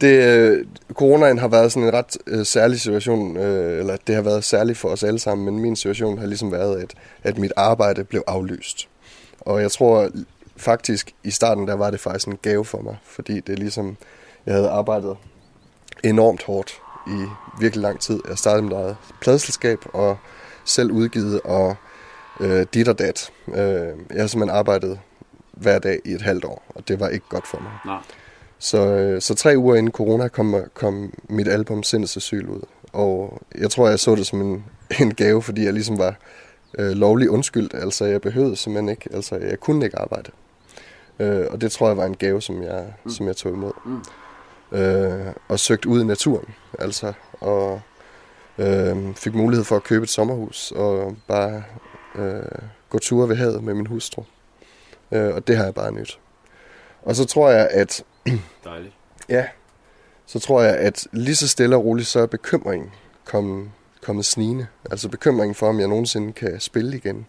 det, 0.00 0.24
øh, 0.24 0.66
coronaen 0.92 1.38
har 1.38 1.48
været 1.48 1.72
sådan 1.72 1.88
en 1.88 1.94
ret 1.94 2.16
øh, 2.26 2.46
særlig 2.46 2.80
situation, 2.80 3.36
øh, 3.36 3.78
eller 3.78 3.96
det 4.06 4.14
har 4.14 4.22
været 4.22 4.44
særligt 4.44 4.78
for 4.78 4.88
os 4.88 5.02
alle 5.02 5.18
sammen, 5.18 5.44
men 5.44 5.62
min 5.62 5.76
situation 5.76 6.18
har 6.18 6.26
ligesom 6.26 6.52
været, 6.52 6.82
at, 6.82 6.94
at 7.22 7.38
mit 7.38 7.52
arbejde 7.56 8.04
blev 8.04 8.22
aflyst. 8.26 8.88
Og 9.40 9.62
jeg 9.62 9.70
tror 9.70 10.10
faktisk, 10.56 11.14
i 11.24 11.30
starten 11.30 11.68
der 11.68 11.74
var 11.74 11.90
det 11.90 12.00
faktisk 12.00 12.26
en 12.28 12.38
gave 12.42 12.64
for 12.64 12.82
mig, 12.82 12.96
fordi 13.04 13.40
det 13.40 13.52
er 13.52 13.56
ligesom, 13.56 13.96
jeg 14.46 14.54
havde 14.54 14.68
arbejdet 14.68 15.16
enormt 16.04 16.42
hårdt 16.42 16.80
i 17.06 17.24
virkelig 17.60 17.82
lang 17.82 18.00
tid. 18.00 18.20
Jeg 18.28 18.38
startede 18.38 18.66
med 18.66 18.90
et 18.90 18.96
pladselskab 19.20 19.78
og 19.92 20.16
selv 20.64 20.90
udgivet 20.90 21.40
og 21.44 21.76
øh, 22.40 22.66
dit 22.74 22.88
og 22.88 22.98
dat. 22.98 23.32
Øh, 23.48 23.54
jeg 23.54 24.20
har 24.20 24.26
simpelthen 24.26 24.58
arbejdet 24.58 25.00
hver 25.52 25.78
dag 25.78 26.00
i 26.04 26.12
et 26.12 26.22
halvt 26.22 26.44
år, 26.44 26.62
og 26.68 26.88
det 26.88 27.00
var 27.00 27.08
ikke 27.08 27.26
godt 27.28 27.46
for 27.46 27.60
mig. 27.60 27.72
Nej. 27.86 28.02
Så, 28.58 28.78
øh, 28.78 29.20
så 29.20 29.34
tre 29.34 29.54
uger 29.56 29.76
inden 29.76 29.92
corona 29.92 30.28
kom, 30.28 30.54
kom 30.74 31.14
mit 31.28 31.48
album 31.48 31.82
Sindets 31.82 32.16
Asyl 32.16 32.46
ud. 32.46 32.60
Og 32.92 33.40
jeg 33.58 33.70
tror, 33.70 33.88
jeg 33.88 33.98
så 33.98 34.14
det 34.14 34.26
som 34.26 34.40
en, 34.40 34.64
en 35.00 35.14
gave, 35.14 35.42
fordi 35.42 35.64
jeg 35.64 35.72
ligesom 35.72 35.98
var 35.98 36.14
øh, 36.78 36.90
lovlig 36.90 37.30
undskyldt. 37.30 37.74
Altså, 37.74 38.04
jeg 38.04 38.20
behøvede 38.20 38.56
simpelthen 38.56 38.88
ikke. 38.88 39.08
Altså, 39.12 39.36
jeg 39.36 39.60
kunne 39.60 39.84
ikke 39.84 39.98
arbejde. 39.98 40.30
Øh, 41.20 41.46
og 41.50 41.60
det 41.60 41.72
tror 41.72 41.86
jeg 41.86 41.96
var 41.96 42.04
en 42.04 42.16
gave, 42.16 42.42
som 42.42 42.62
jeg, 42.62 42.84
mm. 43.04 43.10
som 43.10 43.26
jeg 43.26 43.36
tog 43.36 43.52
imod. 43.52 43.72
Mm. 43.84 44.78
Øh, 44.78 45.32
og 45.48 45.58
søgte 45.58 45.88
ud 45.88 46.00
i 46.00 46.04
naturen. 46.04 46.54
Altså, 46.78 47.12
og 47.40 47.80
øh, 48.58 49.14
fik 49.14 49.34
mulighed 49.34 49.64
for 49.64 49.76
at 49.76 49.84
købe 49.84 50.02
et 50.02 50.10
sommerhus 50.10 50.72
og 50.76 51.16
bare 51.28 51.62
øh, 52.14 52.42
gå 52.90 52.98
ture 52.98 53.28
ved 53.28 53.36
havet 53.36 53.64
med 53.64 53.74
min 53.74 53.86
hustru. 53.86 54.22
Øh, 55.12 55.34
og 55.34 55.46
det 55.46 55.56
har 55.56 55.64
jeg 55.64 55.74
bare 55.74 55.92
nyt. 55.92 56.18
Og 57.02 57.16
så 57.16 57.24
tror 57.24 57.50
jeg, 57.50 57.68
at 57.70 58.04
Dejligt. 58.64 58.94
Ja. 59.28 59.46
Så 60.26 60.38
tror 60.38 60.62
jeg, 60.62 60.76
at 60.76 61.06
lige 61.12 61.36
så 61.36 61.48
stille 61.48 61.76
og 61.76 61.84
roligt, 61.84 62.08
så 62.08 62.20
er 62.20 62.26
bekymringen 62.26 62.90
kommet, 63.24 63.70
kommet 64.02 64.24
snigende. 64.24 64.66
Altså 64.90 65.08
bekymringen 65.08 65.54
for, 65.54 65.68
om 65.68 65.80
jeg 65.80 65.88
nogensinde 65.88 66.32
kan 66.32 66.60
spille 66.60 66.96
igen. 66.96 67.26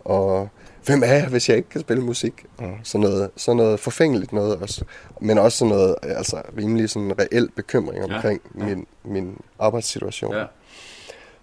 Og 0.00 0.48
hvem 0.84 1.02
er 1.02 1.14
jeg, 1.14 1.26
hvis 1.26 1.48
jeg 1.48 1.56
ikke 1.56 1.68
kan 1.68 1.80
spille 1.80 2.02
musik? 2.02 2.44
Og 2.58 2.78
sådan 2.82 3.00
noget, 3.10 3.30
sådan 3.36 3.56
noget 3.56 3.80
forfængeligt 3.80 4.32
noget 4.32 4.56
også. 4.56 4.84
Men 5.20 5.38
også 5.38 5.58
sådan 5.58 5.74
noget, 5.74 5.96
altså 6.02 6.42
rimelig 6.58 6.90
sådan 6.90 7.18
reel 7.18 7.50
bekymring 7.56 8.04
omkring 8.04 8.40
ja, 8.58 8.66
ja. 8.66 8.74
Min, 8.74 8.86
min 9.04 9.38
arbejdssituation. 9.58 10.34
Ja. 10.34 10.44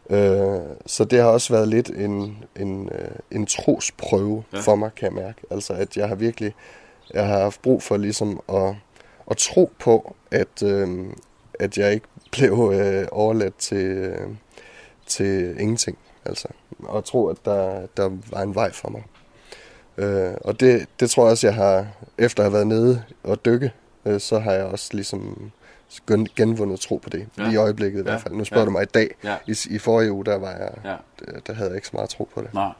Øh, 0.09 0.59
så 0.85 1.03
det 1.03 1.19
har 1.19 1.27
også 1.27 1.53
været 1.53 1.67
lidt 1.67 1.89
en, 1.89 2.43
en, 2.59 2.89
øh, 2.89 3.11
en 3.31 3.45
trosprøve 3.45 4.43
ja. 4.53 4.59
for 4.59 4.75
mig, 4.75 4.91
kan 4.95 5.05
jeg 5.05 5.23
mærke. 5.23 5.41
Altså 5.51 5.73
at 5.73 5.97
jeg 5.97 6.07
har 6.07 6.15
virkelig, 6.15 6.53
jeg 7.13 7.27
har 7.27 7.39
haft 7.39 7.61
brug 7.61 7.83
for 7.83 7.97
ligesom 7.97 8.41
at 8.49 8.75
at 9.31 9.37
tro 9.37 9.71
på, 9.79 10.15
at, 10.31 10.63
øh, 10.63 11.05
at 11.59 11.77
jeg 11.77 11.93
ikke 11.93 12.07
blev 12.31 12.71
øh, 12.75 13.07
overladt 13.11 13.57
til, 13.57 13.85
øh, 13.85 14.27
til 15.07 15.55
ingenting. 15.59 15.97
Altså, 16.25 16.47
og 16.83 17.05
tro, 17.05 17.27
at 17.27 17.37
der, 17.45 17.87
der 17.97 18.09
var 18.31 18.41
en 18.41 18.55
vej 18.55 18.71
for 18.71 18.89
mig. 18.89 19.03
Øh, 19.97 20.33
og 20.41 20.59
det, 20.59 20.87
det 20.99 21.09
tror 21.09 21.23
jeg 21.23 21.31
også, 21.31 21.47
jeg 21.47 21.55
har, 21.55 21.87
efter 22.17 22.43
at 22.43 22.45
have 22.45 22.53
været 22.53 22.67
nede 22.67 23.03
og 23.23 23.45
dykke, 23.45 23.71
øh, 24.05 24.19
så 24.19 24.39
har 24.39 24.51
jeg 24.51 24.63
også 24.63 24.89
ligesom 24.93 25.51
genvundet 26.35 26.79
tro 26.79 26.97
på 26.97 27.09
det. 27.09 27.27
Ja. 27.37 27.51
I 27.51 27.55
øjeblikket 27.55 27.99
i 27.99 28.03
hvert 28.03 28.21
fald. 28.21 28.33
Nu 28.33 28.45
spørger 28.45 28.61
ja. 28.61 28.65
du 28.65 28.71
mig 28.71 28.83
i 28.83 28.85
dag. 28.85 29.15
Ja. 29.23 29.35
I, 29.47 29.55
I 29.69 29.77
forrige 29.77 30.11
uge, 30.11 30.25
der, 30.25 30.37
var 30.37 30.51
jeg, 30.51 30.71
ja. 30.85 30.95
der, 31.19 31.39
der 31.47 31.53
havde 31.53 31.69
jeg 31.69 31.75
ikke 31.75 31.87
så 31.87 31.95
meget 31.95 32.09
tro 32.09 32.29
på 32.33 32.41
det. 32.41 32.53
Nej. 32.53 32.71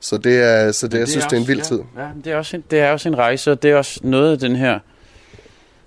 Så 0.00 0.18
det 0.18 0.42
er, 0.42 0.72
så 0.72 0.86
det, 0.86 0.92
det 0.92 0.98
jeg 0.98 1.08
synes, 1.08 1.24
også, 1.24 1.34
det 1.34 1.36
er 1.36 1.40
en 1.40 1.48
vild 1.48 1.58
ja, 1.58 1.64
tid. 1.64 1.80
Ja, 1.96 2.08
det 2.24 2.32
er, 2.32 2.36
også 2.36 2.56
en, 2.56 2.64
det 2.70 2.80
er 2.80 2.92
også 2.92 3.08
en 3.08 3.18
rejse, 3.18 3.52
og 3.52 3.62
det 3.62 3.70
er 3.70 3.76
også 3.76 4.00
noget 4.02 4.32
af 4.32 4.38
den 4.38 4.56
her 4.56 4.78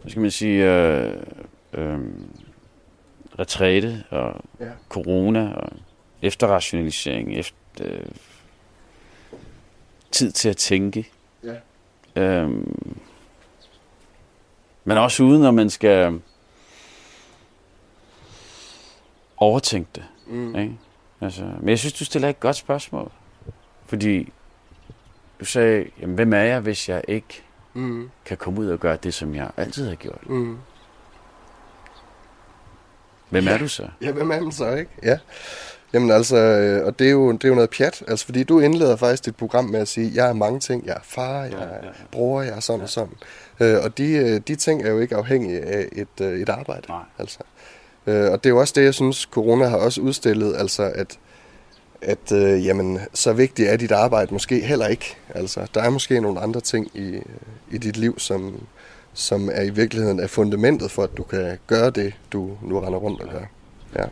hvad 0.05 0.11
skal 0.11 0.22
man 0.22 0.32
sige, 0.32 0.72
øh, 0.72 1.13
øh, 1.74 1.99
retræte 3.39 4.03
og 4.09 4.41
ja. 4.59 4.66
corona 4.89 5.53
og 5.53 5.70
efterrationalisering, 6.22 7.36
efter, 7.36 7.55
øh, 7.80 8.05
tid 10.11 10.32
til 10.32 10.49
at 10.49 10.57
tænke. 10.57 11.07
Ja. 11.43 12.22
Øh, 12.22 12.49
men 14.84 14.97
også 14.97 15.24
uden, 15.24 15.45
at 15.45 15.53
man 15.53 15.70
skal 15.70 16.20
overtænke 19.38 19.90
det. 19.96 20.04
Mm. 20.28 20.56
Ikke? 20.56 20.78
Altså, 21.22 21.44
men 21.60 21.70
jeg 21.70 21.80
synes, 21.80 21.94
du 21.94 22.06
stiller 22.06 22.30
et 22.30 22.40
godt 22.40 22.56
spørgsmål. 22.56 23.12
Fordi 23.86 24.34
du 25.40 25.46
sagde, 25.46 25.86
jamen, 26.02 26.16
hvem 26.16 26.34
er 26.34 26.42
jeg, 26.42 26.60
hvis 26.60 26.90
jeg 26.90 27.02
ikke 27.08 27.44
mm. 27.74 28.10
kan 28.26 28.38
komme 28.38 28.60
ud 28.60 28.68
og 28.68 28.80
gøre 28.80 28.98
det, 29.04 29.14
som 29.14 29.36
jeg 29.36 29.50
altid 29.58 29.88
har 29.88 29.96
gjort. 29.96 30.30
Mm. 30.30 30.58
Hvem 33.30 33.44
ja. 33.44 33.52
er 33.54 33.58
du 33.58 33.68
så? 33.68 33.88
Ja, 34.02 34.12
hvem 34.12 34.32
er 34.32 34.42
man 34.42 34.52
så, 34.52 34.76
ikke? 34.76 34.92
Ja. 35.04 35.18
Jamen 35.94 36.12
altså, 36.12 36.38
øh, 36.38 36.86
og 36.86 37.00
det 37.00 37.08
er, 37.08 37.12
jo, 37.12 37.32
det 37.32 37.44
er 37.44 37.50
jo 37.50 37.56
noget 37.56 37.70
pjat, 37.70 38.04
altså 38.08 38.26
fordi 38.26 38.44
du 38.44 38.60
indleder 38.60 38.96
faktisk 38.96 39.26
dit 39.26 39.36
program 39.36 39.66
med 39.66 39.80
at 39.80 39.88
sige, 39.88 40.12
jeg 40.16 40.30
er 40.30 40.34
mange 40.34 40.60
ting, 40.60 40.86
jeg 40.86 40.94
er 40.94 41.04
far, 41.04 41.44
jeg 41.44 41.54
er 41.54 41.68
ja, 41.68 41.86
ja. 41.86 41.92
bror, 42.12 42.42
jeg 42.42 42.56
er 42.56 42.60
sådan 42.60 42.80
ja. 42.80 42.84
og 42.84 42.90
sådan. 42.90 43.14
Øh, 43.60 43.84
og 43.84 43.98
de, 43.98 44.12
øh, 44.12 44.42
de 44.48 44.56
ting 44.56 44.84
er 44.84 44.92
jo 44.92 45.00
ikke 45.00 45.16
afhængige 45.16 45.62
af 45.62 45.90
et, 45.92 46.22
et 46.22 46.50
arbejde. 46.50 46.88
Nej. 46.90 47.04
Altså. 47.20 47.40
Og 48.06 48.43
det 48.43 48.45
er 48.45 48.49
jo 48.49 48.60
også 48.60 48.74
det, 48.76 48.84
jeg 48.84 48.93
synes, 48.93 49.18
corona 49.18 49.68
har 49.68 49.78
også 49.78 50.01
udstillet, 50.01 50.56
altså 50.58 50.91
at 50.95 51.20
at 52.06 52.32
øh, 52.32 52.66
jamen, 52.66 52.99
så 53.14 53.34
vigtigt 53.34 53.70
er 53.70 53.78
dit 53.78 53.91
arbejde 53.91 54.34
måske 54.34 54.60
heller 54.60 54.88
ikke. 54.88 55.16
Altså, 55.30 55.68
der 55.74 55.82
er 55.82 55.89
måske 55.89 56.22
nogle 56.22 56.39
andre 56.39 56.62
ting 56.62 56.88
i, 56.93 57.20
i 57.72 57.78
dit 57.78 57.97
liv, 57.97 58.20
som, 58.20 58.62
som 59.14 59.49
er 59.53 59.64
i 59.64 59.70
virkeligheden 59.70 60.20
er 60.20 60.28
fundamentet 60.28 60.91
for, 60.91 61.03
at 61.03 61.18
du 61.18 61.24
kan 61.24 61.58
gøre 61.68 61.89
det, 61.89 62.14
du 62.34 62.51
nu 62.62 62.80
render 62.80 62.99
rundt 62.99 63.22
og 63.22 63.30
gør. 63.30 63.45
Ja. 63.95 64.06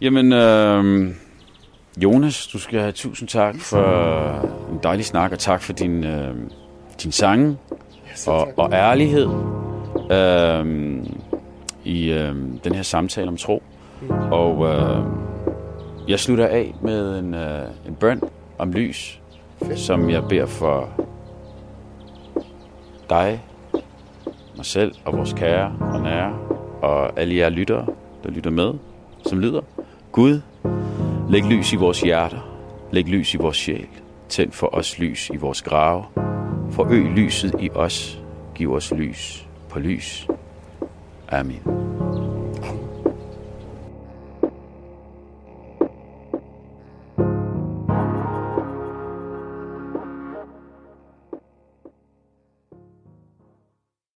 Jamen, 0.00 0.32
øh, 0.32 1.14
Jonas, 1.96 2.46
du 2.46 2.58
skal 2.58 2.80
have 2.80 2.92
tusind 2.92 3.28
tak 3.28 3.60
for 3.60 4.68
en 4.72 4.80
dejlig 4.82 5.04
snak, 5.04 5.32
og 5.32 5.38
tak 5.38 5.62
for 5.62 5.72
din, 5.72 6.04
øh, 6.04 6.34
din 7.02 7.12
sange 7.12 7.56
og, 8.26 8.58
og 8.58 8.72
ærlighed 8.72 9.28
øh, 10.10 10.96
i 11.84 12.12
øh, 12.12 12.34
den 12.64 12.74
her 12.74 12.82
samtale 12.82 13.28
om 13.28 13.36
tro. 13.36 13.62
Og 14.30 14.66
øh, 14.66 15.04
jeg 16.08 16.20
slutter 16.20 16.46
af 16.46 16.74
med 16.82 17.18
en, 17.18 17.34
øh, 17.34 17.68
en 17.86 17.94
bøn 17.94 18.20
om 18.58 18.72
lys, 18.72 19.20
som 19.74 20.10
jeg 20.10 20.24
beder 20.28 20.46
for 20.46 20.88
dig, 23.10 23.42
mig 24.56 24.66
selv 24.66 24.94
og 25.04 25.16
vores 25.16 25.32
kære 25.32 25.76
og 25.80 26.00
nære, 26.00 26.38
og 26.82 27.20
alle 27.20 27.36
jer 27.36 27.48
lyttere, 27.48 27.86
der 28.24 28.30
lytter 28.30 28.50
med, 28.50 28.72
som 29.26 29.40
lyder. 29.40 29.60
Gud, 30.12 30.40
læg 31.28 31.44
lys 31.44 31.72
i 31.72 31.76
vores 31.76 32.00
hjerter, 32.00 32.54
læg 32.92 33.08
lys 33.08 33.34
i 33.34 33.36
vores 33.36 33.56
sjæl, 33.56 33.86
tænd 34.28 34.52
for 34.52 34.74
os 34.74 34.98
lys 34.98 35.30
i 35.34 35.36
vores 35.36 35.62
grave, 35.62 36.04
forøg 36.70 37.04
lyset 37.04 37.54
i 37.60 37.70
os, 37.74 38.22
giv 38.54 38.72
os 38.72 38.92
lys 38.92 39.46
på 39.70 39.78
lys. 39.78 40.28
Amém. 41.34 41.60